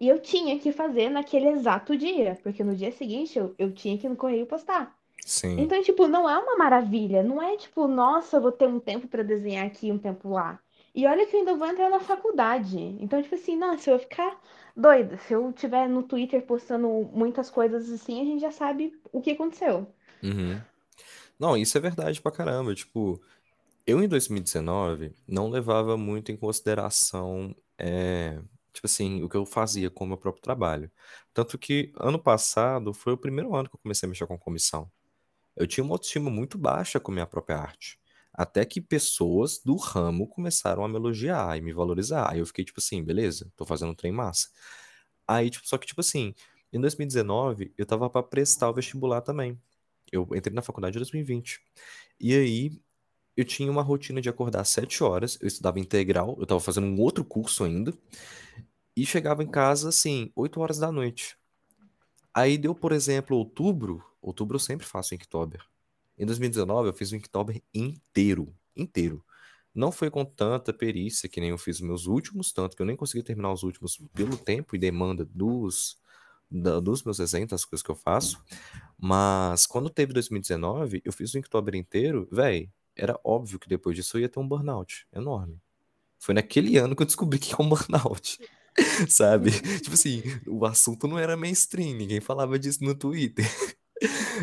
E 0.00 0.08
eu 0.08 0.20
tinha 0.20 0.58
que 0.58 0.72
fazer 0.72 1.08
naquele 1.08 1.48
exato 1.48 1.96
dia, 1.96 2.38
porque 2.42 2.64
no 2.64 2.74
dia 2.74 2.90
seguinte 2.90 3.38
eu, 3.38 3.54
eu 3.58 3.72
tinha 3.72 3.96
que 3.98 4.06
ir 4.06 4.10
no 4.10 4.16
correio 4.16 4.46
postar. 4.46 4.96
Sim. 5.24 5.60
Então, 5.60 5.82
tipo, 5.82 6.06
não 6.06 6.28
é 6.28 6.38
uma 6.38 6.56
maravilha. 6.56 7.22
Não 7.22 7.40
é 7.42 7.56
tipo, 7.56 7.86
nossa, 7.86 8.40
vou 8.40 8.52
ter 8.52 8.66
um 8.66 8.80
tempo 8.80 9.08
pra 9.08 9.22
desenhar 9.22 9.66
aqui, 9.66 9.90
um 9.90 9.98
tempo 9.98 10.28
lá. 10.28 10.58
E 10.94 11.06
olha 11.06 11.26
que 11.26 11.34
eu 11.34 11.40
ainda 11.40 11.54
vou 11.54 11.66
entrar 11.66 11.88
na 11.88 12.00
faculdade. 12.00 12.78
Então, 13.00 13.22
tipo 13.22 13.34
assim, 13.34 13.56
nossa, 13.56 13.90
eu 13.90 13.96
vou 13.96 14.06
ficar 14.06 14.38
doida. 14.76 15.16
Se 15.18 15.32
eu 15.32 15.52
tiver 15.52 15.88
no 15.88 16.02
Twitter 16.02 16.42
postando 16.42 16.88
muitas 17.12 17.48
coisas 17.48 17.90
assim, 17.90 18.20
a 18.20 18.24
gente 18.24 18.40
já 18.40 18.50
sabe 18.50 18.92
o 19.10 19.20
que 19.20 19.30
aconteceu. 19.30 19.86
Uhum. 20.22 20.60
Não, 21.38 21.56
isso 21.56 21.78
é 21.78 21.80
verdade 21.80 22.20
pra 22.20 22.30
caramba. 22.30 22.74
Tipo, 22.74 23.20
eu 23.86 24.02
em 24.02 24.08
2019 24.08 25.14
não 25.26 25.48
levava 25.48 25.96
muito 25.96 26.30
em 26.30 26.36
consideração, 26.36 27.54
é, 27.78 28.38
tipo 28.72 28.86
assim, 28.86 29.22
o 29.22 29.28
que 29.28 29.36
eu 29.36 29.46
fazia 29.46 29.90
com 29.90 30.04
o 30.04 30.08
meu 30.08 30.18
próprio 30.18 30.42
trabalho. 30.42 30.90
Tanto 31.32 31.58
que 31.58 31.90
ano 31.96 32.18
passado 32.18 32.92
foi 32.92 33.14
o 33.14 33.18
primeiro 33.18 33.54
ano 33.54 33.68
que 33.68 33.76
eu 33.76 33.80
comecei 33.82 34.06
a 34.06 34.10
mexer 34.10 34.26
com 34.26 34.38
comissão. 34.38 34.90
Eu 35.56 35.66
tinha 35.66 35.84
uma 35.84 35.94
autoestima 35.94 36.30
muito 36.30 36.58
baixa 36.58 36.98
com 37.00 37.12
minha 37.12 37.26
própria 37.26 37.58
arte. 37.58 37.98
Até 38.32 38.64
que 38.64 38.80
pessoas 38.80 39.60
do 39.62 39.76
ramo 39.76 40.26
começaram 40.26 40.84
a 40.84 40.88
me 40.88 40.96
elogiar 40.96 41.56
e 41.58 41.60
me 41.60 41.72
valorizar. 41.72 42.30
Aí 42.32 42.38
eu 42.38 42.46
fiquei 42.46 42.64
tipo 42.64 42.80
assim, 42.80 43.02
beleza, 43.04 43.52
tô 43.56 43.66
fazendo 43.66 43.90
um 43.90 43.94
trem 43.94 44.12
massa. 44.12 44.48
Aí, 45.26 45.50
tipo, 45.50 45.66
só 45.68 45.78
que 45.78 45.86
tipo 45.86 46.00
assim, 46.00 46.34
em 46.72 46.80
2019 46.80 47.72
eu 47.76 47.86
tava 47.86 48.08
pra 48.08 48.22
prestar 48.22 48.70
o 48.70 48.74
vestibular 48.74 49.20
também. 49.20 49.60
Eu 50.10 50.28
entrei 50.34 50.54
na 50.54 50.62
faculdade 50.62 50.96
em 50.96 51.00
2020. 51.00 51.60
E 52.20 52.34
aí 52.34 52.80
eu 53.36 53.44
tinha 53.44 53.70
uma 53.70 53.82
rotina 53.82 54.20
de 54.20 54.28
acordar 54.28 54.60
às 54.60 54.68
7 54.70 55.02
horas, 55.04 55.38
eu 55.40 55.48
estudava 55.48 55.80
integral, 55.80 56.36
eu 56.38 56.46
tava 56.46 56.60
fazendo 56.60 56.86
um 56.86 57.00
outro 57.00 57.24
curso 57.24 57.64
ainda, 57.64 57.94
e 58.96 59.06
chegava 59.06 59.42
em 59.42 59.50
casa 59.50 59.88
assim, 59.88 60.30
8 60.36 60.60
horas 60.60 60.78
da 60.78 60.92
noite. 60.92 61.36
Aí 62.34 62.56
deu, 62.56 62.74
por 62.74 62.92
exemplo, 62.92 63.36
outubro. 63.36 64.02
Outubro 64.20 64.56
eu 64.56 64.60
sempre 64.60 64.86
faço 64.86 65.14
Inktober. 65.14 65.64
Em 66.18 66.24
2019 66.26 66.88
eu 66.88 66.94
fiz 66.94 67.12
o 67.12 67.16
Inktober 67.16 67.62
inteiro. 67.74 68.54
Inteiro. 68.76 69.24
Não 69.74 69.90
foi 69.90 70.10
com 70.10 70.24
tanta 70.24 70.72
perícia 70.72 71.28
que 71.28 71.40
nem 71.40 71.50
eu 71.50 71.58
fiz 71.58 71.76
os 71.76 71.82
meus 71.82 72.06
últimos, 72.06 72.52
tanto 72.52 72.76
que 72.76 72.82
eu 72.82 72.86
nem 72.86 72.96
consegui 72.96 73.22
terminar 73.22 73.52
os 73.52 73.62
últimos 73.62 73.96
pelo 74.14 74.36
tempo 74.36 74.76
e 74.76 74.78
demanda 74.78 75.24
dos, 75.24 75.98
da- 76.50 76.78
dos 76.80 77.02
meus 77.02 77.16
desenhos, 77.18 77.48
das 77.50 77.64
coisas 77.64 77.82
que 77.82 77.90
eu 77.90 77.94
faço. 77.96 78.42
Mas 78.98 79.66
quando 79.66 79.90
teve 79.90 80.12
2019, 80.12 81.02
eu 81.04 81.12
fiz 81.12 81.32
o 81.34 81.38
Inktober 81.38 81.74
inteiro, 81.74 82.28
véi, 82.30 82.70
era 82.94 83.18
óbvio 83.24 83.58
que 83.58 83.68
depois 83.68 83.96
disso 83.96 84.16
eu 84.16 84.22
ia 84.22 84.28
ter 84.28 84.38
um 84.38 84.46
burnout 84.46 85.06
enorme. 85.12 85.58
Foi 86.18 86.34
naquele 86.34 86.76
ano 86.78 86.94
que 86.94 87.02
eu 87.02 87.06
descobri 87.06 87.38
que 87.40 87.52
é 87.54 87.56
um 87.60 87.68
burnout. 87.68 88.38
Sabe? 89.08 89.50
Tipo 89.80 89.94
assim, 89.94 90.22
o 90.46 90.64
assunto 90.64 91.06
não 91.06 91.18
era 91.18 91.36
mainstream, 91.36 91.94
ninguém 91.94 92.20
falava 92.20 92.58
disso 92.58 92.82
no 92.84 92.94
Twitter. 92.94 93.44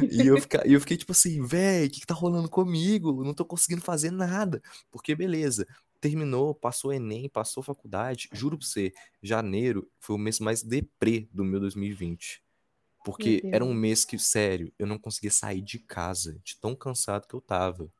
E 0.10 0.26
eu, 0.26 0.40
fica, 0.40 0.66
eu 0.66 0.80
fiquei 0.80 0.96
tipo 0.96 1.12
assim, 1.12 1.46
véi, 1.46 1.88
o 1.88 1.90
que, 1.90 2.00
que 2.00 2.06
tá 2.08 2.14
rolando 2.14 2.48
comigo? 2.50 3.10
Eu 3.10 3.26
Não 3.26 3.34
tô 3.34 3.44
conseguindo 3.44 3.82
fazer 3.82 4.10
nada. 4.10 4.62
Porque, 4.90 5.14
beleza, 5.14 5.68
terminou, 6.00 6.56
passou 6.56 6.94
Enem, 6.94 7.28
passou 7.28 7.62
faculdade. 7.62 8.30
Juro 8.32 8.58
pra 8.58 8.66
você, 8.66 8.94
janeiro 9.22 9.90
foi 10.00 10.16
o 10.16 10.20
mês 10.20 10.40
mais 10.40 10.64
deprê 10.64 11.28
do 11.34 11.44
meu 11.44 11.60
2020. 11.60 12.42
Meu 12.42 13.04
Porque 13.04 13.42
era 13.52 13.66
um 13.66 13.74
mês 13.74 14.06
que, 14.06 14.18
sério, 14.18 14.72
eu 14.80 14.88
não 14.88 14.98
conseguia 14.98 15.32
sair 15.32 15.62
de 15.62 15.80
casa, 15.80 16.40
de 16.42 16.58
tão 16.58 16.74
cansado 16.74 17.28
que 17.28 17.34
eu 17.34 17.42
tava. 17.42 17.92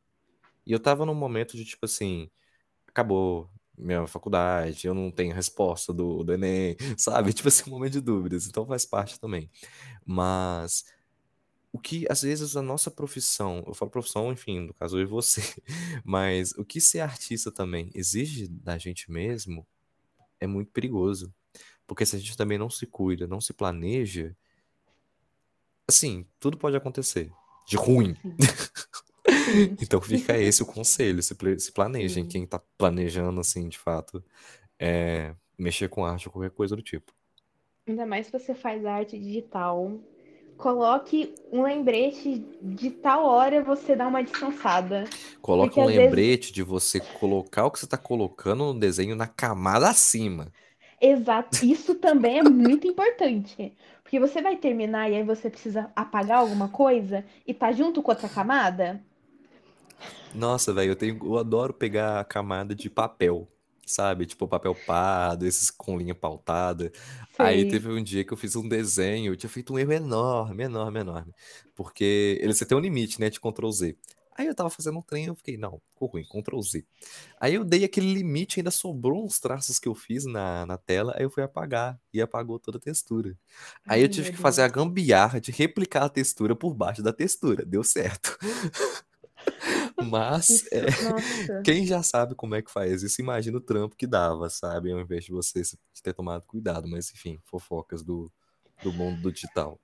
E 0.66 0.72
eu 0.72 0.80
tava 0.80 1.06
num 1.06 1.16
momento 1.16 1.58
de 1.58 1.66
tipo 1.66 1.86
assim 1.86 2.30
acabou 2.88 3.50
minha 3.80 4.06
faculdade, 4.08 4.86
eu 4.88 4.94
não 4.94 5.10
tenho 5.10 5.34
resposta 5.34 5.94
do, 5.94 6.24
do 6.24 6.34
Enem, 6.34 6.76
sabe? 6.98 7.34
Tipo 7.34 7.48
assim, 7.48 7.70
um 7.70 7.74
momento 7.74 7.94
de 7.94 8.02
dúvidas, 8.02 8.48
então 8.48 8.66
faz 8.66 8.86
parte 8.86 9.20
também. 9.20 9.50
Mas 10.06 10.86
o 11.72 11.80
que, 11.80 12.06
às 12.10 12.24
vezes, 12.24 12.56
a 12.56 12.62
nossa 12.62 12.90
profissão, 12.92 13.64
eu 13.66 13.74
falo 13.74 13.92
profissão, 13.92 14.32
enfim, 14.32 14.60
no 14.60 14.74
caso 14.74 14.98
eu 14.98 15.04
e 15.04 15.06
você, 15.06 15.42
mas 16.04 16.52
o 16.54 16.66
que 16.66 16.82
ser 16.82 17.00
artista 17.00 17.52
também 17.52 17.92
exige 17.94 18.48
da 18.48 18.78
gente 18.78 19.12
mesmo 19.12 19.66
é 20.40 20.48
muito 20.48 20.72
perigoso. 20.72 21.34
Porque 21.86 22.06
se 22.06 22.16
a 22.16 22.20
gente 22.20 22.38
também 22.38 22.58
não 22.58 22.70
se 22.70 22.86
cuida, 22.86 23.28
não 23.28 23.42
se 23.42 23.54
planeja, 23.54 24.36
assim, 25.88 26.26
tudo 26.40 26.58
pode 26.58 26.76
acontecer. 26.76 27.32
De 27.68 27.76
ruim. 27.76 28.16
Então 29.82 30.02
fica 30.02 30.38
esse 30.38 30.62
o 30.64 30.66
conselho, 30.66 31.22
se, 31.24 31.36
se 31.60 31.72
planejem. 31.72 32.26
sim. 32.26 32.28
Quem 32.28 32.46
tá 32.46 32.60
planejando, 32.78 33.40
assim, 33.42 33.68
de 33.70 33.78
fato, 33.78 34.24
é 34.80 35.36
mexer 35.58 35.90
com 35.90 36.06
arte 36.06 36.28
ou 36.28 36.34
qualquer 36.34 36.52
coisa 36.52 36.76
do 36.76 36.82
tipo. 36.84 37.14
Ainda 37.86 38.06
mais 38.06 38.28
se 38.28 38.32
você 38.32 38.56
faz 38.56 38.86
arte 38.86 39.20
digital. 39.20 40.00
Coloque 40.58 41.34
um 41.52 41.64
lembrete 41.64 42.40
de 42.62 42.92
tal 42.92 43.26
hora 43.26 43.64
você 43.64 43.96
dá 43.96 44.08
uma 44.08 44.24
descansada. 44.24 45.12
Coloque 45.42 45.78
Porque 45.78 45.80
um 45.80 45.84
às 45.84 45.94
vezes, 45.94 46.26
lembrete 46.26 46.52
de 46.54 46.64
você 46.64 47.00
colocar 47.02 47.66
o 47.66 47.72
que 47.72 47.80
você 47.80 47.88
tá 47.88 47.98
colocando 47.98 48.74
no 48.74 48.80
desenho 48.80 49.16
na 49.16 49.28
camada 49.28 49.90
acima. 49.90 50.52
exato, 51.02 51.64
isso 51.64 51.96
também 51.96 52.40
é 52.40 52.44
muito 52.44 52.88
importante. 52.88 53.76
Porque 54.04 54.20
você 54.20 54.42
vai 54.42 54.58
terminar 54.58 55.10
e 55.10 55.16
aí 55.16 55.24
você 55.24 55.50
precisa 55.50 55.92
apagar 55.96 56.40
alguma 56.40 56.70
coisa 56.70 57.26
e 57.46 57.54
tá 57.54 57.72
junto 57.72 58.02
com 58.02 58.12
outra 58.12 58.30
camada. 58.30 59.04
Nossa, 60.34 60.74
velho, 60.74 60.92
eu 60.92 60.96
tenho, 60.96 61.20
eu 61.24 61.38
adoro 61.38 61.74
pegar 61.74 62.20
a 62.20 62.24
camada 62.24 62.76
de 62.76 62.90
papel, 62.90 63.48
sabe? 63.86 64.26
Tipo 64.26 64.48
papel 64.48 64.76
pardo, 64.76 65.46
esses 65.46 65.72
com 65.72 65.98
linha 65.98 66.14
pautada. 66.14 66.92
Aí 67.38 67.66
Sei. 67.66 67.66
teve 67.66 67.90
um 67.90 68.04
dia 68.04 68.24
que 68.24 68.32
eu 68.32 68.38
fiz 68.38 68.56
um 68.56 68.68
desenho, 68.68 69.32
eu 69.34 69.38
tinha 69.38 69.50
feito 69.50 69.74
um 69.74 69.80
erro 69.80 69.92
enorme, 69.94 70.64
enorme, 70.64 71.00
enorme. 71.00 71.34
Porque 71.76 72.38
ele 72.42 72.54
você 72.54 72.66
tem 72.66 72.78
um 72.78 72.82
limite, 72.82 73.20
né, 73.20 73.30
de 73.30 73.40
Ctrl 73.40 73.72
Z. 73.72 73.98
Aí 74.38 74.48
eu 74.48 74.56
tava 74.56 74.70
fazendo 74.70 74.98
um 74.98 75.02
trem, 75.02 75.26
eu 75.26 75.36
fiquei, 75.36 75.58
não, 75.58 75.82
ficou 75.94 76.08
ruim, 76.08 76.24
Ctrl 76.24 76.62
Z. 76.62 76.86
Aí 77.40 77.56
eu 77.56 77.66
dei 77.66 77.84
aquele 77.84 78.14
limite, 78.14 78.60
ainda 78.60 78.72
sobrou 78.72 79.26
uns 79.26 79.40
traços 79.40 79.80
que 79.80 79.88
eu 79.88 79.96
fiz 79.96 80.26
na, 80.26 80.66
na 80.66 80.78
tela, 80.78 81.14
aí 81.18 81.24
eu 81.24 81.30
fui 81.30 81.44
apagar, 81.44 82.00
e 82.14 82.22
apagou 82.22 82.58
toda 82.60 82.78
a 82.78 82.82
textura. 82.82 83.36
Aí 83.88 84.02
eu 84.02 84.08
Ai, 84.08 84.10
tive 84.10 84.32
que 84.32 84.38
fazer 84.38 84.62
a 84.62 84.68
gambiarra 84.70 85.42
de 85.42 85.52
replicar 85.52 86.04
a 86.06 86.10
textura 86.10 86.56
por 86.56 86.74
baixo 86.74 87.02
da 87.04 87.12
textura. 87.12 87.66
Deu 87.66 87.84
certo. 87.84 88.38
Mas 90.04 90.66
é, 90.72 90.88
Isso, 90.88 91.62
quem 91.64 91.86
já 91.86 92.02
sabe 92.04 92.36
como 92.36 92.56
é 92.56 92.62
que 92.62 92.72
faz 92.72 93.04
isso, 93.04 93.22
imagina 93.22 93.58
o 93.58 93.62
trampo 93.62 93.96
que 93.96 94.08
dava, 94.08 94.50
sabe? 94.50 94.92
Ao 94.92 95.00
invés 95.00 95.26
de 95.26 95.32
você 95.32 95.62
ter 96.04 96.14
tomado 96.14 96.44
cuidado. 96.44 96.88
Mas 96.88 97.12
enfim, 97.12 97.40
fofocas 97.44 98.04
do, 98.04 98.32
do 98.84 98.94
mundo 98.94 99.22
do 99.22 99.32
digital. 99.32 99.80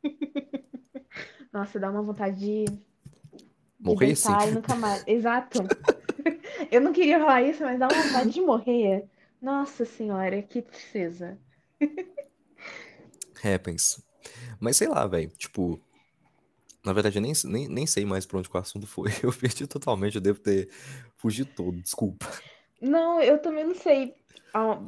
Nossa, 1.51 1.79
dá 1.79 1.89
uma 1.89 2.01
vontade 2.01 2.37
de, 2.37 2.65
de 2.65 3.45
Morrer 3.79 4.15
sim. 4.15 4.27
deitar 4.27 4.47
e 4.49 4.51
nunca 4.51 4.75
mais. 4.75 5.03
Exato. 5.07 5.59
Eu 6.71 6.81
não 6.81 6.91
queria 6.91 7.19
falar 7.19 7.43
isso, 7.43 7.63
mas 7.63 7.79
dá 7.79 7.87
uma 7.87 8.03
vontade 8.03 8.29
de 8.29 8.41
morrer. 8.41 9.07
Nossa 9.41 9.85
senhora, 9.85 10.41
que 10.41 10.61
tristeza. 10.61 11.37
Happens. 13.43 14.03
Mas 14.59 14.77
sei 14.77 14.87
lá, 14.87 15.05
velho. 15.05 15.29
Tipo, 15.37 15.79
na 16.85 16.93
verdade, 16.93 17.17
eu 17.17 17.21
nem, 17.21 17.33
nem, 17.45 17.67
nem 17.67 17.87
sei 17.87 18.05
mais 18.05 18.25
pra 18.25 18.37
onde 18.37 18.49
o 18.51 18.57
assunto 18.57 18.85
foi. 18.85 19.09
Eu 19.23 19.33
perdi 19.33 19.65
totalmente, 19.65 20.15
eu 20.15 20.21
devo 20.21 20.39
ter 20.39 20.69
fugido 21.17 21.49
todo, 21.55 21.81
desculpa. 21.81 22.27
Não, 22.79 23.19
eu 23.21 23.41
também 23.41 23.65
não 23.65 23.73
sei 23.73 24.13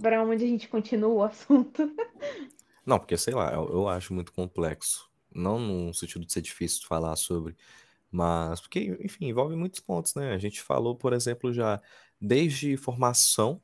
pra 0.01 0.23
onde 0.23 0.43
a 0.43 0.47
gente 0.47 0.67
continua 0.67 1.09
o 1.09 1.23
assunto. 1.23 1.83
Não, 2.85 2.97
porque 2.97 3.17
sei 3.17 3.33
lá, 3.33 3.51
eu, 3.51 3.67
eu 3.67 3.89
acho 3.89 4.13
muito 4.13 4.31
complexo. 4.31 5.09
Não 5.35 5.59
no 5.59 5.93
sentido 5.93 6.25
de 6.25 6.31
ser 6.31 6.41
difícil 6.41 6.79
de 6.79 6.87
falar 6.87 7.17
sobre, 7.17 7.53
mas 8.09 8.61
porque, 8.61 8.97
enfim, 9.01 9.25
envolve 9.25 9.57
muitos 9.57 9.81
pontos, 9.81 10.15
né? 10.15 10.33
A 10.33 10.37
gente 10.37 10.61
falou, 10.61 10.95
por 10.95 11.11
exemplo, 11.11 11.51
já 11.51 11.81
desde 12.19 12.77
formação 12.77 13.61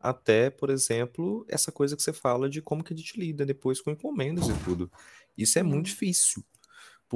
até, 0.00 0.48
por 0.48 0.70
exemplo, 0.70 1.44
essa 1.48 1.70
coisa 1.70 1.94
que 1.94 2.02
você 2.02 2.12
fala 2.12 2.48
de 2.48 2.62
como 2.62 2.82
que 2.82 2.94
a 2.94 2.96
gente 2.96 3.18
lida 3.20 3.44
depois 3.44 3.82
com 3.82 3.90
encomendas 3.90 4.48
e 4.48 4.64
tudo. 4.64 4.90
Isso 5.36 5.58
é 5.58 5.62
muito 5.62 5.86
difícil, 5.86 6.42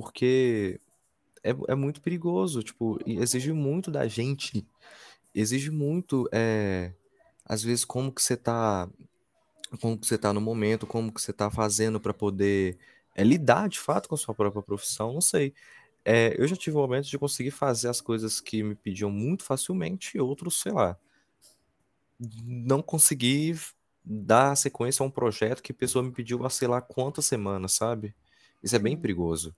porque 0.00 0.80
é, 1.42 1.50
é 1.66 1.74
muito 1.74 2.00
perigoso, 2.00 2.62
tipo, 2.62 3.00
exige 3.04 3.52
muito 3.52 3.90
da 3.90 4.06
gente, 4.06 4.64
exige 5.34 5.72
muito, 5.72 6.28
é, 6.30 6.92
às 7.44 7.64
vezes, 7.64 7.84
como 7.84 8.12
que 8.12 8.22
você 8.22 8.36
tá, 8.36 8.88
como 9.80 9.98
que 9.98 10.06
você 10.06 10.16
tá 10.16 10.32
no 10.32 10.40
momento, 10.40 10.86
como 10.86 11.12
que 11.12 11.20
você 11.20 11.32
tá 11.32 11.50
fazendo 11.50 11.98
para 11.98 12.14
poder 12.14 12.78
é, 13.12 13.24
lidar 13.24 13.68
de 13.68 13.80
fato 13.80 14.08
com 14.08 14.14
a 14.14 14.18
sua 14.18 14.32
própria 14.32 14.62
profissão, 14.62 15.12
não 15.12 15.20
sei. 15.20 15.52
É, 16.04 16.40
eu 16.40 16.46
já 16.46 16.54
tive 16.54 16.76
momentos 16.76 17.10
de 17.10 17.18
conseguir 17.18 17.50
fazer 17.50 17.88
as 17.88 18.00
coisas 18.00 18.40
que 18.40 18.62
me 18.62 18.76
pediam 18.76 19.10
muito 19.10 19.42
facilmente 19.42 20.16
e 20.16 20.20
outros, 20.20 20.60
sei 20.60 20.70
lá, 20.70 20.96
não 22.44 22.80
consegui 22.82 23.56
dar 24.04 24.56
sequência 24.56 25.02
a 25.02 25.06
um 25.06 25.10
projeto 25.10 25.60
que 25.60 25.72
a 25.72 25.74
pessoa 25.74 26.04
me 26.04 26.12
pediu 26.12 26.46
há 26.46 26.50
sei 26.50 26.68
lá 26.68 26.80
quantas 26.80 27.26
semanas, 27.26 27.72
sabe? 27.72 28.14
Isso 28.62 28.76
é 28.76 28.78
bem 28.78 28.96
perigoso. 28.96 29.54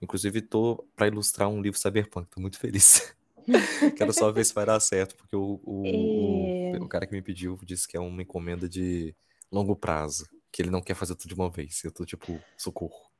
Inclusive, 0.00 0.40
tô 0.40 0.86
para 0.96 1.08
ilustrar 1.08 1.48
um 1.48 1.60
livro 1.60 1.78
cyberpunk, 1.78 2.28
tô 2.28 2.40
muito 2.40 2.58
feliz. 2.58 3.14
Quero 3.96 4.12
só 4.12 4.30
ver 4.32 4.44
se 4.44 4.54
vai 4.54 4.64
dar 4.64 4.80
certo, 4.80 5.16
porque 5.16 5.36
o, 5.36 5.60
o, 5.64 5.82
o, 5.82 6.74
É, 6.74 6.78
o 6.80 6.88
cara 6.88 7.06
que 7.06 7.12
me 7.12 7.22
pediu 7.22 7.58
disse 7.62 7.86
que 7.86 7.96
é 7.96 8.00
uma 8.00 8.22
encomenda 8.22 8.68
de 8.68 9.14
longo 9.50 9.76
prazo, 9.76 10.26
que 10.50 10.62
ele 10.62 10.70
não 10.70 10.80
quer 10.80 10.94
fazer 10.94 11.14
tudo 11.16 11.28
de 11.28 11.34
uma 11.34 11.50
vez. 11.50 11.84
Eu 11.84 11.92
tô 11.92 12.04
tipo, 12.04 12.40
socorro. 12.56 13.10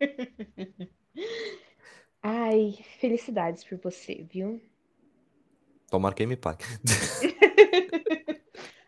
Ai, 2.22 2.78
felicidades 3.00 3.64
por 3.64 3.78
você, 3.78 4.26
viu? 4.30 4.60
Tomara 5.90 6.14
que 6.14 6.26
me 6.26 6.36
pague. 6.36 6.64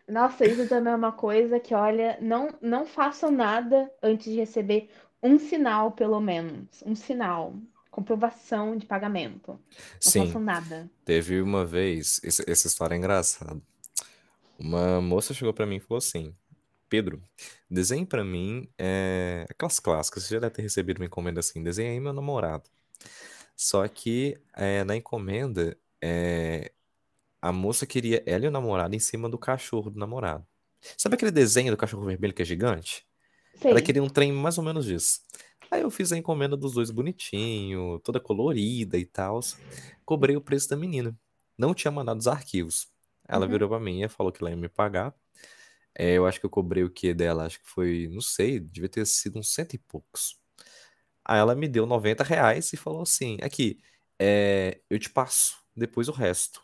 Nossa, 0.07 0.45
isso 0.45 0.67
também 0.67 0.91
é 0.91 0.95
uma 0.95 1.13
coisa 1.13 1.59
que, 1.59 1.73
olha, 1.73 2.17
não, 2.21 2.49
não 2.61 2.85
façam 2.85 3.31
nada 3.31 3.89
antes 4.03 4.31
de 4.31 4.39
receber 4.39 4.89
um 5.21 5.37
sinal, 5.39 5.91
pelo 5.91 6.19
menos. 6.19 6.67
Um 6.85 6.95
sinal. 6.95 7.55
Comprovação 7.89 8.77
de 8.77 8.85
pagamento. 8.85 9.59
Não 10.05 10.11
façam 10.11 10.25
Sim, 10.39 10.39
nada. 10.39 10.89
teve 11.03 11.41
uma 11.41 11.65
vez, 11.65 12.21
esse- 12.23 12.49
essa 12.49 12.67
história 12.67 12.95
é 12.95 12.97
engraçada. 12.97 13.61
Uma 14.57 15.01
moça 15.01 15.33
chegou 15.33 15.53
pra 15.53 15.65
mim 15.65 15.75
e 15.77 15.79
falou 15.79 15.97
assim: 15.97 16.33
Pedro, 16.87 17.21
desenhe 17.69 18.05
pra 18.05 18.23
mim 18.23 18.69
é, 18.77 19.45
aquelas 19.49 19.79
clássicas. 19.79 20.23
Você 20.23 20.35
já 20.35 20.39
deve 20.39 20.53
ter 20.55 20.61
recebido 20.61 20.99
uma 20.99 21.05
encomenda 21.05 21.39
assim: 21.39 21.61
desenhe 21.63 21.89
aí 21.91 21.99
meu 21.99 22.13
namorado. 22.13 22.69
Só 23.55 23.87
que 23.87 24.39
é, 24.55 24.83
na 24.83 24.95
encomenda, 24.95 25.77
é, 26.01 26.71
a 27.41 27.51
moça 27.51 27.85
queria 27.85 28.23
ela 28.25 28.45
e 28.45 28.47
o 28.47 28.51
namorado 28.51 28.95
em 28.95 28.99
cima 28.99 29.27
do 29.29 29.37
cachorro 29.37 29.89
do 29.89 29.99
namorado. 29.99 30.45
Sabe 30.97 31.15
aquele 31.15 31.31
desenho 31.31 31.71
do 31.71 31.77
cachorro 31.77 32.05
vermelho 32.05 32.33
que 32.33 32.41
é 32.41 32.45
gigante? 32.45 33.05
Ela 33.69 33.81
Sei. 33.81 33.81
queria 33.81 34.03
um 34.03 34.09
trem 34.09 34.31
mais 34.31 34.57
ou 34.57 34.63
menos 34.63 34.85
disso. 34.85 35.21
Aí 35.69 35.81
eu 35.81 35.91
fiz 35.91 36.11
a 36.11 36.17
encomenda 36.17 36.57
dos 36.57 36.73
dois 36.73 36.91
bonitinho, 36.91 37.99
toda 37.99 38.19
colorida 38.19 38.97
e 38.97 39.05
tal. 39.05 39.39
Cobrei 40.05 40.35
o 40.35 40.41
preço 40.41 40.69
da 40.69 40.75
menina. 40.77 41.17
Não 41.57 41.73
tinha 41.73 41.91
mandado 41.91 42.19
os 42.19 42.27
arquivos. 42.27 42.87
Ela 43.27 43.45
Uhum, 43.45 43.51
virou 43.51 43.69
pra 43.69 43.79
mim 43.79 44.01
e 44.03 44.09
falou 44.09 44.31
que 44.31 44.43
ela 44.43 44.49
ia 44.51 44.57
me 44.57 44.67
pagar. 44.69 45.13
É, 45.95 46.13
eu 46.13 46.25
acho 46.25 46.39
que 46.39 46.45
eu 46.45 46.49
cobrei 46.49 46.83
o 46.83 46.89
que 46.89 47.13
dela? 47.13 47.45
Acho 47.45 47.59
que 47.61 47.69
foi, 47.69 48.09
não 48.11 48.21
sei, 48.21 48.59
devia 48.59 48.89
ter 48.89 49.05
sido 49.05 49.39
uns 49.39 49.53
cento 49.53 49.73
e 49.75 49.77
poucos. 49.77 50.39
Aí 51.25 51.39
ela 51.39 51.55
me 51.55 51.67
deu 51.67 51.85
90 51.85 52.23
reais 52.23 52.73
e 52.73 52.77
falou 52.77 53.01
assim: 53.03 53.37
aqui, 53.41 53.79
é, 54.19 54.81
eu 54.89 54.99
te 54.99 55.09
passo 55.09 55.57
depois 55.75 56.07
o 56.09 56.11
resto. 56.11 56.61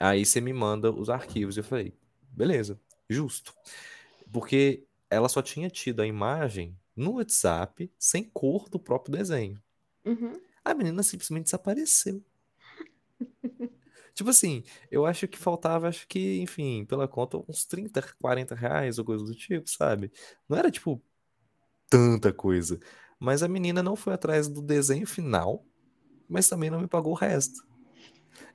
Aí 0.00 0.24
você 0.26 0.40
me 0.40 0.52
manda 0.52 0.90
os 0.92 1.10
arquivos. 1.10 1.56
Eu 1.56 1.64
falei, 1.64 1.94
beleza, 2.22 2.80
justo. 3.08 3.54
Porque 4.32 4.86
ela 5.14 5.28
só 5.28 5.42
tinha 5.42 5.70
tido 5.70 6.00
a 6.00 6.06
imagem 6.06 6.78
no 6.96 7.14
WhatsApp 7.14 7.90
sem 7.98 8.24
cor 8.24 8.68
do 8.68 8.78
próprio 8.78 9.16
desenho. 9.16 9.62
uhum, 10.04 10.40
A 10.64 10.74
menina 10.74 11.02
simplesmente 11.02 11.44
desapareceu. 11.44 12.24
Tipo 14.14 14.30
assim, 14.30 14.62
eu 14.90 15.04
acho 15.04 15.26
que 15.26 15.36
faltava, 15.36 15.88
acho 15.88 16.06
que, 16.06 16.40
enfim, 16.40 16.84
pela 16.84 17.08
conta, 17.08 17.36
uns 17.48 17.64
30, 17.64 18.00
40 18.20 18.54
reais 18.54 18.98
ou 18.98 19.04
coisa 19.04 19.24
do 19.24 19.34
tipo, 19.34 19.68
sabe? 19.68 20.12
Não 20.48 20.56
era, 20.56 20.70
tipo, 20.70 21.02
tanta 21.90 22.32
coisa. 22.32 22.78
Mas 23.18 23.42
a 23.42 23.48
menina 23.48 23.82
não 23.82 23.96
foi 23.96 24.14
atrás 24.14 24.48
do 24.48 24.62
desenho 24.62 25.06
final, 25.06 25.66
mas 26.28 26.48
também 26.48 26.70
não 26.70 26.80
me 26.80 26.86
pagou 26.86 27.12
o 27.12 27.16
resto. 27.16 27.66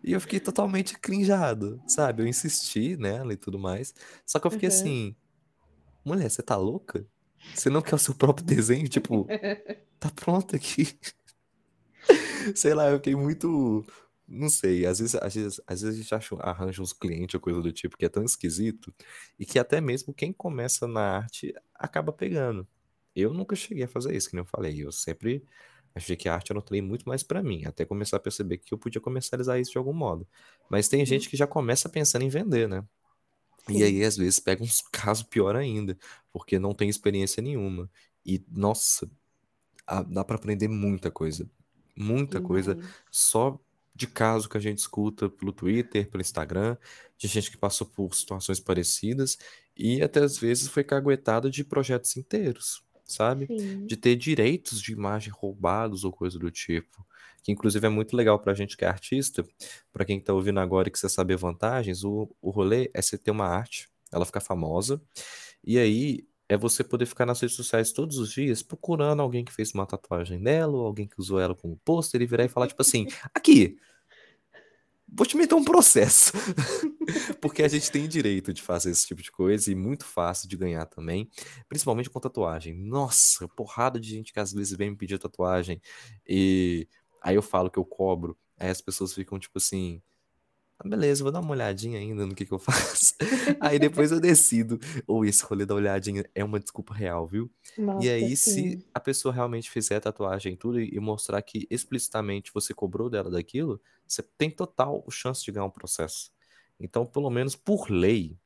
E 0.03 0.13
eu 0.13 0.21
fiquei 0.21 0.39
totalmente 0.39 0.97
crinjado, 0.97 1.81
sabe? 1.87 2.23
Eu 2.23 2.27
insisti 2.27 2.95
nela 2.97 3.33
e 3.33 3.37
tudo 3.37 3.59
mais. 3.59 3.93
Só 4.25 4.39
que 4.39 4.47
eu 4.47 4.51
fiquei 4.51 4.69
uhum. 4.69 4.75
assim, 4.75 5.15
mulher, 6.05 6.29
você 6.29 6.41
tá 6.43 6.55
louca? 6.57 7.05
Você 7.53 7.69
não 7.69 7.81
quer 7.81 7.95
o 7.95 7.99
seu 7.99 8.15
próprio 8.15 8.45
desenho? 8.45 8.87
Tipo, 8.87 9.33
tá 9.99 10.09
pronto 10.11 10.55
aqui. 10.55 10.99
Sei 12.55 12.73
lá, 12.73 12.89
eu 12.89 12.97
fiquei 12.97 13.15
muito. 13.15 13.85
Não 14.27 14.47
sei, 14.49 14.85
às 14.85 14.99
vezes, 14.99 15.15
às 15.15 15.33
vezes, 15.33 15.61
às 15.65 15.81
vezes 15.81 15.97
a 15.99 16.01
gente 16.03 16.15
acha, 16.15 16.35
arranja 16.35 16.81
uns 16.83 16.93
clientes 16.93 17.33
ou 17.33 17.41
coisa 17.41 17.61
do 17.61 17.71
tipo 17.71 17.97
que 17.97 18.05
é 18.05 18.09
tão 18.09 18.23
esquisito 18.23 18.93
e 19.39 19.45
que 19.45 19.57
até 19.57 19.81
mesmo 19.81 20.13
quem 20.13 20.31
começa 20.31 20.87
na 20.87 21.17
arte 21.17 21.51
acaba 21.73 22.13
pegando. 22.13 22.67
Eu 23.15 23.33
nunca 23.33 23.55
cheguei 23.55 23.85
a 23.85 23.87
fazer 23.87 24.15
isso, 24.15 24.29
que 24.29 24.35
nem 24.35 24.41
eu 24.43 24.45
falei. 24.45 24.83
Eu 24.85 24.91
sempre 24.91 25.43
achei 25.95 26.15
que 26.15 26.29
a 26.29 26.35
arte 26.35 26.51
era 26.51 26.59
um 26.59 26.61
trem 26.61 26.79
muito 26.81 27.07
mais 27.09 27.23
pra 27.23 27.41
mim, 27.41 27.65
até 27.65 27.85
começar 27.85 28.17
a 28.17 28.19
perceber 28.19 28.59
que 28.59 28.71
eu 28.73 28.77
podia 28.77 29.01
comercializar 29.01 29.59
isso 29.59 29.71
de 29.71 29.77
algum 29.79 29.93
modo. 29.93 30.27
Mas 30.69 30.87
tem 30.87 31.03
Uhum, 31.05 31.05
gente 31.05 31.27
que 31.29 31.35
já 31.35 31.47
começa 31.47 31.89
pensando 31.89 32.21
em 32.23 32.29
vender, 32.29 32.69
né? 32.69 32.83
E 33.69 33.83
aí, 33.83 34.03
às 34.03 34.17
vezes, 34.17 34.39
pega 34.39 34.63
uns 34.63 34.81
casos 34.91 35.23
pior 35.23 35.55
ainda, 35.55 35.97
porque 36.31 36.59
não 36.59 36.73
tem 36.73 36.89
experiência 36.89 37.41
nenhuma. 37.41 37.89
E, 38.25 38.43
nossa, 38.51 39.09
dá 40.07 40.23
pra 40.23 40.35
aprender 40.35 40.67
muita 40.67 41.09
coisa. 41.09 41.49
Muita 41.95 42.39
coisa 42.39 42.75
Demais. 42.75 42.93
só 43.11 43.59
de 43.93 44.07
caso 44.07 44.47
que 44.47 44.57
a 44.57 44.61
gente 44.61 44.77
escuta 44.77 45.29
pelo 45.29 45.51
Twitter, 45.51 46.09
pelo 46.09 46.21
Instagram, 46.21 46.77
de 47.17 47.27
gente 47.27 47.51
que 47.51 47.57
passou 47.57 47.85
por 47.85 48.15
situações 48.15 48.59
parecidas 48.59 49.37
e 49.75 50.01
até 50.01 50.21
às 50.21 50.37
vezes 50.37 50.69
foi 50.69 50.85
caguetada 50.85 51.49
de 51.49 51.65
projetos 51.65 52.15
inteiros, 52.15 52.81
sabe? 53.11 53.47
Sim. 53.47 53.85
De 53.85 53.97
ter 53.97 54.15
direitos 54.15 54.81
de 54.81 54.91
imagem 54.91 55.31
roubados 55.31 56.03
ou 56.03 56.11
coisa 56.11 56.37
do 56.39 56.49
tipo. 56.51 57.05
Que 57.43 57.51
inclusive 57.51 57.85
é 57.85 57.89
muito 57.89 58.15
legal 58.15 58.37
pra 58.39 58.53
gente 58.53 58.75
que 58.75 58.85
é 58.85 58.87
artista, 58.87 59.45
pra 59.91 60.05
quem 60.05 60.19
tá 60.19 60.33
ouvindo 60.33 60.59
agora 60.59 60.89
e 60.89 60.91
quiser 60.91 61.09
saber 61.09 61.37
vantagens, 61.37 62.03
o, 62.03 62.29
o 62.41 62.49
rolê 62.49 62.91
é 62.93 63.01
você 63.01 63.17
ter 63.17 63.31
uma 63.31 63.45
arte, 63.45 63.89
ela 64.11 64.25
ficar 64.25 64.41
famosa, 64.41 65.01
e 65.63 65.77
aí 65.77 66.27
é 66.49 66.57
você 66.57 66.83
poder 66.83 67.05
ficar 67.05 67.25
nas 67.25 67.39
redes 67.39 67.55
sociais 67.55 67.91
todos 67.91 68.17
os 68.17 68.31
dias 68.31 68.63
procurando 68.63 69.21
alguém 69.21 69.45
que 69.45 69.53
fez 69.53 69.71
uma 69.73 69.85
tatuagem 69.85 70.41
dela, 70.41 70.75
ou 70.75 70.85
alguém 70.85 71.07
que 71.07 71.19
usou 71.19 71.39
ela 71.39 71.55
como 71.55 71.79
pôster, 71.85 72.21
e 72.21 72.25
virar 72.25 72.45
e 72.45 72.49
falar, 72.49 72.67
tipo 72.67 72.81
assim, 72.81 73.07
aqui, 73.33 73.77
vou 75.11 75.25
te 75.25 75.35
meter 75.37 75.55
um 75.55 75.63
processo. 75.63 76.33
Porque 77.41 77.63
a 77.63 77.67
gente 77.67 77.91
tem 77.91 78.07
direito 78.07 78.53
de 78.53 78.61
fazer 78.61 78.91
esse 78.91 79.07
tipo 79.07 79.21
de 79.21 79.31
coisa 79.31 79.71
e 79.71 79.75
muito 79.75 80.05
fácil 80.05 80.47
de 80.47 80.57
ganhar 80.57 80.85
também, 80.85 81.29
principalmente 81.67 82.09
com 82.09 82.19
tatuagem. 82.19 82.73
Nossa, 82.75 83.47
porrada 83.47 83.99
de 83.99 84.09
gente 84.09 84.33
que 84.33 84.39
às 84.39 84.53
vezes 84.53 84.77
vem 84.77 84.91
me 84.91 84.97
pedir 84.97 85.17
tatuagem 85.17 85.81
e 86.27 86.87
aí 87.21 87.35
eu 87.35 87.41
falo 87.41 87.69
que 87.69 87.79
eu 87.79 87.85
cobro, 87.85 88.37
aí 88.57 88.69
as 88.69 88.81
pessoas 88.81 89.13
ficam 89.13 89.39
tipo 89.39 89.57
assim. 89.57 90.01
Ah, 90.79 90.87
beleza, 90.87 91.23
vou 91.23 91.31
dar 91.31 91.41
uma 91.41 91.51
olhadinha 91.51 91.99
ainda 91.99 92.25
no 92.25 92.33
que 92.33 92.45
que 92.45 92.53
eu 92.53 92.59
faço. 92.59 93.13
Aí 93.59 93.77
depois 93.77 94.11
eu 94.11 94.19
decido. 94.19 94.79
Ou 95.05 95.25
esse 95.25 95.43
rolê 95.43 95.65
da 95.65 95.75
olhadinha 95.75 96.23
é 96.33 96.43
uma 96.43 96.59
desculpa 96.59 96.93
real, 96.93 97.27
viu? 97.27 97.51
E 97.77 97.81
Nossa, 97.81 98.09
aí, 98.09 98.35
se 98.37 98.51
sim. 98.53 98.83
a 98.93 98.99
pessoa 98.99 99.33
realmente 99.33 99.69
fizer 99.69 99.99
tatuagem 99.99 100.53
e 100.53 100.57
tudo 100.57 100.79
e 100.79 100.89
e 100.95 100.99
mostrar 100.99 101.41
que 101.41 101.67
explicitamente 101.69 102.51
você 102.53 102.73
cobrou 102.73 103.09
dela 103.09 103.29
daquilo, 103.29 103.81
você 104.07 104.23
tem 104.23 104.49
total 104.49 105.03
chance 105.11 105.43
de 105.43 105.51
ganhar 105.51 105.65
um 105.65 105.69
processo. 105.69 106.31
Então, 106.79 107.05
pelo 107.05 107.29
menos 107.29 107.55
por 107.55 107.89
lei, 107.91 108.37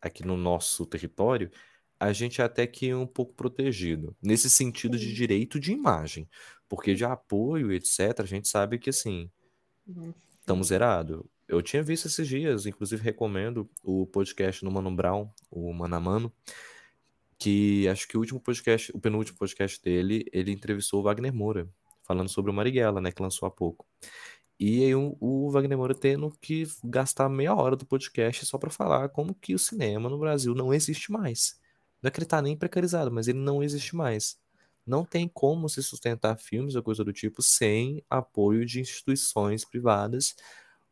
aqui 0.00 0.26
no 0.26 0.36
nosso 0.36 0.84
território, 0.84 1.50
a 1.98 2.12
gente 2.12 2.40
é 2.40 2.44
até 2.44 2.66
que 2.66 2.92
um 2.92 3.06
pouco 3.06 3.34
protegido, 3.34 4.16
nesse 4.20 4.50
sentido 4.50 4.98
de 4.98 5.14
direito 5.14 5.60
de 5.60 5.72
imagem. 5.72 6.28
Porque 6.68 6.94
de 6.94 7.04
apoio, 7.04 7.72
etc., 7.72 8.20
a 8.20 8.24
gente 8.24 8.48
sabe 8.48 8.78
que 8.78 8.90
assim 8.90 9.30
Nossa, 9.86 10.32
Estamos 10.42 10.68
sim. 10.68 10.74
Eu 11.52 11.60
tinha 11.60 11.82
visto 11.82 12.06
esses 12.06 12.26
dias, 12.26 12.64
inclusive 12.64 13.02
recomendo 13.02 13.68
o 13.84 14.06
podcast 14.06 14.64
no 14.64 14.70
Mano 14.70 14.90
Brown, 14.90 15.30
o 15.50 15.70
Mano 15.74 15.94
a 15.96 16.00
Mano, 16.00 16.32
que 17.38 17.86
acho 17.88 18.08
que 18.08 18.16
o 18.16 18.20
último 18.20 18.40
podcast, 18.40 18.90
o 18.96 18.98
penúltimo 18.98 19.36
podcast 19.36 19.78
dele, 19.82 20.24
ele 20.32 20.50
entrevistou 20.50 21.00
o 21.00 21.02
Wagner 21.02 21.30
Moura, 21.30 21.68
falando 22.04 22.30
sobre 22.30 22.50
o 22.50 22.54
Marighella, 22.54 23.02
né, 23.02 23.12
que 23.12 23.20
lançou 23.20 23.46
há 23.46 23.50
pouco. 23.50 23.86
E 24.58 24.82
aí 24.82 24.94
o, 24.94 25.14
o 25.20 25.50
Wagner 25.50 25.76
Moura 25.76 25.94
tendo 25.94 26.30
que 26.40 26.66
gastar 26.82 27.28
meia 27.28 27.54
hora 27.54 27.76
do 27.76 27.84
podcast 27.84 28.46
só 28.46 28.56
pra 28.56 28.70
falar 28.70 29.10
como 29.10 29.34
que 29.34 29.54
o 29.54 29.58
cinema 29.58 30.08
no 30.08 30.18
Brasil 30.18 30.54
não 30.54 30.72
existe 30.72 31.12
mais. 31.12 31.60
Não 32.02 32.08
é 32.08 32.10
que 32.10 32.18
ele 32.18 32.26
tá 32.26 32.40
nem 32.40 32.56
precarizado, 32.56 33.12
mas 33.12 33.28
ele 33.28 33.38
não 33.38 33.62
existe 33.62 33.94
mais. 33.94 34.40
Não 34.86 35.04
tem 35.04 35.28
como 35.28 35.68
se 35.68 35.82
sustentar 35.82 36.38
filmes 36.38 36.76
ou 36.76 36.82
coisa 36.82 37.04
do 37.04 37.12
tipo 37.12 37.42
sem 37.42 38.02
apoio 38.08 38.64
de 38.64 38.80
instituições 38.80 39.66
privadas 39.66 40.34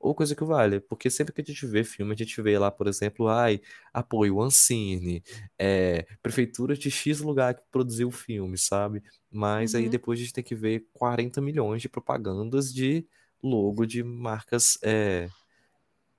ou 0.00 0.14
coisa 0.14 0.34
que 0.34 0.44
vale. 0.44 0.80
Porque 0.80 1.10
sempre 1.10 1.34
que 1.34 1.42
a 1.42 1.44
gente 1.44 1.66
vê 1.66 1.84
filme, 1.84 2.14
a 2.14 2.16
gente 2.16 2.40
vê 2.42 2.58
lá, 2.58 2.70
por 2.70 2.88
exemplo, 2.88 3.28
ai, 3.28 3.60
apoio 3.92 4.40
Ancine, 4.42 5.22
é, 5.58 6.06
prefeitura 6.22 6.76
de 6.76 6.90
X 6.90 7.20
lugar 7.20 7.54
que 7.54 7.62
produziu 7.70 8.08
o 8.08 8.12
filme, 8.12 8.58
sabe? 8.58 9.02
Mas 9.30 9.74
aí 9.74 9.84
Uhum. 9.84 9.90
depois 9.90 10.18
a 10.18 10.22
gente 10.22 10.32
tem 10.34 10.44
que 10.44 10.54
ver 10.56 10.88
40 10.94 11.40
milhões 11.40 11.82
de 11.82 11.88
propagandas 11.88 12.72
de 12.74 13.06
logo 13.42 13.86
de 13.86 14.02
marcas, 14.02 14.78
é, 14.82 15.28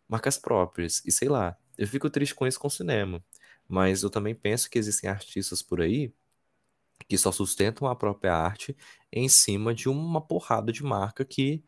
marcas 0.08 0.38
próprias. 0.38 1.02
E 1.06 1.12
sei 1.12 1.30
lá, 1.30 1.58
eu 1.78 1.88
fico 1.88 2.10
triste 2.10 2.36
com 2.36 2.46
isso 2.48 2.60
com 2.60 2.68
o 2.68 2.72
cinema. 2.72 3.24
Mas 3.68 4.04
eu 4.04 4.10
também 4.10 4.36
penso 4.36 4.70
que 4.70 4.78
existem 4.80 5.10
artistas 5.10 5.62
por 5.62 5.82
aí 5.82 6.14
que 7.08 7.18
só 7.18 7.32
sustentam 7.32 7.88
a 7.88 7.96
própria 7.96 8.34
arte 8.36 8.76
em 9.12 9.28
cima 9.28 9.74
de 9.74 9.90
uma 9.90 10.22
porrada 10.22 10.72
de 10.72 10.84
marca 10.84 11.26
que 11.26 11.64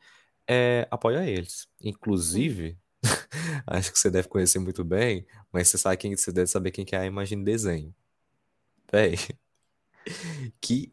é, 0.47 0.87
apoia 0.91 1.27
eles. 1.29 1.67
Inclusive, 1.81 2.77
acho 3.67 3.91
que 3.91 3.99
você 3.99 4.09
deve 4.09 4.27
conhecer 4.27 4.59
muito 4.59 4.83
bem, 4.83 5.25
mas 5.51 5.67
você 5.67 5.77
sabe 5.77 5.97
quem, 5.97 6.15
você 6.15 6.31
deve 6.31 6.47
saber 6.47 6.71
quem 6.71 6.85
que 6.85 6.95
é 6.95 6.99
a 6.99 7.05
Imagine 7.05 7.43
Desenho. 7.43 7.93
Véi, 8.91 9.15
que 10.61 10.91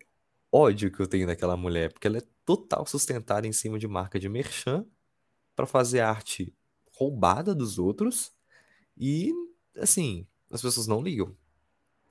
ódio 0.52 0.90
que 0.90 1.00
eu 1.00 1.06
tenho 1.06 1.26
daquela 1.26 1.56
mulher, 1.56 1.92
porque 1.92 2.06
ela 2.06 2.18
é 2.18 2.22
total 2.44 2.86
sustentada 2.86 3.46
em 3.46 3.52
cima 3.52 3.78
de 3.78 3.86
marca 3.86 4.18
de 4.18 4.28
merchan 4.28 4.84
pra 5.54 5.66
fazer 5.66 6.00
arte 6.00 6.54
roubada 6.92 7.54
dos 7.54 7.78
outros 7.78 8.32
e, 8.96 9.32
assim, 9.76 10.26
as 10.50 10.60
pessoas 10.60 10.86
não 10.86 11.02
ligam. 11.02 11.36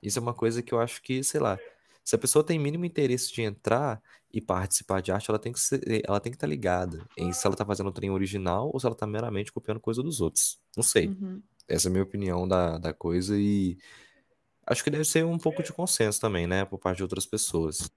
Isso 0.02 0.18
é 0.18 0.22
uma 0.22 0.34
coisa 0.34 0.62
que 0.62 0.72
eu 0.72 0.80
acho 0.80 1.02
que, 1.02 1.22
sei 1.22 1.40
lá, 1.40 1.58
se 2.04 2.14
a 2.14 2.18
pessoa 2.18 2.44
tem 2.44 2.58
mínimo 2.58 2.84
interesse 2.84 3.32
de 3.32 3.42
entrar 3.42 4.02
e 4.32 4.40
participar 4.40 5.00
de 5.00 5.12
arte, 5.12 5.30
ela 5.30 5.38
tem 5.38 5.52
que 5.52 5.60
ser, 5.60 5.80
ela 6.06 6.20
tem 6.20 6.30
que 6.30 6.36
estar 6.36 6.46
ligada 6.46 7.06
em 7.16 7.32
se 7.32 7.46
ela 7.46 7.56
tá 7.56 7.64
fazendo 7.64 7.88
o 7.88 7.92
trem 7.92 8.10
original 8.10 8.70
ou 8.72 8.80
se 8.80 8.86
ela 8.86 8.94
tá 8.94 9.06
meramente 9.06 9.52
copiando 9.52 9.80
coisa 9.80 10.02
dos 10.02 10.20
outros. 10.20 10.60
Não 10.76 10.82
sei. 10.82 11.08
Uhum. 11.08 11.42
Essa 11.68 11.88
é 11.88 11.90
a 11.90 11.92
minha 11.92 12.04
opinião 12.04 12.48
da, 12.48 12.78
da 12.78 12.92
coisa 12.92 13.36
e 13.38 13.78
acho 14.66 14.82
que 14.82 14.90
deve 14.90 15.04
ser 15.04 15.24
um 15.24 15.38
pouco 15.38 15.62
de 15.62 15.72
consenso 15.72 16.20
também, 16.20 16.46
né, 16.46 16.64
por 16.64 16.78
parte 16.78 16.98
de 16.98 17.02
outras 17.02 17.26
pessoas. 17.26 17.90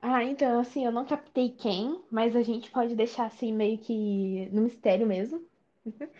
Ah, 0.00 0.22
então, 0.22 0.60
assim, 0.60 0.84
eu 0.84 0.92
não 0.92 1.06
captei 1.06 1.48
quem, 1.48 2.02
mas 2.10 2.36
a 2.36 2.42
gente 2.42 2.70
pode 2.70 2.94
deixar 2.94 3.24
assim 3.24 3.52
meio 3.52 3.78
que 3.78 4.50
no 4.52 4.62
mistério 4.62 5.06
mesmo. 5.06 5.42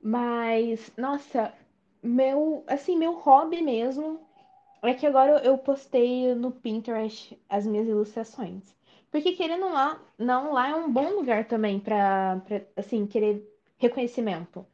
Mas, 0.00 0.92
nossa, 0.96 1.52
meu, 2.02 2.64
assim, 2.66 2.96
meu 2.96 3.14
hobby 3.14 3.60
mesmo 3.60 4.27
é 4.82 4.94
que 4.94 5.06
agora 5.06 5.38
eu 5.44 5.58
postei 5.58 6.34
no 6.34 6.50
Pinterest 6.50 7.38
as 7.48 7.66
minhas 7.66 7.88
ilustrações. 7.88 8.74
Porque 9.10 9.32
querendo 9.32 9.68
lá, 9.68 10.00
não, 10.18 10.52
lá 10.52 10.68
é 10.68 10.74
um 10.74 10.92
bom 10.92 11.10
lugar 11.10 11.46
também 11.46 11.80
pra 11.80 12.40
assim, 12.76 13.06
querer 13.06 13.42
reconhecimento. 13.78 14.64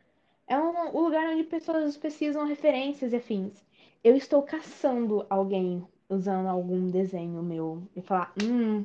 É 0.47 0.59
um, 0.59 0.97
um 0.97 1.01
lugar 1.01 1.29
onde 1.29 1.45
pessoas 1.45 1.97
precisam 1.97 2.47
referências 2.47 3.13
e 3.13 3.17
afins. 3.17 3.65
Eu 4.03 4.17
estou 4.17 4.43
caçando 4.43 5.25
alguém 5.31 5.87
usando 6.09 6.49
algum 6.49 6.91
desenho 6.91 7.43
meu 7.43 7.83
e 7.97 8.03
falar, 8.03 8.33
hum, 8.43 8.85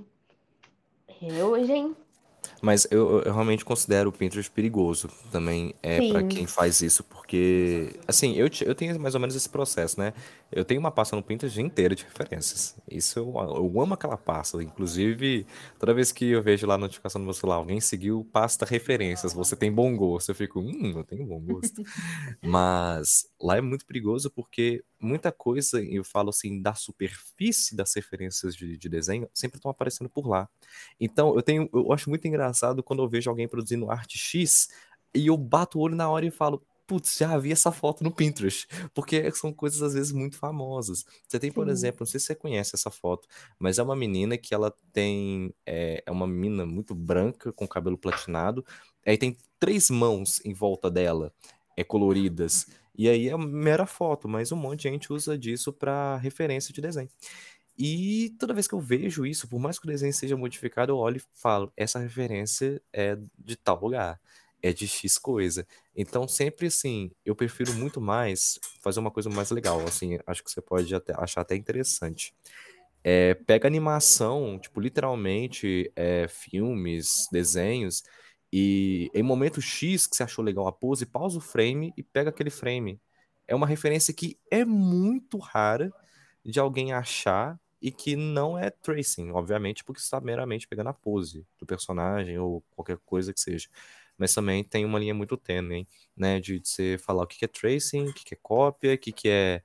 hoje, 1.43 1.73
hein? 1.73 1.95
Mas 2.61 2.87
eu, 2.91 3.21
eu 3.21 3.31
realmente 3.33 3.63
considero 3.63 4.09
o 4.09 4.11
Pinterest 4.13 4.51
perigoso 4.51 5.09
também 5.31 5.73
é 5.81 6.01
para 6.01 6.21
Sim, 6.21 6.23
quem 6.23 6.45
faz 6.45 6.81
isso, 6.81 7.03
porque 7.05 7.93
assim, 8.07 8.33
eu, 8.35 8.49
te- 8.49 8.65
eu 8.65 8.75
tenho 8.75 8.99
mais 8.99 9.15
ou 9.15 9.21
menos 9.21 9.35
esse 9.35 9.47
processo, 9.47 9.99
né? 9.99 10.13
Eu 10.51 10.65
tenho 10.65 10.79
uma 10.79 10.91
pasta 10.91 11.15
no 11.15 11.23
Pinterest 11.23 11.59
inteira 11.61 11.95
de 11.95 12.03
referências. 12.03 12.75
Isso 12.89 13.19
eu, 13.19 13.33
eu 13.55 13.81
amo 13.81 13.93
aquela 13.93 14.17
pasta. 14.17 14.61
Inclusive, 14.61 15.45
toda 15.77 15.93
vez 15.93 16.11
que 16.11 16.25
eu 16.31 16.41
vejo 16.41 16.67
lá 16.67 16.75
a 16.75 16.77
notificação 16.77 17.19
no 17.19 17.25
meu 17.25 17.33
celular, 17.33 17.57
alguém 17.57 17.79
seguiu 17.79 18.27
pasta 18.31 18.65
referências, 18.65 19.33
você 19.33 19.55
tem 19.55 19.71
bom 19.71 19.95
gosto. 19.95 20.29
Eu 20.29 20.35
fico, 20.35 20.59
hum, 20.59 20.93
eu 20.97 21.03
tenho 21.03 21.25
bom 21.25 21.39
gosto. 21.39 21.79
Mas 22.41 23.25
lá 23.41 23.57
é 23.57 23.61
muito 23.61 23.85
perigoso 23.85 24.29
porque 24.31 24.83
muita 24.99 25.31
coisa, 25.31 25.81
eu 25.83 26.03
falo 26.03 26.29
assim, 26.29 26.61
da 26.61 26.73
superfície 26.73 27.75
das 27.75 27.93
referências 27.93 28.55
de, 28.55 28.77
de 28.77 28.89
desenho, 28.89 29.29
sempre 29.33 29.57
estão 29.57 29.71
aparecendo 29.71 30.09
por 30.09 30.27
lá. 30.27 30.49
Então, 30.99 31.35
eu 31.35 31.41
tenho, 31.41 31.69
eu 31.73 31.91
acho 31.93 32.09
muito 32.09 32.27
engraçado 32.27 32.83
quando 32.83 33.03
eu 33.03 33.09
vejo 33.09 33.29
alguém 33.29 33.47
produzindo 33.47 33.89
arte 33.89 34.17
X 34.17 34.69
e 35.13 35.27
eu 35.27 35.37
bato 35.37 35.79
o 35.79 35.81
olho 35.81 35.95
na 35.95 36.09
hora 36.09 36.25
e 36.25 36.31
falo, 36.31 36.63
putz, 36.89 37.17
já 37.19 37.37
vi 37.37 37.51
essa 37.51 37.71
foto 37.71 38.03
no 38.03 38.11
Pinterest, 38.11 38.67
porque 38.95 39.29
são 39.31 39.53
coisas 39.53 39.81
às 39.83 39.93
vezes 39.93 40.11
muito 40.11 40.37
famosas. 40.37 41.05
Você 41.27 41.39
tem, 41.39 41.51
por 41.51 41.65
sim, 41.65 41.71
exemplo, 41.71 41.97
não 41.99 42.07
sei 42.07 42.19
se 42.19 42.25
você 42.25 42.35
conhece 42.35 42.75
essa 42.75 42.89
foto, 42.89 43.27
mas 43.59 43.77
é 43.77 43.83
uma 43.83 43.95
menina 43.95 44.37
que 44.37 44.55
ela 44.55 44.73
tem, 44.91 45.53
é, 45.67 46.03
é 46.03 46.11
uma 46.11 46.25
menina 46.25 46.65
muito 46.65 46.95
branca 46.95 47.53
com 47.53 47.67
cabelo 47.67 47.95
platinado, 47.95 48.65
aí 49.05 49.17
tem 49.19 49.37
três 49.59 49.91
mãos 49.91 50.43
em 50.43 50.53
volta 50.53 50.89
dela, 50.89 51.31
é 51.77 51.83
coloridas. 51.83 52.65
E 52.97 53.07
aí 53.09 53.29
é 53.29 53.37
mera 53.37 53.85
foto, 53.85 54.27
mas 54.27 54.51
um 54.51 54.55
monte 54.57 54.81
de 54.81 54.89
gente 54.89 55.11
usa 55.13 55.37
disso 55.37 55.71
para 55.71 56.17
referência 56.17 56.73
de 56.73 56.81
desenho. 56.81 57.09
E 57.77 58.35
toda 58.37 58.53
vez 58.53 58.67
que 58.67 58.73
eu 58.73 58.79
vejo 58.81 59.25
isso, 59.25 59.47
por 59.47 59.57
mais 59.57 59.79
que 59.79 59.85
o 59.85 59.89
desenho 59.89 60.13
seja 60.13 60.35
modificado, 60.35 60.91
eu 60.91 60.97
olho 60.97 61.17
e 61.17 61.23
falo, 61.33 61.71
essa 61.77 61.97
referência 61.97 62.81
é 62.91 63.17
de 63.37 63.55
tal 63.55 63.79
lugar, 63.79 64.19
é 64.61 64.73
de 64.73 64.85
X 64.85 65.17
coisa. 65.17 65.65
Então, 65.95 66.27
sempre 66.27 66.67
assim, 66.67 67.09
eu 67.25 67.33
prefiro 67.33 67.73
muito 67.73 68.01
mais 68.01 68.59
fazer 68.81 68.99
uma 68.99 69.09
coisa 69.09 69.29
mais 69.29 69.49
legal, 69.51 69.81
assim, 69.87 70.19
acho 70.27 70.43
que 70.43 70.51
você 70.51 70.61
pode 70.61 70.93
até, 70.93 71.13
achar 71.17 71.39
até 71.39 71.55
interessante. 71.55 72.33
É, 73.01 73.33
pega 73.33 73.65
animação, 73.65 74.59
tipo, 74.59 74.81
literalmente, 74.81 75.89
é, 75.95 76.27
filmes, 76.27 77.29
desenhos, 77.31 78.03
e 78.51 79.11
em 79.13 79.23
momento 79.23 79.61
X 79.61 80.07
que 80.07 80.15
você 80.15 80.23
achou 80.23 80.43
legal 80.43 80.67
a 80.67 80.71
pose, 80.71 81.05
pausa 81.05 81.37
o 81.37 81.41
frame 81.41 81.93
e 81.95 82.03
pega 82.03 82.29
aquele 82.29 82.49
frame. 82.49 82.99
É 83.47 83.55
uma 83.55 83.67
referência 83.67 84.13
que 84.13 84.37
é 84.51 84.65
muito 84.65 85.37
rara 85.37 85.91
de 86.43 86.59
alguém 86.59 86.93
achar 86.93 87.59
e 87.81 87.91
que 87.91 88.15
não 88.15 88.57
é 88.57 88.69
tracing, 88.69 89.31
obviamente, 89.31 89.83
porque 89.83 90.01
está 90.01 90.19
meramente 90.19 90.67
pegando 90.67 90.89
a 90.89 90.93
pose 90.93 91.45
do 91.57 91.65
personagem 91.65 92.37
ou 92.37 92.61
qualquer 92.75 92.97
coisa 93.05 93.33
que 93.33 93.39
seja. 93.39 93.69
Mas 94.17 94.33
também 94.33 94.63
tem 94.63 94.83
uma 94.83 94.99
linha 94.99 95.13
muito 95.13 95.37
tênue, 95.37 95.87
né, 96.15 96.39
de, 96.41 96.59
de 96.59 96.67
você 96.67 96.97
falar 96.97 97.23
o 97.23 97.27
que 97.27 97.45
é 97.45 97.47
tracing, 97.47 98.09
o 98.09 98.13
que 98.13 98.33
é 98.33 98.37
cópia, 98.41 98.95
o 98.95 98.97
que 98.97 99.29
é 99.29 99.63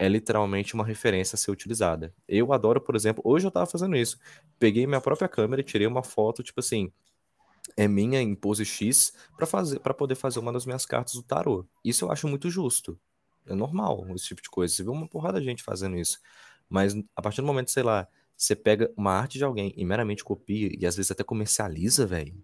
é 0.00 0.08
literalmente 0.08 0.72
uma 0.72 0.82
referência 0.82 1.36
a 1.36 1.38
ser 1.38 1.50
utilizada. 1.50 2.14
Eu 2.26 2.54
adoro, 2.54 2.80
por 2.80 2.96
exemplo, 2.96 3.22
hoje 3.22 3.46
eu 3.46 3.50
tava 3.50 3.66
fazendo 3.66 3.94
isso. 3.94 4.18
Peguei 4.58 4.86
minha 4.86 5.00
própria 5.00 5.28
câmera 5.28 5.60
e 5.60 5.64
tirei 5.64 5.86
uma 5.86 6.02
foto, 6.02 6.42
tipo 6.42 6.58
assim, 6.58 6.90
é 7.76 7.88
minha 7.88 8.20
em 8.20 8.34
pose 8.34 8.64
X 8.64 9.12
para 9.36 9.46
fazer 9.46 9.80
para 9.80 9.94
poder 9.94 10.14
fazer 10.14 10.38
uma 10.38 10.52
das 10.52 10.66
minhas 10.66 10.86
cartas 10.86 11.14
do 11.14 11.22
tarô. 11.22 11.64
Isso 11.84 12.04
eu 12.04 12.12
acho 12.12 12.28
muito 12.28 12.50
justo. 12.50 12.98
É 13.46 13.54
normal 13.54 14.06
esse 14.14 14.26
tipo 14.26 14.42
de 14.42 14.50
coisa. 14.50 14.74
Você 14.74 14.82
vê 14.82 14.90
uma 14.90 15.08
porrada 15.08 15.40
de 15.40 15.46
gente 15.46 15.62
fazendo 15.62 15.96
isso. 15.96 16.20
Mas 16.68 16.94
a 17.16 17.22
partir 17.22 17.40
do 17.40 17.46
momento, 17.46 17.70
sei 17.70 17.82
lá, 17.82 18.06
você 18.36 18.54
pega 18.54 18.92
uma 18.96 19.12
arte 19.12 19.38
de 19.38 19.44
alguém 19.44 19.72
e 19.76 19.84
meramente 19.84 20.24
copia 20.24 20.70
e 20.78 20.86
às 20.86 20.96
vezes 20.96 21.10
até 21.10 21.24
comercializa, 21.24 22.06
velho. 22.06 22.34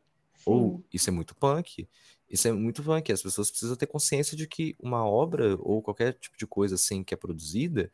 Ou 0.45 0.85
isso 0.93 1.11
é 1.11 1.13
muito 1.13 1.35
punk. 1.35 1.89
Isso 2.29 2.49
é 2.49 2.53
muito 2.53 2.83
punk. 2.83 3.13
As 3.13 3.23
pessoas 3.23 3.51
precisam 3.51 3.77
ter 3.77 3.87
consciência 3.87 4.37
de 4.37 4.47
que 4.47 4.77
uma 4.79 5.05
obra 5.05 5.57
ou 5.61 5.83
qualquer 5.83 6.15
tipo 6.15 6.37
de 6.37 6.47
coisa 6.47 6.75
assim 6.75 7.03
que 7.03 7.15
é 7.15 7.17
produzida 7.17 7.91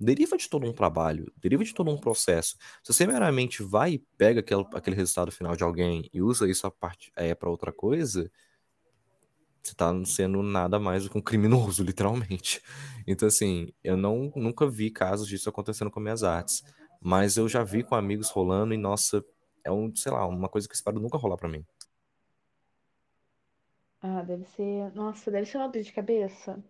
deriva 0.00 0.36
de 0.36 0.48
todo 0.48 0.66
um 0.66 0.72
trabalho, 0.72 1.30
deriva 1.36 1.62
de 1.62 1.74
todo 1.74 1.90
um 1.90 1.98
processo. 1.98 2.56
Se 2.82 2.92
você 2.92 3.06
meramente 3.06 3.62
vai 3.62 3.92
e 3.92 3.98
pega 4.16 4.40
aquele, 4.40 4.66
aquele 4.74 4.96
resultado 4.96 5.30
final 5.30 5.54
de 5.54 5.62
alguém 5.62 6.08
e 6.12 6.22
usa 6.22 6.48
isso 6.48 6.66
é, 7.14 7.34
para 7.34 7.50
outra 7.50 7.70
coisa, 7.70 8.30
você 9.62 9.74
tá 9.74 9.92
sendo 10.06 10.42
nada 10.42 10.78
mais 10.78 11.04
do 11.04 11.10
que 11.10 11.18
um 11.18 11.22
criminoso, 11.22 11.82
literalmente. 11.84 12.62
Então, 13.06 13.28
assim, 13.28 13.72
eu 13.84 13.96
não, 13.96 14.32
nunca 14.34 14.66
vi 14.66 14.90
casos 14.90 15.28
disso 15.28 15.48
acontecendo 15.48 15.90
com 15.90 16.00
minhas 16.00 16.22
artes, 16.22 16.64
mas 17.00 17.36
eu 17.36 17.48
já 17.48 17.62
vi 17.62 17.82
com 17.82 17.94
amigos 17.94 18.30
rolando 18.30 18.72
e, 18.72 18.78
nossa, 18.78 19.22
é 19.62 19.70
um, 19.70 19.94
sei 19.94 20.12
lá, 20.12 20.26
uma 20.26 20.48
coisa 20.48 20.66
que 20.66 20.72
eu 20.72 20.76
espero 20.76 20.98
nunca 20.98 21.18
rolar 21.18 21.36
pra 21.36 21.48
mim. 21.48 21.64
Ah, 24.02 24.22
deve 24.22 24.46
ser. 24.46 24.90
Nossa, 24.94 25.30
deve 25.30 25.46
ser 25.46 25.58
uma 25.58 25.68
dor 25.68 25.82
de 25.82 25.92
cabeça. 25.92 26.62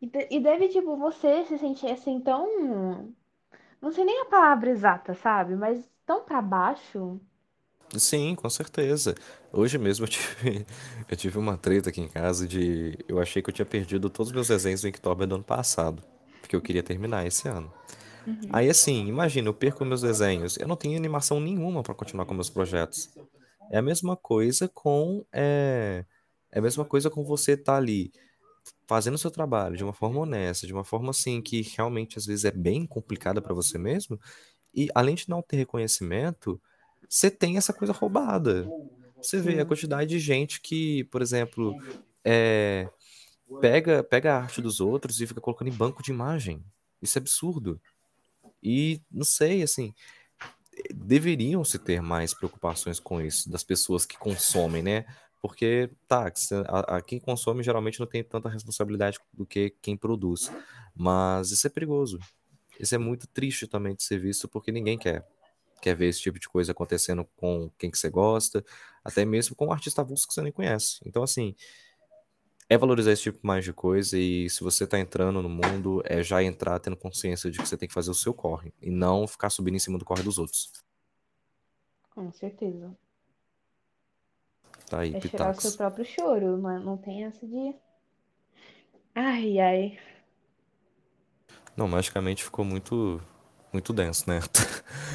E, 0.00 0.06
de- 0.06 0.28
e 0.30 0.40
deve, 0.40 0.68
tipo, 0.68 0.96
você 0.96 1.44
se 1.44 1.58
sentir 1.58 1.90
assim 1.90 2.18
tão. 2.20 3.14
Não 3.80 3.92
sei 3.92 4.04
nem 4.04 4.20
a 4.22 4.26
palavra 4.26 4.70
exata, 4.70 5.14
sabe? 5.14 5.56
Mas 5.56 5.90
tão 6.06 6.24
pra 6.24 6.42
baixo. 6.42 7.20
Sim, 7.96 8.34
com 8.34 8.50
certeza. 8.50 9.14
Hoje 9.52 9.78
mesmo 9.78 10.04
eu 10.04 10.08
tive, 10.10 10.66
eu 11.08 11.16
tive 11.16 11.38
uma 11.38 11.56
treta 11.56 11.88
aqui 11.90 12.00
em 12.00 12.08
casa 12.08 12.46
de. 12.46 12.98
Eu 13.08 13.20
achei 13.20 13.40
que 13.42 13.48
eu 13.50 13.54
tinha 13.54 13.64
perdido 13.66 14.10
todos 14.10 14.28
os 14.30 14.34
meus 14.34 14.48
desenhos 14.48 14.80
do 14.82 14.88
Inktober 14.88 15.26
do 15.26 15.36
ano 15.36 15.44
passado, 15.44 16.02
porque 16.40 16.56
eu 16.56 16.60
queria 16.60 16.82
terminar 16.82 17.26
esse 17.26 17.48
ano. 17.48 17.72
Uhum. 18.26 18.50
Aí 18.50 18.70
assim, 18.70 19.06
imagina, 19.08 19.48
eu 19.48 19.54
perco 19.54 19.84
meus 19.84 20.02
desenhos, 20.02 20.58
eu 20.58 20.68
não 20.68 20.76
tenho 20.76 20.96
animação 20.98 21.40
nenhuma 21.40 21.82
para 21.82 21.94
continuar 21.94 22.26
com 22.26 22.34
meus 22.34 22.50
projetos. 22.50 23.10
É 23.70 23.78
a 23.78 23.82
mesma 23.82 24.16
coisa 24.16 24.68
com. 24.68 25.24
É, 25.32 26.04
é 26.52 26.58
a 26.58 26.62
mesma 26.62 26.84
coisa 26.84 27.10
com 27.10 27.24
você 27.24 27.52
estar 27.52 27.76
ali 27.76 28.12
fazendo 28.86 29.14
o 29.14 29.18
seu 29.18 29.30
trabalho 29.30 29.76
de 29.76 29.84
uma 29.84 29.92
forma 29.92 30.20
honesta, 30.20 30.66
de 30.66 30.72
uma 30.72 30.84
forma 30.84 31.10
assim 31.10 31.40
que 31.40 31.62
realmente 31.62 32.18
às 32.18 32.26
vezes 32.26 32.44
é 32.44 32.50
bem 32.50 32.86
complicada 32.86 33.42
para 33.42 33.54
você 33.54 33.78
mesmo, 33.78 34.18
e 34.74 34.88
além 34.94 35.14
de 35.14 35.28
não 35.28 35.42
ter 35.42 35.56
reconhecimento, 35.56 36.60
você 37.08 37.30
tem 37.30 37.56
essa 37.56 37.72
coisa 37.72 37.92
roubada. 37.92 38.68
Você 39.16 39.40
vê 39.40 39.60
a 39.60 39.64
quantidade 39.64 40.10
de 40.10 40.18
gente 40.18 40.60
que, 40.60 41.04
por 41.04 41.22
exemplo, 41.22 41.74
é, 42.22 42.88
pega, 43.60 44.04
pega 44.04 44.34
a 44.34 44.42
arte 44.42 44.60
dos 44.60 44.80
outros 44.80 45.20
e 45.20 45.26
fica 45.26 45.40
colocando 45.40 45.68
em 45.68 45.74
banco 45.74 46.02
de 46.02 46.10
imagem. 46.10 46.62
Isso 47.00 47.18
é 47.18 47.20
absurdo. 47.20 47.80
E 48.62 49.00
não 49.10 49.24
sei, 49.24 49.62
assim, 49.62 49.94
deveriam 50.94 51.64
se 51.64 51.78
ter 51.78 52.02
mais 52.02 52.34
preocupações 52.34 53.00
com 53.00 53.20
isso, 53.20 53.50
das 53.50 53.64
pessoas 53.64 54.04
que 54.04 54.18
consomem, 54.18 54.82
né? 54.82 55.06
Porque, 55.46 55.88
tá, 56.08 56.32
a, 56.66 56.96
a 56.96 57.00
quem 57.00 57.20
consome 57.20 57.62
geralmente 57.62 58.00
não 58.00 58.06
tem 58.06 58.24
tanta 58.24 58.48
responsabilidade 58.48 59.20
do 59.32 59.46
que 59.46 59.70
quem 59.80 59.96
produz. 59.96 60.50
Mas 60.92 61.52
isso 61.52 61.64
é 61.68 61.70
perigoso. 61.70 62.18
Isso 62.80 62.96
é 62.96 62.98
muito 62.98 63.28
triste 63.28 63.68
também 63.68 63.94
de 63.94 64.02
ser 64.02 64.18
visto, 64.18 64.48
porque 64.48 64.72
ninguém 64.72 64.98
quer 64.98 65.24
quer 65.80 65.94
ver 65.94 66.08
esse 66.08 66.20
tipo 66.20 66.40
de 66.40 66.48
coisa 66.48 66.72
acontecendo 66.72 67.24
com 67.36 67.70
quem 67.78 67.90
que 67.90 67.98
você 67.98 68.08
gosta, 68.08 68.64
até 69.04 69.26
mesmo 69.26 69.54
com 69.54 69.66
um 69.66 69.72
artista 69.72 70.00
avulso 70.00 70.26
que 70.26 70.32
você 70.34 70.42
nem 70.42 70.50
conhece. 70.50 70.98
Então, 71.04 71.22
assim, 71.22 71.54
é 72.68 72.76
valorizar 72.76 73.12
esse 73.12 73.22
tipo 73.22 73.46
mais 73.46 73.62
de 73.62 73.72
coisa 73.74 74.18
e 74.18 74.50
se 74.50 74.64
você 74.64 74.86
tá 74.86 74.98
entrando 74.98 75.40
no 75.42 75.50
mundo, 75.50 76.02
é 76.04 76.22
já 76.22 76.42
entrar 76.42 76.80
tendo 76.80 76.96
consciência 76.96 77.50
de 77.50 77.58
que 77.58 77.68
você 77.68 77.76
tem 77.76 77.86
que 77.86 77.94
fazer 77.94 78.10
o 78.10 78.14
seu 78.14 78.34
corre 78.34 78.72
e 78.82 78.90
não 78.90 79.28
ficar 79.28 79.50
subindo 79.50 79.76
em 79.76 79.78
cima 79.78 79.98
do 79.98 80.04
corre 80.04 80.22
dos 80.22 80.38
outros. 80.38 80.72
Com 82.10 82.32
certeza. 82.32 82.96
Tá 84.88 85.00
aí, 85.00 85.14
É 85.14 85.20
chorar 85.20 85.50
o 85.50 85.60
seu 85.60 85.72
próprio 85.72 86.04
choro, 86.04 86.56
não, 86.56 86.80
não 86.80 86.96
tem 86.96 87.24
essa 87.24 87.46
de. 87.46 87.74
Ai, 89.14 89.58
ai. 89.58 89.98
Não, 91.76 91.88
magicamente 91.88 92.44
ficou 92.44 92.64
muito 92.64 93.20
muito 93.72 93.92
denso, 93.92 94.24
né? 94.28 94.40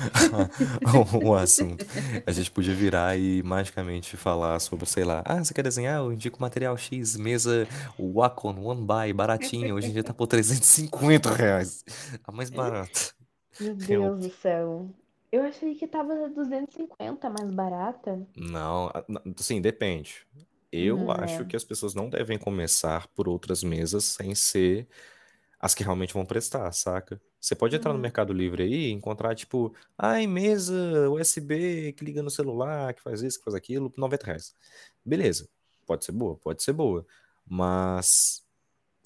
o 1.24 1.36
assunto. 1.36 1.84
A 2.26 2.32
gente 2.32 2.52
podia 2.52 2.74
virar 2.76 3.18
e 3.18 3.42
magicamente 3.44 4.16
falar 4.16 4.60
sobre, 4.60 4.86
sei 4.86 5.04
lá, 5.04 5.24
ah, 5.26 5.44
você 5.44 5.54
quer 5.54 5.64
desenhar? 5.64 5.98
Eu 6.00 6.14
indico 6.14 6.40
material 6.40 6.78
X, 6.78 7.16
mesa 7.18 7.68
Wacom 7.98 8.56
One 8.64 8.86
Buy, 8.86 9.14
baratinha. 9.14 9.74
Hoje 9.74 9.90
em 9.90 9.94
dia 9.94 10.04
tá 10.04 10.14
por 10.14 10.28
350 10.28 11.34
reais. 11.34 11.84
A 12.24 12.32
mais 12.32 12.50
barata. 12.50 13.14
Meu 13.60 13.76
Eu, 13.88 14.12
Deus 14.12 14.20
do 14.20 14.30
céu. 14.30 14.90
Eu 15.32 15.44
achei 15.44 15.76
que 15.76 15.88
tava 15.88 16.30
250 16.30 17.30
mais 17.30 17.50
barata. 17.52 18.28
não, 18.36 18.92
sim, 19.38 19.62
depende. 19.62 20.26
Eu 20.72 20.98
Hum, 20.98 21.12
acho 21.12 21.44
é. 21.44 21.46
que 21.46 21.56
as 21.56 21.64
pessoas 21.64 21.94
não 21.94 22.10
devem 22.10 22.38
começar 22.38 23.08
por 23.10 23.28
outras 23.28 23.62
mesas 23.64 24.06
sem 24.06 24.34
ser 24.36 24.88
as 25.60 25.76
que 25.76 25.84
realmente 25.84 26.14
vão 26.14 26.26
prestar, 26.26 26.72
saca? 26.74 27.22
Você 27.40 27.56
pode 27.56 27.76
entrar 27.76 27.92
no 27.94 27.98
Uhum. 27.98 28.02
Mercado 28.02 28.34
Livre 28.34 28.64
aí 28.64 28.74
e 28.88 28.92
encontrar, 28.92 29.36
tipo, 29.36 29.76
ai, 29.98 30.28
mesa 30.28 31.10
USB 31.12 31.94
que 31.94 32.06
liga 32.06 32.24
no 32.24 32.30
celular, 32.32 32.94
que 32.94 33.02
faz 33.02 33.22
isso, 33.22 33.40
que 33.40 33.46
faz 33.46 33.56
aquilo, 33.56 33.90
por 33.90 34.00
90 34.02 34.26
reais. 34.28 34.56
Beleza, 35.06 35.50
pode 35.86 36.06
ser 36.06 36.14
boa, 36.14 36.38
pode 36.38 36.64
ser 36.64 36.74
boa. 36.74 37.06
Mas 37.48 38.44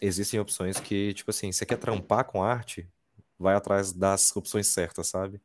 existem 0.02 0.40
opções 0.40 0.80
que, 0.80 1.14
tipo 1.14 1.32
assim, 1.32 1.52
você 1.52 1.66
quer 1.66 1.78
trampar 1.78 2.26
com 2.26 2.44
arte, 2.44 2.88
vai 3.40 3.56
atrás 3.56 3.92
das 3.94 4.36
opções 4.36 4.68
certas, 4.68 5.08
sabe? 5.08 5.42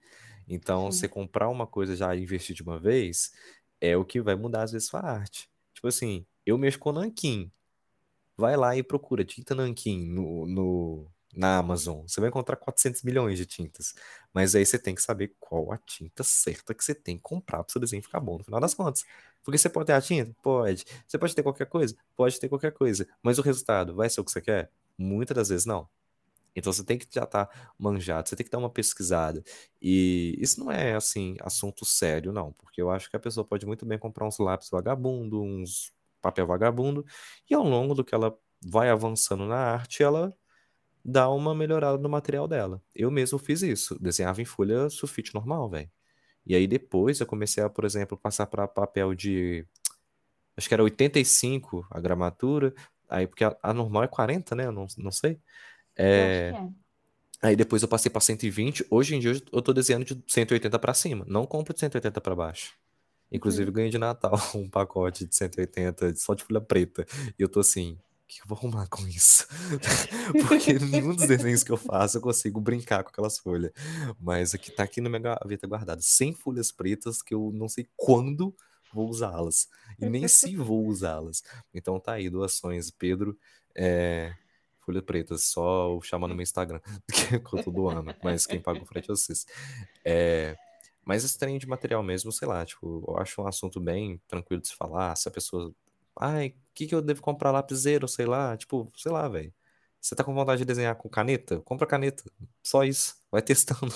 Então, 0.50 0.92
você 0.92 1.06
Sim. 1.06 1.08
comprar 1.08 1.48
uma 1.50 1.66
coisa 1.66 1.96
já 1.96 2.14
e 2.16 2.22
investir 2.22 2.56
de 2.56 2.62
uma 2.62 2.78
vez 2.78 3.32
é 3.80 3.96
o 3.96 4.04
que 4.04 4.20
vai 4.20 4.36
mudar, 4.36 4.64
às 4.64 4.72
vezes, 4.72 4.88
sua 4.88 5.00
arte. 5.00 5.48
Tipo 5.74 5.88
assim, 5.88 6.26
eu 6.46 6.58
mexo 6.58 6.78
com 6.78 6.92
nanquim. 6.92 7.50
Vai 8.36 8.56
lá 8.56 8.76
e 8.76 8.82
procura 8.82 9.24
tinta 9.24 9.54
nanquim 9.54 10.06
no, 10.06 10.46
no- 10.46 11.06
na 11.34 11.58
Amazon. 11.58 12.02
Você 12.06 12.20
vai 12.20 12.28
encontrar 12.30 12.56
400 12.56 13.02
milhões 13.02 13.38
de 13.38 13.46
tintas. 13.46 13.94
Mas 14.32 14.54
aí 14.54 14.64
você 14.66 14.78
tem 14.78 14.94
que 14.94 15.02
saber 15.02 15.34
qual 15.38 15.72
a 15.72 15.78
tinta 15.78 16.22
certa 16.24 16.74
que 16.74 16.82
você 16.84 16.94
tem 16.94 17.16
que 17.16 17.22
comprar 17.22 17.58
para 17.62 17.68
o 17.68 17.72
seu 17.72 17.80
desenho 17.80 18.02
ficar 18.02 18.20
bom 18.20 18.38
no 18.38 18.44
final 18.44 18.60
das 18.60 18.74
contas. 18.74 19.04
Porque 19.44 19.58
você 19.58 19.68
pode 19.68 19.86
ter 19.86 19.92
a 19.92 20.00
tinta? 20.00 20.34
Pode. 20.42 20.84
Você 21.06 21.18
pode 21.18 21.34
ter 21.34 21.42
qualquer 21.42 21.66
coisa? 21.66 21.96
Pode 22.16 22.38
ter 22.40 22.48
qualquer 22.48 22.72
coisa. 22.72 23.06
Mas 23.22 23.38
o 23.38 23.42
resultado 23.42 23.94
vai 23.94 24.08
ser 24.10 24.20
o 24.20 24.24
que 24.24 24.32
você 24.32 24.40
quer? 24.40 24.70
Muitas 24.98 25.34
das 25.36 25.48
vezes 25.50 25.66
não. 25.66 25.88
Então 26.54 26.72
você 26.72 26.84
tem 26.84 26.98
que 26.98 27.06
já 27.10 27.24
estar 27.24 27.48
manjado, 27.78 28.28
você 28.28 28.36
tem 28.36 28.44
que 28.44 28.50
dar 28.50 28.58
uma 28.58 28.70
pesquisada. 28.70 29.42
E 29.80 30.36
isso 30.38 30.60
não 30.60 30.70
é 30.70 30.94
assim 30.94 31.36
assunto 31.40 31.84
sério, 31.84 32.32
não, 32.32 32.52
porque 32.54 32.80
eu 32.82 32.90
acho 32.90 33.10
que 33.10 33.16
a 33.16 33.20
pessoa 33.20 33.44
pode 33.46 33.66
muito 33.66 33.86
bem 33.86 33.98
comprar 33.98 34.26
uns 34.26 34.38
lápis 34.38 34.68
vagabundo, 34.70 35.42
uns 35.42 35.92
papel 36.20 36.46
vagabundo, 36.46 37.04
e 37.48 37.54
ao 37.54 37.62
longo 37.64 37.94
do 37.94 38.04
que 38.04 38.14
ela 38.14 38.36
vai 38.62 38.90
avançando 38.90 39.46
na 39.46 39.56
arte, 39.56 40.02
ela 40.02 40.34
dá 41.04 41.28
uma 41.30 41.54
melhorada 41.54 41.98
no 41.98 42.08
material 42.08 42.46
dela. 42.48 42.82
Eu 42.94 43.10
mesmo 43.10 43.38
fiz 43.38 43.62
isso, 43.62 43.98
desenhava 44.00 44.42
em 44.42 44.44
folha 44.44 44.88
sulfite 44.90 45.34
normal, 45.34 45.68
velho. 45.70 45.90
E 46.46 46.54
aí 46.54 46.66
depois 46.66 47.20
eu 47.20 47.26
comecei 47.26 47.62
a, 47.62 47.70
por 47.70 47.84
exemplo, 47.84 48.18
passar 48.18 48.46
para 48.46 48.66
papel 48.68 49.14
de, 49.14 49.66
acho 50.56 50.68
que 50.68 50.74
era 50.74 50.82
85 50.82 51.86
a 51.90 52.00
gramatura, 52.00 52.74
aí 53.08 53.26
porque 53.26 53.44
a, 53.44 53.56
a 53.62 53.74
normal 53.74 54.04
é 54.04 54.08
40, 54.08 54.54
né? 54.54 54.66
Eu 54.66 54.72
não, 54.72 54.86
não 54.98 55.10
sei. 55.12 55.40
É, 56.04 56.52
é. 56.54 56.68
Aí 57.42 57.56
depois 57.56 57.82
eu 57.82 57.88
passei 57.88 58.10
pra 58.10 58.20
120. 58.20 58.86
Hoje 58.90 59.14
em 59.14 59.20
dia 59.20 59.32
eu 59.52 59.62
tô 59.62 59.72
desenhando 59.72 60.04
de 60.04 60.22
180 60.26 60.78
pra 60.78 60.94
cima. 60.94 61.24
Não 61.28 61.46
compro 61.46 61.72
de 61.74 61.80
180 61.80 62.20
pra 62.20 62.34
baixo. 62.36 62.74
Inclusive 63.32 63.68
Uhum. 63.68 63.74
ganhei 63.74 63.90
de 63.90 63.98
Natal 63.98 64.32
um 64.54 64.68
pacote 64.68 65.24
de 65.26 65.34
180 65.34 66.14
só 66.16 66.34
de 66.34 66.44
folha 66.44 66.60
preta. 66.60 67.06
E 67.38 67.42
eu 67.42 67.48
tô 67.48 67.60
assim, 67.60 67.92
o 67.92 68.26
que 68.28 68.40
eu 68.42 68.46
vou 68.46 68.58
arrumar 68.58 68.88
com 68.88 69.06
isso? 69.08 69.46
Porque 70.48 70.74
nenhum 70.78 71.14
dos 71.14 71.26
desenhos 71.26 71.62
que 71.64 71.72
eu 71.72 71.76
faço 71.76 72.18
eu 72.18 72.22
consigo 72.22 72.60
brincar 72.60 73.02
com 73.04 73.10
aquelas 73.10 73.38
folhas. 73.38 73.72
Mas 74.20 74.54
aqui 74.54 74.70
tá 74.70 74.82
aqui 74.84 75.00
na 75.00 75.08
minha 75.08 75.20
gaveta 75.20 75.66
guardado. 75.66 76.02
100 76.02 76.34
folhas 76.34 76.72
pretas 76.72 77.22
que 77.22 77.34
eu 77.34 77.50
não 77.54 77.68
sei 77.68 77.88
quando 77.96 78.54
vou 78.92 79.08
usá-las. 79.08 79.68
E 80.00 80.06
nem 80.08 80.26
se 80.28 80.56
vou 80.56 80.86
usá-las. 80.86 81.42
Então 81.72 81.98
tá 82.00 82.12
aí, 82.14 82.28
doações. 82.28 82.90
Pedro, 82.90 83.38
é, 83.74 84.34
folha 84.80 85.02
preta, 85.02 85.36
só 85.38 85.94
o 85.96 86.00
chamar 86.02 86.28
no 86.28 86.34
meu 86.34 86.42
Instagram, 86.42 86.80
que 87.48 87.56
eu 87.56 87.62
tô 87.62 87.70
doando. 87.70 88.14
Mas 88.22 88.46
quem 88.46 88.60
paga 88.60 88.82
o 88.82 88.86
frete 88.86 89.10
é 89.10 89.14
vocês. 89.14 89.46
É, 90.04 90.56
mas 91.04 91.24
esse 91.24 91.38
trem 91.38 91.58
de 91.58 91.66
material 91.66 92.02
mesmo, 92.02 92.30
sei 92.32 92.46
lá, 92.48 92.64
tipo, 92.64 93.04
eu 93.08 93.16
acho 93.18 93.40
um 93.42 93.46
assunto 93.46 93.80
bem 93.80 94.20
tranquilo 94.28 94.60
de 94.62 94.68
se 94.68 94.74
falar. 94.74 95.16
Se 95.16 95.28
a 95.28 95.30
pessoa. 95.30 95.72
Ai, 96.18 96.48
o 96.48 96.54
que 96.74 96.86
que 96.86 96.94
eu 96.94 97.00
devo 97.02 97.22
comprar 97.22 97.50
lapiseiro, 97.50 98.06
sei 98.08 98.26
lá, 98.26 98.56
tipo, 98.56 98.90
sei 98.96 99.10
lá, 99.12 99.28
velho. 99.28 99.52
Você 100.00 100.14
tá 100.14 100.24
com 100.24 100.32
vontade 100.34 100.60
de 100.60 100.64
desenhar 100.64 100.94
com 100.96 101.08
caneta? 101.10 101.60
Compra 101.60 101.86
caneta. 101.86 102.24
Só 102.62 102.84
isso. 102.84 103.16
Vai 103.30 103.42
testando. 103.42 103.92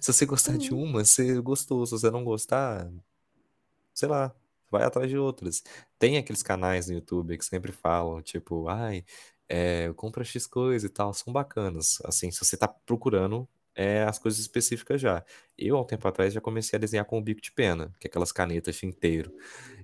Se 0.00 0.12
você 0.12 0.26
gostar 0.26 0.56
de 0.58 0.72
Uhum. 0.74 0.82
uma, 0.84 1.04
você 1.04 1.40
gostou. 1.40 1.86
Se 1.86 1.92
você 1.92 2.10
não 2.10 2.24
gostar, 2.24 2.90
sei 3.92 4.08
lá, 4.08 4.34
vai 4.70 4.82
atrás 4.82 5.08
de 5.08 5.16
outras. 5.16 5.62
Tem 5.98 6.16
aqueles 6.18 6.42
canais 6.42 6.88
no 6.88 6.94
YouTube 6.94 7.38
que 7.38 7.44
sempre 7.44 7.70
falam, 7.72 8.20
tipo, 8.20 8.68
ai, 8.68 9.04
é, 9.48 9.92
compra 9.94 10.24
X 10.24 10.46
coisa 10.46 10.86
e 10.86 10.88
tal, 10.88 11.12
são 11.12 11.32
bacanas. 11.32 11.98
Assim, 12.04 12.30
se 12.30 12.38
você 12.38 12.56
tá 12.56 12.68
procurando 12.68 13.48
é, 13.74 14.04
as 14.04 14.18
coisas 14.18 14.40
específicas 14.40 15.00
já. 15.00 15.24
Eu, 15.58 15.76
há 15.76 15.80
um 15.80 15.84
tempo 15.84 16.06
atrás, 16.06 16.32
já 16.32 16.40
comecei 16.40 16.76
a 16.76 16.80
desenhar 16.80 17.04
com 17.04 17.18
o 17.18 17.22
bico 17.22 17.40
de 17.40 17.52
pena, 17.52 17.92
que 17.98 18.06
é 18.06 18.08
aquelas 18.08 18.32
canetas 18.32 18.76
tinteiro. 18.76 19.32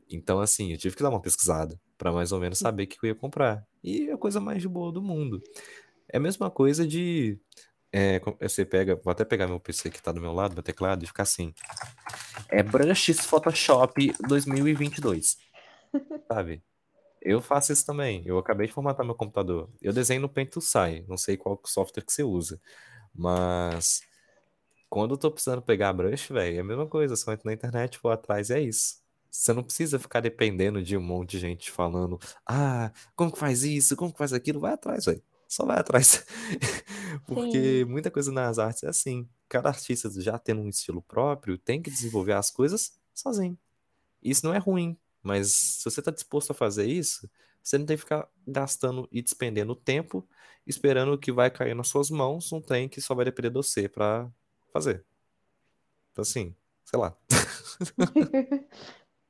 Então, 0.08 0.40
assim, 0.40 0.72
eu 0.72 0.78
tive 0.78 0.96
que 0.96 1.02
dar 1.02 1.10
uma 1.10 1.20
pesquisada 1.20 1.80
para 1.98 2.12
mais 2.12 2.32
ou 2.32 2.40
menos 2.40 2.58
saber 2.58 2.84
o 2.84 2.86
que 2.86 2.98
eu 3.02 3.08
ia 3.08 3.14
comprar. 3.14 3.66
E 3.82 4.08
é 4.08 4.12
a 4.12 4.18
coisa 4.18 4.40
mais 4.40 4.62
de 4.62 4.68
boa 4.68 4.92
do 4.92 5.02
mundo. 5.02 5.42
É 6.08 6.16
a 6.16 6.20
mesma 6.20 6.50
coisa 6.50 6.86
de. 6.86 7.38
é, 7.92 8.20
você 8.40 8.64
pega, 8.64 8.96
vou 8.96 9.10
até 9.10 9.24
pegar 9.24 9.46
meu 9.46 9.60
PC 9.60 9.90
que 9.90 10.02
tá 10.02 10.12
do 10.12 10.20
meu 10.20 10.32
lado, 10.32 10.54
meu 10.54 10.62
teclado, 10.62 11.04
e 11.04 11.06
ficar 11.06 11.24
assim. 11.24 11.54
É 12.48 12.62
Brushes 12.62 13.20
Photoshop 13.20 14.12
2022, 14.26 15.38
sabe? 16.28 16.62
Eu 17.20 17.40
faço 17.40 17.72
isso 17.72 17.84
também. 17.84 18.22
Eu 18.24 18.38
acabei 18.38 18.66
de 18.66 18.72
formatar 18.72 19.04
meu 19.04 19.14
computador. 19.14 19.68
Eu 19.80 19.92
desenho 19.92 20.22
no 20.22 20.28
Paint 20.28 20.50
to 20.50 20.60
Sai. 20.60 21.04
Não 21.06 21.16
sei 21.16 21.36
qual 21.36 21.60
software 21.66 22.02
que 22.02 22.12
você 22.12 22.22
usa. 22.22 22.60
Mas 23.14 24.02
quando 24.88 25.12
eu 25.12 25.18
tô 25.18 25.30
precisando 25.30 25.62
pegar 25.62 25.92
brush, 25.92 26.28
velho, 26.30 26.56
é 26.56 26.60
a 26.60 26.64
mesma 26.64 26.86
coisa. 26.86 27.16
Só 27.16 27.32
entro 27.32 27.46
na 27.46 27.52
internet, 27.52 27.98
vou 28.02 28.10
atrás 28.10 28.50
e 28.50 28.54
é 28.54 28.60
isso. 28.60 29.00
Você 29.30 29.52
não 29.52 29.62
precisa 29.62 29.98
ficar 29.98 30.20
dependendo 30.20 30.82
de 30.82 30.96
um 30.96 31.00
monte 31.00 31.32
de 31.32 31.38
gente 31.38 31.70
falando, 31.70 32.18
ah, 32.44 32.90
como 33.14 33.30
que 33.30 33.38
faz 33.38 33.62
isso, 33.62 33.96
como 33.96 34.12
que 34.12 34.18
faz 34.18 34.32
aquilo. 34.32 34.58
Vai 34.58 34.72
atrás, 34.72 35.04
velho. 35.04 35.22
Só 35.46 35.66
vai 35.66 35.78
atrás. 35.78 36.24
Porque 37.26 37.80
Sim. 37.80 37.84
muita 37.84 38.10
coisa 38.10 38.32
nas 38.32 38.58
artes 38.58 38.82
é 38.82 38.88
assim. 38.88 39.28
Cada 39.48 39.68
artista 39.68 40.10
já 40.20 40.38
tendo 40.38 40.60
um 40.62 40.68
estilo 40.68 41.02
próprio, 41.02 41.58
tem 41.58 41.82
que 41.82 41.90
desenvolver 41.90 42.32
as 42.32 42.50
coisas 42.50 42.92
sozinho. 43.12 43.58
Isso 44.22 44.44
não 44.46 44.54
é 44.54 44.58
ruim, 44.58 44.96
mas 45.22 45.52
se 45.52 45.84
você 45.84 46.00
está 46.00 46.10
disposto 46.10 46.50
a 46.50 46.54
fazer 46.54 46.86
isso, 46.86 47.28
você 47.62 47.78
não 47.78 47.86
tem 47.86 47.96
que 47.96 48.02
ficar 48.02 48.28
gastando 48.46 49.08
e 49.12 49.20
despendendo 49.22 49.74
tempo 49.74 50.26
esperando 50.66 51.18
que 51.18 51.32
vai 51.32 51.50
cair 51.50 51.74
nas 51.74 51.88
suas 51.88 52.10
mãos 52.10 52.52
um 52.52 52.60
trem 52.60 52.88
que 52.88 53.00
só 53.00 53.14
vai 53.14 53.24
depender 53.24 53.50
de 53.50 53.56
você 53.56 53.88
para 53.88 54.28
fazer. 54.72 55.04
Então, 56.12 56.22
assim, 56.22 56.54
sei 56.84 56.98
lá. 56.98 57.16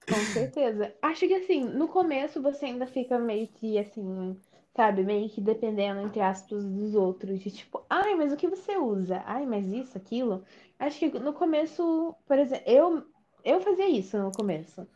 Com 0.09 0.17
certeza. 0.33 0.95
Acho 1.01 1.27
que 1.27 1.35
assim, 1.35 1.65
no 1.65 1.89
começo 1.89 2.43
você 2.43 2.67
ainda 2.67 2.87
fica 2.87 3.19
meio 3.19 3.47
que 3.47 3.79
assim, 3.79 4.37
sabe, 4.75 5.05
meio 5.05 5.29
que 5.31 5.41
dependendo, 5.41 6.01
entre 6.01 6.21
aspas, 6.21 6.65
dos 6.65 6.95
outros. 6.95 7.41
De 7.41 7.51
tipo, 7.51 7.85
ai, 7.89 8.15
mas 8.15 8.33
o 8.33 8.37
que 8.37 8.49
você 8.49 8.77
usa? 8.77 9.23
Ai, 9.25 9.47
mas 9.47 9.73
isso, 9.73 9.97
aquilo. 9.97 10.45
Acho 10.79 10.99
que 10.99 11.19
no 11.19 11.33
começo, 11.33 12.15
por 12.27 12.39
exemplo, 12.39 12.65
eu, 12.67 13.05
eu 13.45 13.61
fazia 13.61 13.89
isso 13.89 14.19
no 14.19 14.33
começo. 14.33 14.87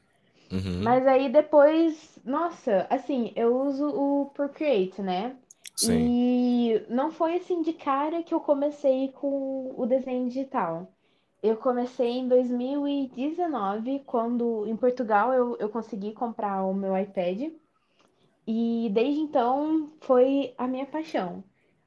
Uhum. 0.55 0.82
Mas 0.82 1.07
aí 1.07 1.28
depois, 1.28 2.18
nossa, 2.24 2.86
assim, 2.88 3.32
eu 3.34 3.61
uso 3.62 3.88
o 3.88 4.26
Procreate, 4.26 5.02
né? 5.02 5.36
Sim. 5.74 6.07
E 6.09 6.86
não 6.88 7.11
foi 7.11 7.36
assim 7.36 7.61
de 7.61 7.72
cara 7.72 8.22
que 8.22 8.32
eu 8.32 8.38
comecei 8.38 9.09
com 9.12 9.74
o 9.76 9.84
desenho 9.84 10.28
digital. 10.28 10.88
Eu 11.42 11.57
comecei 11.57 12.18
em 12.18 12.28
2019, 12.28 14.02
quando 14.07 14.64
em 14.66 14.76
Portugal 14.76 15.32
eu, 15.32 15.57
eu 15.59 15.68
consegui 15.68 16.12
comprar 16.12 16.64
o 16.64 16.72
meu 16.72 16.96
iPad. 16.96 17.52
E 18.46 18.90
desde 18.92 19.20
então 19.20 19.90
foi 20.00 20.55
a 20.57 20.68
minha 20.68 20.86
paixão. 20.86 21.42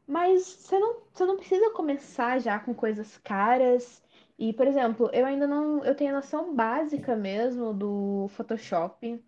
Mas 0.05 0.43
você 0.43 0.77
não, 0.77 0.97
você 1.11 1.25
não 1.25 1.37
precisa 1.37 1.71
começar 1.71 2.39
já 2.39 2.59
com 2.59 2.73
coisas 2.73 3.17
caras. 3.17 4.03
E, 4.37 4.53
por 4.53 4.67
exemplo, 4.67 5.09
eu 5.13 5.25
ainda 5.25 5.47
não. 5.47 5.83
Eu 5.83 5.95
tenho 5.95 6.13
noção 6.13 6.55
básica 6.55 7.15
mesmo 7.15 7.73
do 7.73 8.27
Photoshop. 8.29 9.19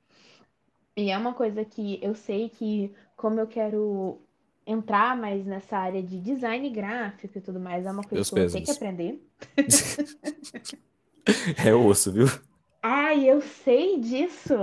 E 0.95 1.10
é 1.10 1.18
uma 1.18 1.34
coisa 1.34 1.66
que 1.66 1.99
eu 2.03 2.14
sei 2.14 2.49
que, 2.49 2.93
como 3.16 3.39
eu 3.39 3.47
quero 3.47 4.22
entrar 4.66 5.18
mais 5.18 5.45
nessa 5.45 5.78
área 5.78 6.03
de 6.03 6.20
design 6.20 6.70
gráfico 6.70 7.38
e 7.38 7.41
tudo 7.41 7.60
mais, 7.60 7.86
é 7.86 7.91
uma 7.91 8.03
coisa 8.03 8.30
que 8.30 8.39
eu 8.39 8.51
ter 8.51 8.62
que 8.62 8.72
aprender. 8.72 9.24
É 11.64 11.74
osso, 11.74 12.12
viu? 12.12 12.26
Ai, 12.82 13.30
eu 13.30 13.41
sei 13.41 13.99
disso! 13.99 14.55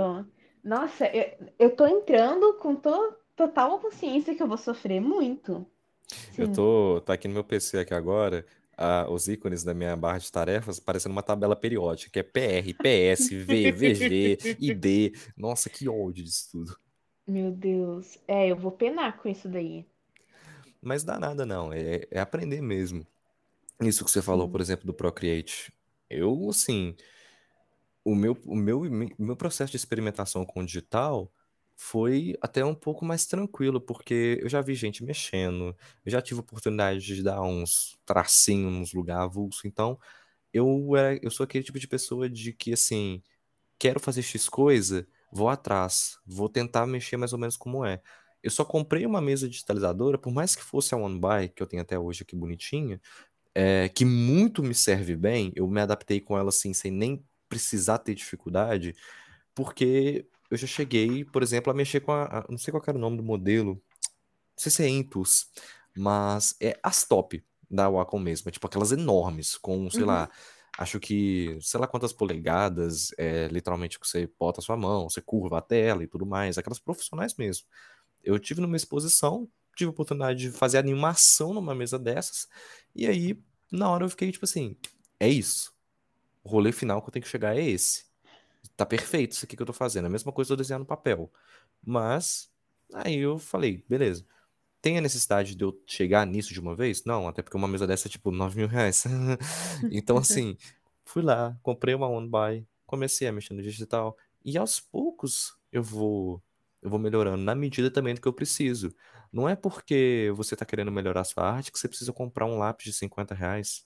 Nossa, 0.63 1.05
eu, 1.07 1.49
eu 1.57 1.75
tô 1.75 1.87
entrando 1.87 2.55
com 2.55 2.75
to, 2.75 3.15
total 3.35 3.79
consciência 3.79 4.35
que 4.35 4.43
eu 4.43 4.47
vou 4.47 4.57
sofrer 4.57 4.99
muito. 4.99 5.65
Eu 6.37 6.47
Sim. 6.47 6.53
tô, 6.53 7.01
tá 7.05 7.13
aqui 7.13 7.27
no 7.27 7.33
meu 7.33 7.43
PC 7.43 7.79
aqui 7.79 7.93
agora, 7.93 8.45
os 9.09 9.27
ícones 9.27 9.63
da 9.63 9.73
minha 9.73 9.95
barra 9.95 10.19
de 10.19 10.31
tarefas 10.31 10.79
parecendo 10.79 11.13
uma 11.13 11.23
tabela 11.23 11.55
periódica, 11.55 12.11
que 12.11 12.19
é 12.19 12.23
PR, 12.23 12.73
PS, 12.77 13.29
V, 13.29 13.71
VG, 13.71 14.37
ID. 14.59 15.15
Nossa, 15.35 15.69
que 15.69 15.89
ódio 15.89 16.23
disso 16.23 16.49
tudo. 16.51 16.77
Meu 17.27 17.51
Deus. 17.51 18.17
É, 18.27 18.47
eu 18.47 18.55
vou 18.55 18.71
penar 18.71 19.17
com 19.17 19.27
isso 19.27 19.49
daí. 19.49 19.85
Mas 20.81 21.03
dá 21.03 21.19
nada 21.19 21.45
não, 21.45 21.73
é, 21.73 22.07
é 22.11 22.19
aprender 22.19 22.61
mesmo. 22.61 23.05
Isso 23.81 24.05
que 24.05 24.11
você 24.11 24.21
falou, 24.21 24.47
por 24.49 24.61
exemplo, 24.61 24.85
do 24.85 24.93
Procreate. 24.93 25.71
Eu, 26.09 26.49
assim, 26.49 26.95
o 28.03 28.15
meu, 28.15 28.37
o 28.45 28.55
meu, 28.55 28.81
o 28.81 29.23
meu 29.23 29.35
processo 29.35 29.71
de 29.71 29.77
experimentação 29.77 30.45
com 30.45 30.61
o 30.61 30.65
digital 30.65 31.31
foi 31.79 32.35
até 32.41 32.65
um 32.65 32.73
pouco 32.73 33.05
mais 33.05 33.27
tranquilo, 33.27 33.79
porque 33.79 34.39
eu 34.41 34.49
já 34.49 34.61
vi 34.61 34.73
gente 34.73 35.03
mexendo, 35.03 35.77
eu 36.03 36.11
já 36.11 36.19
tive 36.21 36.39
oportunidade 36.39 36.99
de 36.99 37.21
dar 37.21 37.39
uns 37.43 37.99
tracinhos 38.03 38.73
nos 38.73 38.93
lugares 38.93 39.25
avulso, 39.25 39.67
então 39.67 39.99
eu, 40.51 40.95
era, 40.95 41.19
eu 41.21 41.29
sou 41.29 41.43
aquele 41.43 41.63
tipo 41.63 41.79
de 41.79 41.87
pessoa 41.87 42.27
de 42.27 42.51
que, 42.51 42.73
assim, 42.73 43.21
quero 43.79 43.99
fazer 43.99 44.23
X 44.23 44.49
coisa, 44.49 45.07
vou 45.31 45.49
atrás, 45.49 46.17
vou 46.25 46.49
tentar 46.49 46.87
mexer 46.87 47.15
mais 47.15 47.31
ou 47.31 47.39
menos 47.39 47.55
como 47.55 47.85
é. 47.85 48.01
Eu 48.41 48.49
só 48.49 48.65
comprei 48.65 49.05
uma 49.05 49.21
mesa 49.21 49.47
digitalizadora, 49.47 50.17
por 50.17 50.33
mais 50.33 50.55
que 50.55 50.63
fosse 50.63 50.95
a 50.95 50.97
One 50.97 51.19
Buy, 51.19 51.49
que 51.49 51.61
eu 51.61 51.67
tenho 51.67 51.83
até 51.83 51.99
hoje 51.99 52.23
aqui 52.23 52.35
bonitinha, 52.35 52.99
é, 53.53 53.87
que 53.89 54.03
muito 54.05 54.63
me 54.63 54.73
serve 54.73 55.15
bem, 55.15 55.51
eu 55.55 55.67
me 55.67 55.81
adaptei 55.81 56.19
com 56.21 56.37
ela 56.37 56.49
assim, 56.49 56.73
sem 56.73 56.91
nem 56.91 57.23
precisar 57.47 57.99
ter 57.99 58.15
dificuldade, 58.15 58.95
porque 59.53 60.27
eu 60.49 60.57
já 60.57 60.67
cheguei, 60.67 61.25
por 61.25 61.43
exemplo, 61.43 61.71
a 61.71 61.75
mexer 61.75 62.01
com 62.01 62.11
a, 62.11 62.25
a- 62.39 62.45
não 62.49 62.57
sei 62.57 62.71
qual 62.71 62.83
era 62.87 62.97
o 62.97 63.01
nome 63.01 63.17
do 63.17 63.23
modelo, 63.23 63.73
não 63.75 63.81
sei 64.57 64.71
se 64.71 64.83
é 64.83 64.89
Intus, 64.89 65.49
mas 65.95 66.55
é 66.61 66.79
as 66.83 67.05
top 67.05 67.43
da 67.69 67.89
Wacom 67.89 68.19
mesmo, 68.19 68.49
é 68.49 68.51
tipo 68.51 68.67
aquelas 68.67 68.91
enormes, 68.91 69.57
com, 69.57 69.89
sei 69.89 70.05
Uhum. 70.05 70.07
lá, 70.07 70.29
acho 70.77 70.99
que, 70.99 71.57
sei 71.61 71.79
lá 71.79 71.87
quantas 71.87 72.13
polegadas, 72.13 73.11
é, 73.17 73.47
literalmente 73.49 73.99
que 73.99 74.07
você 74.07 74.29
bota 74.39 74.59
a 74.61 74.63
sua 74.63 74.77
mão, 74.77 75.09
você 75.09 75.21
curva 75.21 75.57
a 75.59 75.61
tela 75.61 76.03
e 76.03 76.07
tudo 76.07 76.25
mais, 76.25 76.57
aquelas 76.57 76.79
profissionais 76.79 77.35
mesmo. 77.35 77.65
Eu 78.23 78.39
tive 78.39 78.61
numa 78.61 78.77
exposição, 78.77 79.49
tive 79.75 79.89
a 79.89 79.91
oportunidade 79.91 80.39
de 80.39 80.51
fazer 80.51 80.77
animação 80.79 81.53
numa 81.53 81.75
mesa 81.75 81.99
dessas, 81.99 82.47
e 82.95 83.07
aí, 83.07 83.39
na 83.71 83.89
hora 83.89 84.05
eu 84.05 84.09
fiquei 84.09 84.31
tipo 84.31 84.45
assim, 84.45 84.77
é 85.19 85.29
isso. 85.29 85.73
O 86.43 86.49
rolê 86.49 86.71
final 86.73 87.01
que 87.01 87.09
eu 87.09 87.13
tenho 87.13 87.23
que 87.23 87.29
chegar 87.31 87.57
é 87.57 87.63
esse. 87.63 88.06
Tá 88.75 88.85
perfeito 88.85 89.33
isso 89.33 89.45
aqui 89.45 89.55
que 89.55 89.61
eu 89.61 89.65
tô 89.65 89.73
fazendo. 89.73 90.05
É 90.05 90.07
a 90.07 90.11
mesma 90.11 90.31
coisa 90.31 90.53
eu 90.53 90.57
desenhar 90.57 90.79
no 90.79 90.85
papel. 90.85 91.31
Mas, 91.85 92.51
aí 92.93 93.17
eu 93.17 93.37
falei, 93.39 93.83
beleza. 93.89 94.25
Tem 94.81 94.97
a 94.97 95.01
necessidade 95.01 95.55
de 95.55 95.63
eu 95.63 95.81
chegar 95.85 96.25
nisso 96.25 96.53
de 96.53 96.59
uma 96.59 96.75
vez? 96.75 97.03
Não, 97.05 97.27
até 97.27 97.41
porque 97.41 97.57
uma 97.57 97.67
mesa 97.67 97.87
dessa 97.87 98.07
é 98.07 98.11
tipo 98.11 98.31
9 98.31 98.57
mil 98.57 98.67
reais. 98.67 99.03
Então, 99.91 100.17
assim, 100.17 100.57
fui 101.05 101.21
lá, 101.23 101.57
comprei 101.63 101.95
uma 101.95 102.07
One 102.07 102.29
Buy, 102.29 102.65
comecei 102.85 103.27
a 103.27 103.31
mexer 103.31 103.53
no 103.53 103.61
digital. 103.63 104.17
E 104.45 104.57
aos 104.57 104.79
poucos 104.79 105.57
eu 105.71 105.83
vou, 105.83 106.41
eu 106.81 106.89
vou 106.89 106.99
melhorando, 106.99 107.43
na 107.43 107.55
medida 107.55 107.91
também 107.91 108.13
do 108.15 108.21
que 108.21 108.27
eu 108.27 108.33
preciso. 108.33 108.93
Não 109.31 109.49
é 109.49 109.55
porque 109.55 110.31
você 110.35 110.55
tá 110.55 110.65
querendo 110.65 110.91
melhorar 110.91 111.23
sua 111.23 111.43
arte 111.43 111.71
que 111.71 111.79
você 111.79 111.87
precisa 111.87 112.13
comprar 112.13 112.45
um 112.45 112.57
lápis 112.57 112.85
de 112.85 112.93
50 112.93 113.35
reais. 113.35 113.85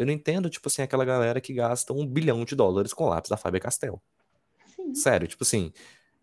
Eu 0.00 0.06
não 0.06 0.14
entendo, 0.14 0.48
tipo 0.48 0.66
assim, 0.66 0.80
aquela 0.80 1.04
galera 1.04 1.42
que 1.42 1.52
gasta 1.52 1.92
um 1.92 2.06
bilhão 2.06 2.42
de 2.42 2.56
dólares 2.56 2.94
com 2.94 3.06
lápis 3.06 3.28
da 3.28 3.36
Faber-Castell. 3.36 4.00
Sim. 4.74 4.94
Sério, 4.94 5.28
tipo 5.28 5.44
assim, 5.44 5.70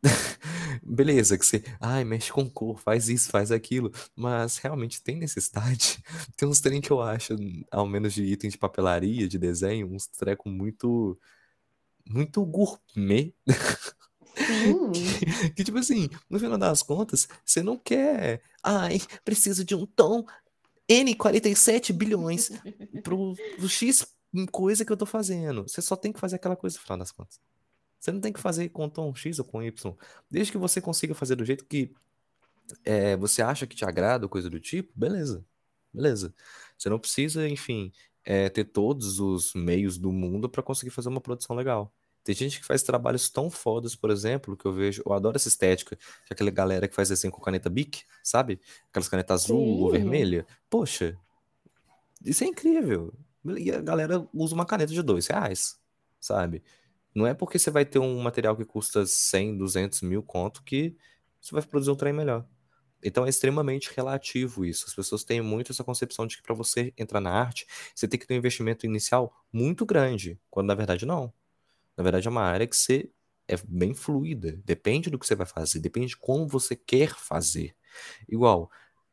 beleza, 0.81 1.37
que 1.37 1.45
você, 1.45 1.63
ai, 1.79 2.03
mexe 2.03 2.31
com 2.31 2.49
cor, 2.49 2.79
faz 2.79 3.07
isso, 3.07 3.29
faz 3.29 3.51
aquilo, 3.51 3.91
mas 4.15 4.57
realmente 4.57 4.99
tem 4.99 5.15
necessidade? 5.15 6.03
Tem 6.35 6.49
uns 6.49 6.59
trem 6.59 6.81
que 6.81 6.89
eu 6.89 6.99
acho, 6.99 7.35
ao 7.69 7.85
menos 7.85 8.15
de 8.15 8.23
item 8.23 8.49
de 8.49 8.57
papelaria, 8.57 9.27
de 9.27 9.37
desenho, 9.37 9.93
uns 9.93 10.07
treco 10.07 10.49
muito, 10.49 11.15
muito 12.09 12.43
gourmet, 12.47 13.31
que, 14.33 15.51
que, 15.51 15.63
tipo 15.63 15.77
assim, 15.77 16.09
no 16.27 16.39
final 16.39 16.57
das 16.57 16.81
contas, 16.81 17.27
você 17.45 17.61
não 17.61 17.77
quer, 17.77 18.41
ai, 18.63 18.99
preciso 19.23 19.63
de 19.63 19.75
um 19.75 19.85
tom 19.85 20.25
N 20.87 21.15
47 21.15 21.91
bilhões 21.93 22.49
pro, 23.03 23.35
pro 23.57 23.69
X 23.69 24.05
coisa 24.51 24.85
que 24.85 24.91
eu 24.91 24.97
tô 24.97 25.05
fazendo. 25.05 25.63
Você 25.63 25.81
só 25.81 25.95
tem 25.95 26.11
que 26.11 26.19
fazer 26.19 26.35
aquela 26.35 26.55
coisa 26.55 26.77
no 26.77 26.83
final 26.83 26.97
das 26.97 27.11
contas. 27.11 27.39
Você 27.99 28.11
não 28.11 28.21
tem 28.21 28.31
que 28.31 28.39
fazer 28.39 28.69
com 28.69 28.87
tom 28.87 29.13
X 29.15 29.39
ou 29.39 29.45
com 29.45 29.63
Y. 29.63 29.95
Desde 30.29 30.51
que 30.51 30.57
você 30.57 30.79
consiga 30.79 31.15
fazer 31.15 31.35
do 31.35 31.45
jeito 31.45 31.65
que 31.65 31.93
é, 32.83 33.15
você 33.17 33.41
acha 33.41 33.65
que 33.65 33.75
te 33.75 33.85
agrada 33.85 34.25
ou 34.25 34.29
coisa 34.29 34.49
do 34.49 34.59
tipo, 34.59 34.91
beleza. 34.95 35.45
Beleza. 35.93 36.33
Você 36.77 36.89
não 36.89 36.99
precisa, 36.99 37.47
enfim, 37.47 37.91
é, 38.23 38.49
ter 38.49 38.65
todos 38.65 39.19
os 39.19 39.53
meios 39.53 39.97
do 39.97 40.11
mundo 40.11 40.49
para 40.49 40.61
conseguir 40.61 40.91
fazer 40.91 41.09
uma 41.09 41.21
produção 41.21 41.55
legal. 41.55 41.93
Tem 42.27 42.35
gente 42.35 42.59
que 42.59 42.65
faz 42.65 42.83
trabalhos 42.83 43.29
tão 43.29 43.49
fodas, 43.49 43.95
por 43.95 44.09
exemplo, 44.09 44.57
que 44.57 44.65
eu 44.65 44.73
vejo, 44.73 45.01
eu 45.05 45.13
adoro 45.13 45.37
essa 45.37 45.47
estética, 45.47 45.95
que 45.95 46.03
é 46.29 46.33
aquela 46.33 46.51
galera 46.51 46.85
que 46.85 46.93
faz 46.93 47.09
assim 47.09 47.29
com 47.29 47.39
caneta 47.39 47.69
Bic, 47.69 48.03
sabe? 48.21 48.59
Aquelas 48.89 49.07
canetas 49.07 49.45
azul 49.45 49.79
ou 49.79 49.89
Sim. 49.89 49.97
vermelha. 49.99 50.45
Poxa, 50.69 51.17
isso 52.21 52.43
é 52.43 52.47
incrível. 52.47 53.13
E 53.57 53.71
a 53.71 53.79
galera 53.79 54.27
usa 54.33 54.53
uma 54.53 54.65
caneta 54.65 54.91
de 54.91 55.01
dois 55.01 55.27
reais, 55.27 55.79
sabe? 56.19 56.61
Não 57.15 57.25
é 57.25 57.33
porque 57.33 57.57
você 57.57 57.71
vai 57.71 57.85
ter 57.85 57.99
um 57.99 58.19
material 58.19 58.57
que 58.57 58.65
custa 58.65 59.05
100, 59.05 59.57
200 59.57 60.01
mil 60.01 60.21
conto 60.21 60.61
que 60.63 60.97
você 61.39 61.55
vai 61.55 61.61
produzir 61.61 61.91
um 61.91 61.95
trem 61.95 62.11
melhor. 62.11 62.45
Então 63.01 63.25
é 63.25 63.29
extremamente 63.29 63.89
relativo 63.95 64.65
isso. 64.65 64.83
As 64.85 64.93
pessoas 64.93 65.23
têm 65.23 65.41
muito 65.41 65.71
essa 65.71 65.81
concepção 65.81 66.27
de 66.27 66.35
que 66.35 66.43
para 66.43 66.53
você 66.53 66.93
entrar 66.97 67.21
na 67.21 67.31
arte, 67.31 67.65
você 67.95 68.05
tem 68.05 68.19
que 68.19 68.27
ter 68.27 68.33
um 68.33 68.37
investimento 68.37 68.85
inicial 68.85 69.33
muito 69.49 69.85
grande, 69.85 70.37
quando 70.49 70.67
na 70.67 70.75
verdade 70.75 71.05
não. 71.05 71.31
Na 71.97 72.03
verdade 72.03 72.27
é 72.27 72.31
uma 72.31 72.41
área 72.43 72.67
que 72.67 72.75
você 72.75 73.09
é 73.47 73.55
bem 73.67 73.93
fluida. 73.93 74.59
Depende 74.65 75.09
do 75.09 75.17
que 75.19 75.25
você 75.27 75.35
vai 75.35 75.47
fazer, 75.47 75.79
depende 75.79 76.07
de 76.09 76.17
como 76.17 76.47
você 76.47 76.75
quer 76.75 77.15
fazer. 77.15 77.75
Igual, 78.29 78.69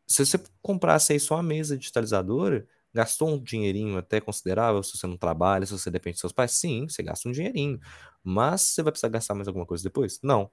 se 0.07 0.25
você 0.25 0.39
comprasse 0.63 1.13
aí 1.13 1.21
só 1.21 1.37
uma 1.37 1.43
mesa 1.43 1.77
digitalizadora, 1.79 2.67
gastou 2.93 3.29
um 3.31 3.43
dinheirinho 3.43 3.99
até 3.99 4.21
considerável, 4.21 4.83
se 4.83 4.97
você 4.97 5.07
não 5.07 5.17
trabalha, 5.17 5.67
se 5.67 5.73
você 5.73 5.91
depende 5.91 6.15
dos 6.15 6.21
seus 6.21 6.33
pais, 6.33 6.53
sim, 6.53 6.89
você 6.89 7.03
gasta 7.03 7.29
um 7.29 7.33
dinheirinho. 7.33 7.81
Mas 8.23 8.63
você 8.63 8.83
vai 8.83 8.93
precisar 8.93 9.09
gastar 9.09 9.35
mais 9.35 9.49
alguma 9.49 9.67
coisa 9.67 9.83
depois? 9.85 10.21
Não. 10.23 10.51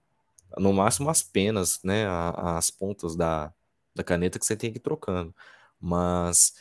No 0.57 0.73
máximo 0.73 1.09
as 1.09 1.23
penas, 1.23 1.79
né? 1.83 2.05
a- 2.07 2.57
As 2.57 2.69
pontas 2.69 3.15
da, 3.15 3.53
da 3.95 4.03
caneta 4.03 4.37
que 4.39 4.45
você 4.45 4.55
tem 4.55 4.71
que 4.71 4.77
ir 4.77 4.81
trocando. 4.81 5.33
Mas 5.79 6.53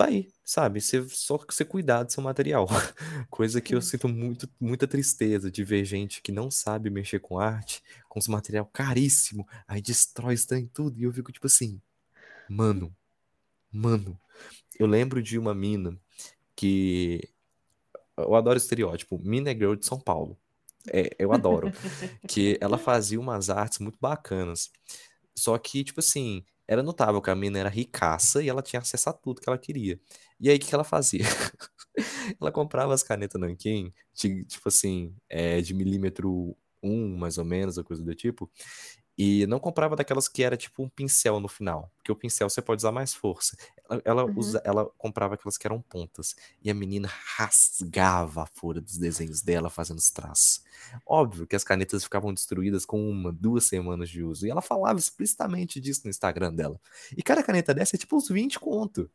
tá 0.00 0.06
aí, 0.06 0.32
sabe? 0.42 0.80
Você, 0.80 1.06
só 1.10 1.36
que 1.36 1.54
você 1.54 1.62
cuidar 1.62 2.04
do 2.04 2.12
seu 2.12 2.22
material. 2.22 2.66
Coisa 3.28 3.60
que 3.60 3.74
eu 3.74 3.82
sinto 3.82 4.08
muito, 4.08 4.48
muita 4.58 4.86
tristeza 4.86 5.50
de 5.50 5.62
ver 5.62 5.84
gente 5.84 6.22
que 6.22 6.32
não 6.32 6.50
sabe 6.50 6.88
mexer 6.88 7.20
com 7.20 7.38
arte, 7.38 7.82
com 8.08 8.18
os 8.18 8.26
material 8.26 8.64
caríssimo, 8.72 9.46
aí 9.68 9.82
destrói 9.82 10.34
isso 10.34 10.54
em 10.54 10.66
tudo. 10.66 10.98
E 10.98 11.02
eu 11.02 11.12
fico 11.12 11.30
tipo 11.30 11.46
assim, 11.46 11.78
mano, 12.48 12.96
mano. 13.70 14.18
Eu 14.78 14.86
lembro 14.86 15.22
de 15.22 15.38
uma 15.38 15.54
mina 15.54 15.94
que. 16.56 17.28
Eu 18.16 18.34
adoro 18.34 18.56
estereótipo. 18.56 19.20
Mina 19.22 19.50
é 19.50 19.54
girl 19.54 19.74
de 19.74 19.84
São 19.84 20.00
Paulo. 20.00 20.38
É, 20.90 21.14
eu 21.18 21.30
adoro. 21.32 21.70
Que 22.26 22.56
ela 22.60 22.78
fazia 22.78 23.20
umas 23.20 23.50
artes 23.50 23.80
muito 23.80 23.98
bacanas. 24.00 24.70
Só 25.34 25.58
que, 25.58 25.84
tipo 25.84 26.00
assim, 26.00 26.42
era 26.70 26.84
notável 26.84 27.20
que 27.20 27.30
a 27.30 27.34
mina 27.34 27.58
era 27.58 27.68
ricaça 27.68 28.40
e 28.42 28.48
ela 28.48 28.62
tinha 28.62 28.80
acesso 28.80 29.10
a 29.10 29.12
tudo 29.12 29.40
que 29.40 29.48
ela 29.48 29.58
queria. 29.58 30.00
E 30.40 30.48
aí, 30.48 30.56
o 30.56 30.60
que 30.60 30.68
que 30.68 30.74
ela 30.74 30.84
fazia? 30.84 31.24
Ela 32.40 32.52
comprava 32.52 32.94
as 32.94 33.02
canetas 33.02 33.40
Nankin, 33.40 33.92
tipo 34.14 34.68
assim, 34.68 35.14
é, 35.28 35.60
de 35.60 35.74
milímetro 35.74 36.56
um, 36.82 37.16
mais 37.18 37.38
ou 37.38 37.44
menos, 37.44 37.76
ou 37.76 37.84
coisa 37.84 38.02
do 38.02 38.14
tipo. 38.14 38.50
E 39.22 39.44
não 39.46 39.58
comprava 39.60 39.94
daquelas 39.94 40.28
que 40.28 40.42
era 40.42 40.56
tipo 40.56 40.82
um 40.82 40.88
pincel 40.88 41.40
no 41.40 41.48
final, 41.48 41.92
porque 41.98 42.10
o 42.10 42.16
pincel 42.16 42.48
você 42.48 42.62
pode 42.62 42.80
usar 42.80 42.90
mais 42.90 43.12
força. 43.12 43.54
Ela, 43.90 44.02
ela, 44.04 44.24
Uhum. 44.24 44.38
usa, 44.38 44.62
ela 44.64 44.86
comprava 44.96 45.34
aquelas 45.34 45.58
que 45.58 45.66
eram 45.66 45.78
pontas. 45.82 46.34
E 46.62 46.70
a 46.70 46.74
menina 46.74 47.06
rasgava 47.36 48.44
a 48.44 48.46
folha 48.46 48.80
dos 48.80 48.96
desenhos 48.96 49.42
dela 49.42 49.68
fazendo 49.68 49.98
os 49.98 50.08
traços. 50.10 50.62
Óbvio 51.06 51.46
que 51.46 51.54
as 51.54 51.62
canetas 51.64 52.02
ficavam 52.02 52.32
destruídas 52.32 52.86
com 52.86 53.10
uma, 53.10 53.30
duas 53.30 53.64
semanas 53.64 54.08
de 54.08 54.22
uso. 54.22 54.46
E 54.46 54.50
ela 54.50 54.62
falava 54.62 54.98
explicitamente 54.98 55.80
disso 55.80 56.00
no 56.04 56.10
Instagram 56.10 56.54
dela. 56.54 56.80
E 57.14 57.22
cada 57.22 57.42
caneta 57.42 57.74
dessa 57.74 57.96
é 57.96 57.98
tipo 57.98 58.16
uns 58.16 58.28
20 58.28 58.58
conto. 58.58 59.10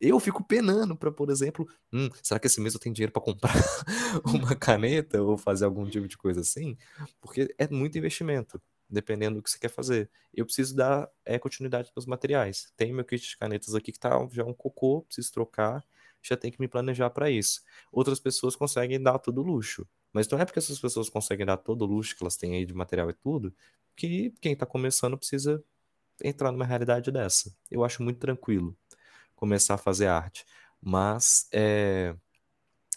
Eu 0.00 0.20
fico 0.20 0.44
penando 0.44 0.94
para, 0.96 1.10
por 1.10 1.30
exemplo, 1.30 1.66
hum, 1.92 2.08
será 2.22 2.38
que 2.38 2.46
esse 2.46 2.60
mês 2.60 2.74
eu 2.74 2.80
tenho 2.80 2.94
dinheiro 2.94 3.12
para 3.12 3.22
comprar 3.22 3.54
uma 4.24 4.54
caneta 4.54 5.22
ou 5.22 5.36
fazer 5.38 5.64
algum 5.64 5.88
tipo 5.88 6.06
de 6.06 6.16
coisa 6.18 6.40
assim? 6.40 6.76
Porque 7.20 7.54
é 7.58 7.66
muito 7.68 7.96
investimento, 7.96 8.60
dependendo 8.94 9.36
do 9.36 9.42
que 9.42 9.50
você 9.50 9.58
quer 9.58 9.68
fazer. 9.68 10.10
Eu 10.32 10.44
preciso 10.46 10.74
dar 10.74 11.10
é, 11.24 11.38
continuidade 11.38 11.90
nos 11.94 12.06
materiais. 12.06 12.72
Tem 12.76 12.92
meu 12.92 13.04
kit 13.04 13.28
de 13.28 13.36
canetas 13.36 13.74
aqui 13.74 13.92
que 13.92 13.98
tá 13.98 14.10
já 14.32 14.44
um 14.44 14.54
cocô, 14.54 15.02
preciso 15.02 15.32
trocar, 15.32 15.84
já 16.22 16.36
tem 16.36 16.50
que 16.50 16.60
me 16.60 16.68
planejar 16.68 17.10
para 17.10 17.30
isso. 17.30 17.62
Outras 17.92 18.18
pessoas 18.18 18.56
conseguem 18.56 19.02
dar 19.02 19.18
todo 19.18 19.42
luxo, 19.42 19.86
mas 20.12 20.28
não 20.28 20.38
é 20.38 20.44
porque 20.44 20.58
essas 20.58 20.78
pessoas 20.78 21.10
conseguem 21.10 21.44
dar 21.44 21.58
todo 21.58 21.82
o 21.82 21.86
luxo 21.86 22.16
que 22.16 22.22
elas 22.22 22.36
têm 22.36 22.54
aí 22.54 22.64
de 22.64 22.72
material 22.72 23.10
e 23.10 23.14
tudo, 23.14 23.54
que 23.96 24.32
quem 24.40 24.56
tá 24.56 24.64
começando 24.64 25.18
precisa 25.18 25.62
entrar 26.22 26.52
numa 26.52 26.64
realidade 26.64 27.10
dessa. 27.10 27.54
Eu 27.70 27.84
acho 27.84 28.02
muito 28.02 28.18
tranquilo 28.18 28.76
começar 29.34 29.74
a 29.74 29.78
fazer 29.78 30.06
arte. 30.06 30.46
Mas 30.80 31.48
é, 31.52 32.14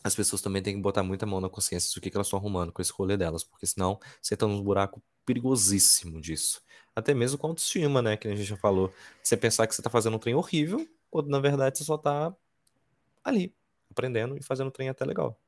as 0.03 0.15
pessoas 0.15 0.41
também 0.41 0.61
têm 0.61 0.75
que 0.75 0.81
botar 0.81 1.03
muita 1.03 1.25
mão 1.25 1.41
na 1.41 1.49
consciência 1.49 1.93
do 1.93 2.01
que, 2.01 2.09
que 2.09 2.17
elas 2.17 2.27
estão 2.27 2.39
arrumando 2.39 2.71
com 2.71 2.81
esse 2.81 2.91
rolê 2.91 3.17
delas, 3.17 3.43
porque 3.43 3.65
senão 3.65 3.99
você 4.21 4.35
entra 4.35 4.47
num 4.47 4.61
buraco 4.61 5.01
perigosíssimo 5.25 6.21
disso. 6.21 6.61
Até 6.95 7.13
mesmo 7.13 7.37
com 7.37 7.47
autoestima, 7.47 8.01
né? 8.01 8.17
Que 8.17 8.27
a 8.27 8.35
gente 8.35 8.47
já 8.47 8.57
falou. 8.57 8.91
Você 9.21 9.37
pensar 9.37 9.67
que 9.67 9.75
você 9.75 9.81
tá 9.81 9.89
fazendo 9.89 10.15
um 10.15 10.19
trem 10.19 10.35
horrível, 10.35 10.87
quando 11.09 11.29
na 11.29 11.39
verdade 11.39 11.77
você 11.77 11.83
só 11.83 11.97
tá 11.97 12.35
ali, 13.23 13.53
aprendendo 13.91 14.37
e 14.37 14.43
fazendo 14.43 14.67
um 14.67 14.71
trem 14.71 14.89
até 14.89 15.05
legal. 15.05 15.39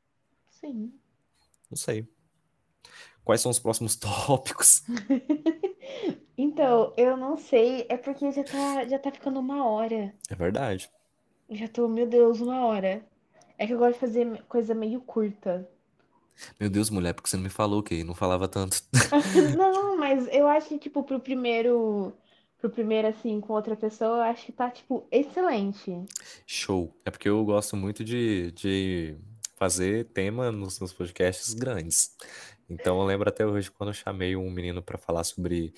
Sim. 0.49 0.93
Não 1.69 1.77
sei. 1.77 2.07
Quais 3.23 3.41
são 3.41 3.51
os 3.51 3.59
próximos 3.59 3.95
tópicos? 3.97 4.83
Então, 6.41 6.93
eu 6.95 7.17
não 7.17 7.35
sei, 7.35 7.85
é 7.89 7.97
porque 7.97 8.31
já 8.31 8.45
tá, 8.45 8.87
já 8.87 8.97
tá 8.97 9.11
ficando 9.11 9.41
uma 9.41 9.65
hora. 9.65 10.15
É 10.29 10.35
verdade. 10.35 10.89
Já 11.49 11.67
tô, 11.67 11.85
meu 11.89 12.07
Deus, 12.07 12.39
uma 12.39 12.65
hora. 12.65 13.05
É 13.59 13.67
que 13.67 13.73
eu 13.73 13.77
gosto 13.77 13.95
de 13.95 13.99
fazer 13.99 14.43
coisa 14.47 14.73
meio 14.73 15.01
curta. 15.01 15.69
Meu 16.57 16.69
Deus, 16.69 16.89
mulher, 16.89 17.13
porque 17.13 17.29
você 17.29 17.35
não 17.35 17.43
me 17.43 17.49
falou 17.49 17.83
que 17.83 18.05
não 18.05 18.15
falava 18.15 18.47
tanto. 18.47 18.81
Não, 19.57 19.97
mas 19.97 20.25
eu 20.31 20.47
acho 20.47 20.69
que, 20.69 20.79
tipo, 20.79 21.03
pro 21.03 21.19
primeiro. 21.19 22.13
Pro 22.57 22.69
primeiro, 22.69 23.09
assim, 23.09 23.39
com 23.41 23.53
outra 23.53 23.75
pessoa, 23.75 24.17
eu 24.17 24.21
acho 24.21 24.45
que 24.45 24.51
tá, 24.53 24.69
tipo, 24.69 25.05
excelente. 25.11 25.93
Show. 26.47 26.93
É 27.05 27.11
porque 27.11 27.27
eu 27.27 27.43
gosto 27.43 27.75
muito 27.75 28.03
de, 28.03 28.51
de 28.51 29.17
fazer 29.57 30.05
tema 30.05 30.51
nos, 30.51 30.79
nos 30.79 30.93
podcasts 30.93 31.53
grandes. 31.53 32.15
Então 32.69 32.99
eu 32.99 33.05
lembro 33.05 33.27
até 33.27 33.45
hoje 33.45 33.69
quando 33.69 33.89
eu 33.89 33.93
chamei 33.93 34.35
um 34.35 34.49
menino 34.49 34.81
para 34.81 34.97
falar 34.97 35.25
sobre. 35.25 35.73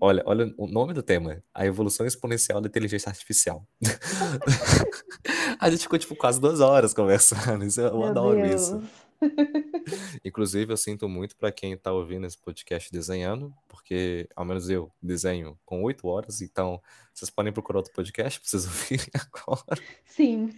Olha, 0.00 0.22
olha 0.24 0.54
o 0.56 0.66
nome 0.66 0.94
do 0.94 1.02
tema, 1.02 1.42
a 1.54 1.66
evolução 1.66 2.06
exponencial 2.06 2.60
da 2.60 2.68
inteligência 2.68 3.10
artificial. 3.10 3.66
A 5.60 5.68
gente 5.70 5.82
ficou 5.82 5.98
tipo 5.98 6.16
quase 6.16 6.40
duas 6.40 6.60
horas 6.60 6.94
conversando. 6.94 7.64
Isso, 7.66 7.80
eu 7.82 7.98
Meu 7.98 8.04
adoro 8.04 8.46
isso. 8.46 8.78
Deus. 8.78 8.90
Inclusive, 10.24 10.72
eu 10.72 10.76
sinto 10.78 11.06
muito 11.06 11.36
para 11.36 11.52
quem 11.52 11.76
tá 11.76 11.92
ouvindo 11.92 12.26
esse 12.26 12.38
podcast 12.38 12.90
desenhando, 12.90 13.52
porque 13.68 14.26
ao 14.34 14.44
menos 14.46 14.70
eu 14.70 14.90
desenho 15.02 15.58
com 15.66 15.82
oito 15.82 16.06
horas, 16.08 16.40
então 16.40 16.80
vocês 17.12 17.28
podem 17.30 17.52
procurar 17.52 17.80
outro 17.80 17.92
podcast 17.92 18.40
pra 18.40 18.48
vocês 18.48 18.64
ouvirem 18.66 19.06
agora, 19.14 19.82
Sim. 20.06 20.50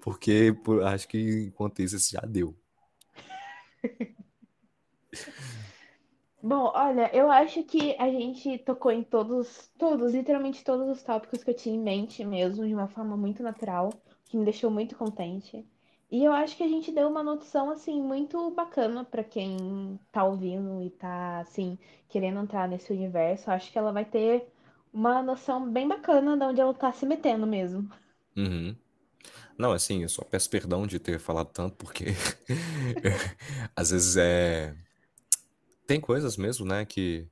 porque 0.00 0.56
por- 0.64 0.84
acho 0.84 1.08
que 1.08 1.46
enquanto 1.48 1.80
isso, 1.82 1.96
esse 1.96 2.12
já 2.12 2.20
deu. 2.20 2.54
Bom, 6.42 6.70
olha, 6.74 7.10
eu 7.14 7.30
acho 7.30 7.64
que 7.64 7.96
a 7.98 8.08
gente 8.10 8.58
tocou 8.58 8.92
em 8.92 9.02
todos, 9.02 9.70
todos, 9.76 10.14
literalmente 10.14 10.64
todos 10.64 10.88
os 10.88 11.02
tópicos 11.02 11.42
que 11.42 11.50
eu 11.50 11.54
tinha 11.54 11.74
em 11.74 11.82
mente 11.82 12.24
mesmo, 12.24 12.66
de 12.66 12.72
uma 12.74 12.86
forma 12.88 13.16
muito 13.16 13.42
natural, 13.42 13.90
que 14.26 14.36
me 14.36 14.44
deixou 14.44 14.70
muito 14.70 14.96
contente. 14.96 15.66
E 16.10 16.24
eu 16.24 16.32
acho 16.32 16.56
que 16.56 16.62
a 16.62 16.68
gente 16.68 16.92
deu 16.92 17.08
uma 17.08 17.22
noção, 17.22 17.70
assim, 17.70 18.00
muito 18.00 18.50
bacana 18.52 19.04
pra 19.04 19.22
quem 19.24 19.98
tá 20.12 20.24
ouvindo 20.24 20.80
e 20.82 20.90
tá, 20.90 21.40
assim, 21.40 21.76
querendo 22.08 22.40
entrar 22.40 22.68
nesse 22.68 22.92
universo. 22.92 23.50
Eu 23.50 23.54
acho 23.54 23.70
que 23.70 23.78
ela 23.78 23.92
vai 23.92 24.04
ter 24.04 24.48
uma 24.92 25.22
noção 25.22 25.70
bem 25.70 25.86
bacana 25.88 26.36
de 26.36 26.44
onde 26.44 26.60
ela 26.60 26.72
tá 26.72 26.92
se 26.92 27.04
metendo 27.04 27.46
mesmo. 27.46 27.90
Uhum. 28.36 28.76
Não, 29.58 29.72
assim, 29.72 30.02
eu 30.02 30.08
só 30.08 30.24
peço 30.24 30.48
perdão 30.48 30.86
de 30.86 30.98
ter 30.98 31.18
falado 31.18 31.50
tanto, 31.52 31.76
porque 31.76 32.06
às 33.76 33.90
vezes 33.90 34.16
é. 34.16 34.74
Tem 35.88 36.00
coisas 36.00 36.36
mesmo, 36.36 36.66
né, 36.66 36.84
que, 36.84 37.26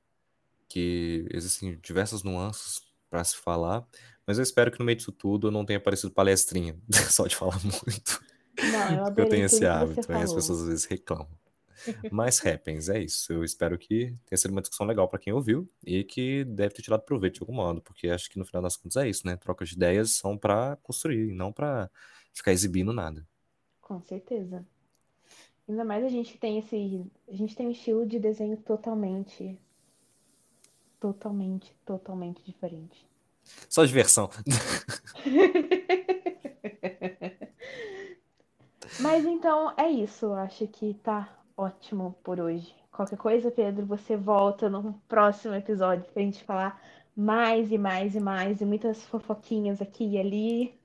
que 0.67 1.27
existem 1.31 1.77
diversas 1.79 2.23
nuances 2.23 2.81
para 3.09 3.23
se 3.23 3.37
falar, 3.37 3.87
mas 4.25 4.39
eu 4.39 4.43
espero 4.43 4.71
que 4.71 4.79
no 4.79 4.85
meio 4.85 4.97
disso 4.97 5.11
tudo 5.13 5.47
eu 5.47 5.51
não 5.51 5.63
tenha 5.65 5.79
parecido 5.79 6.11
palestrinha, 6.11 6.75
só 7.11 7.27
de 7.27 7.35
falar 7.35 7.59
muito, 7.63 8.23
Não, 8.63 8.97
eu 8.97 9.05
porque 9.05 9.21
eu 9.21 9.29
tenho 9.29 9.45
esse 9.45 9.65
hábito, 9.67 10.11
aí 10.11 10.23
as 10.23 10.31
falou. 10.31 10.35
pessoas 10.35 10.61
às 10.61 10.67
vezes 10.69 10.85
reclamam. 10.85 11.29
Mas 12.11 12.43
happens, 12.45 12.89
é 12.89 12.99
isso. 13.03 13.31
Eu 13.31 13.43
espero 13.43 13.77
que 13.77 14.15
tenha 14.25 14.37
sido 14.37 14.51
uma 14.51 14.61
discussão 14.61 14.87
legal 14.87 15.07
para 15.07 15.19
quem 15.19 15.31
ouviu 15.33 15.69
e 15.85 16.03
que 16.03 16.43
deve 16.45 16.73
ter 16.73 16.81
tirado 16.81 17.03
proveito 17.03 17.35
de 17.35 17.41
algum 17.41 17.53
modo, 17.53 17.81
porque 17.81 18.09
acho 18.09 18.29
que 18.29 18.39
no 18.39 18.45
final 18.45 18.63
das 18.63 18.75
contas 18.75 18.97
é 18.97 19.07
isso, 19.07 19.27
né? 19.27 19.37
Trocas 19.37 19.69
de 19.69 19.75
ideias 19.75 20.11
são 20.11 20.37
para 20.37 20.75
construir, 20.77 21.29
e 21.29 21.33
não 21.33 21.53
para 21.53 21.89
ficar 22.33 22.51
exibindo 22.51 22.91
nada. 22.93 23.27
Com 23.81 23.99
certeza. 24.01 24.63
Ainda 25.67 25.83
mais 25.83 26.03
a 26.03 26.09
gente 26.09 26.37
tem 26.37 26.59
esse. 26.59 27.05
A 27.27 27.33
gente 27.33 27.55
tem 27.55 27.67
um 27.67 27.71
estilo 27.71 28.05
de 28.05 28.19
desenho 28.19 28.55
totalmente. 28.57 29.59
Totalmente, 30.99 31.75
totalmente 31.85 32.43
diferente. 32.43 33.05
Só 33.69 33.85
diversão. 33.85 34.29
Mas 38.99 39.25
então 39.25 39.73
é 39.77 39.89
isso. 39.89 40.31
Acho 40.33 40.67
que 40.67 40.93
tá 40.95 41.37
ótimo 41.55 42.15
por 42.23 42.39
hoje. 42.39 42.73
Qualquer 42.91 43.17
coisa, 43.17 43.51
Pedro, 43.51 43.85
você 43.85 44.15
volta 44.17 44.69
no 44.69 44.93
próximo 45.07 45.53
episódio 45.53 46.09
pra 46.11 46.23
gente 46.23 46.43
falar 46.43 46.81
mais 47.15 47.71
e 47.71 47.77
mais 47.77 48.15
e 48.15 48.19
mais 48.19 48.61
e 48.61 48.65
muitas 48.65 49.03
fofoquinhas 49.03 49.81
aqui 49.81 50.05
e 50.05 50.17
ali. 50.17 50.79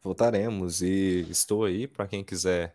Voltaremos 0.00 0.80
e 0.80 1.26
estou 1.28 1.64
aí 1.64 1.86
para 1.86 2.06
quem 2.06 2.22
quiser 2.24 2.74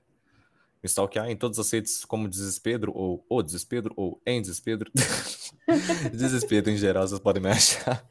me 0.82 0.88
stalkear 0.88 1.30
em 1.30 1.36
todas 1.36 1.60
as 1.60 1.72
redes 1.72 2.06
como 2.06 2.28
Desespedro 2.28 2.92
ou 2.96 3.26
O 3.30 3.42
Desespedro 3.42 3.94
ou 3.96 4.22
Em 4.26 4.42
Desespedro. 4.42 4.92
Desespedro 6.14 6.72
em 6.72 6.78
geral, 6.78 7.08
vocês 7.08 7.20
podem 7.20 7.42
me 7.42 7.50
achar. 7.50 8.08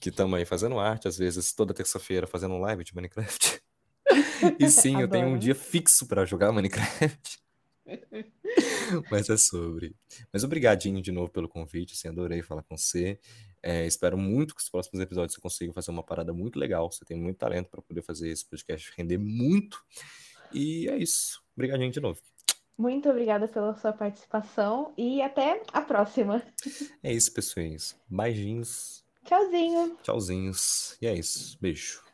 Que 0.00 0.10
aí 0.36 0.44
fazendo 0.44 0.78
arte, 0.78 1.06
às 1.06 1.16
vezes 1.16 1.52
toda 1.52 1.72
terça-feira 1.72 2.26
fazendo 2.26 2.54
um 2.54 2.60
live 2.60 2.82
de 2.82 2.94
Minecraft. 2.94 3.60
E 4.58 4.68
sim, 4.68 5.00
eu 5.00 5.08
tenho 5.08 5.28
um 5.28 5.38
dia 5.38 5.54
fixo 5.54 6.06
para 6.06 6.24
jogar 6.24 6.52
Minecraft. 6.52 7.38
Mas 9.10 9.28
é 9.30 9.36
sobre. 9.36 9.94
Mas 10.32 10.44
obrigadinho 10.44 11.00
de 11.00 11.12
novo 11.12 11.30
pelo 11.30 11.48
convite, 11.48 11.94
assim, 11.94 12.08
adorei 12.08 12.42
falar 12.42 12.62
com 12.62 12.76
você. 12.76 13.18
É, 13.62 13.86
espero 13.86 14.16
muito 14.16 14.54
que 14.54 14.62
os 14.62 14.68
próximos 14.68 15.00
episódios 15.00 15.34
você 15.34 15.40
consiga 15.40 15.72
fazer 15.72 15.90
uma 15.90 16.02
parada 16.02 16.32
muito 16.32 16.58
legal. 16.58 16.90
Você 16.90 17.04
tem 17.04 17.16
muito 17.16 17.38
talento 17.38 17.68
para 17.68 17.82
poder 17.82 18.02
fazer 18.02 18.28
esse 18.28 18.44
podcast 18.44 18.92
render 18.96 19.18
muito. 19.18 19.82
E 20.52 20.88
é 20.88 20.96
isso. 20.96 21.42
Obrigadinho 21.56 21.90
de 21.90 22.00
novo. 22.00 22.20
Muito 22.78 23.08
obrigada 23.08 23.48
pela 23.48 23.74
sua 23.76 23.92
participação 23.92 24.92
e 24.98 25.22
até 25.22 25.62
a 25.72 25.80
próxima. 25.80 26.42
É 27.02 27.12
isso, 27.12 27.32
pessoinhos. 27.32 27.96
Beijinhos, 28.08 29.02
Tchauzinho! 29.24 29.96
tchauzinhos. 30.02 30.96
E 31.00 31.06
é 31.06 31.14
isso. 31.14 31.56
Beijo. 31.60 32.04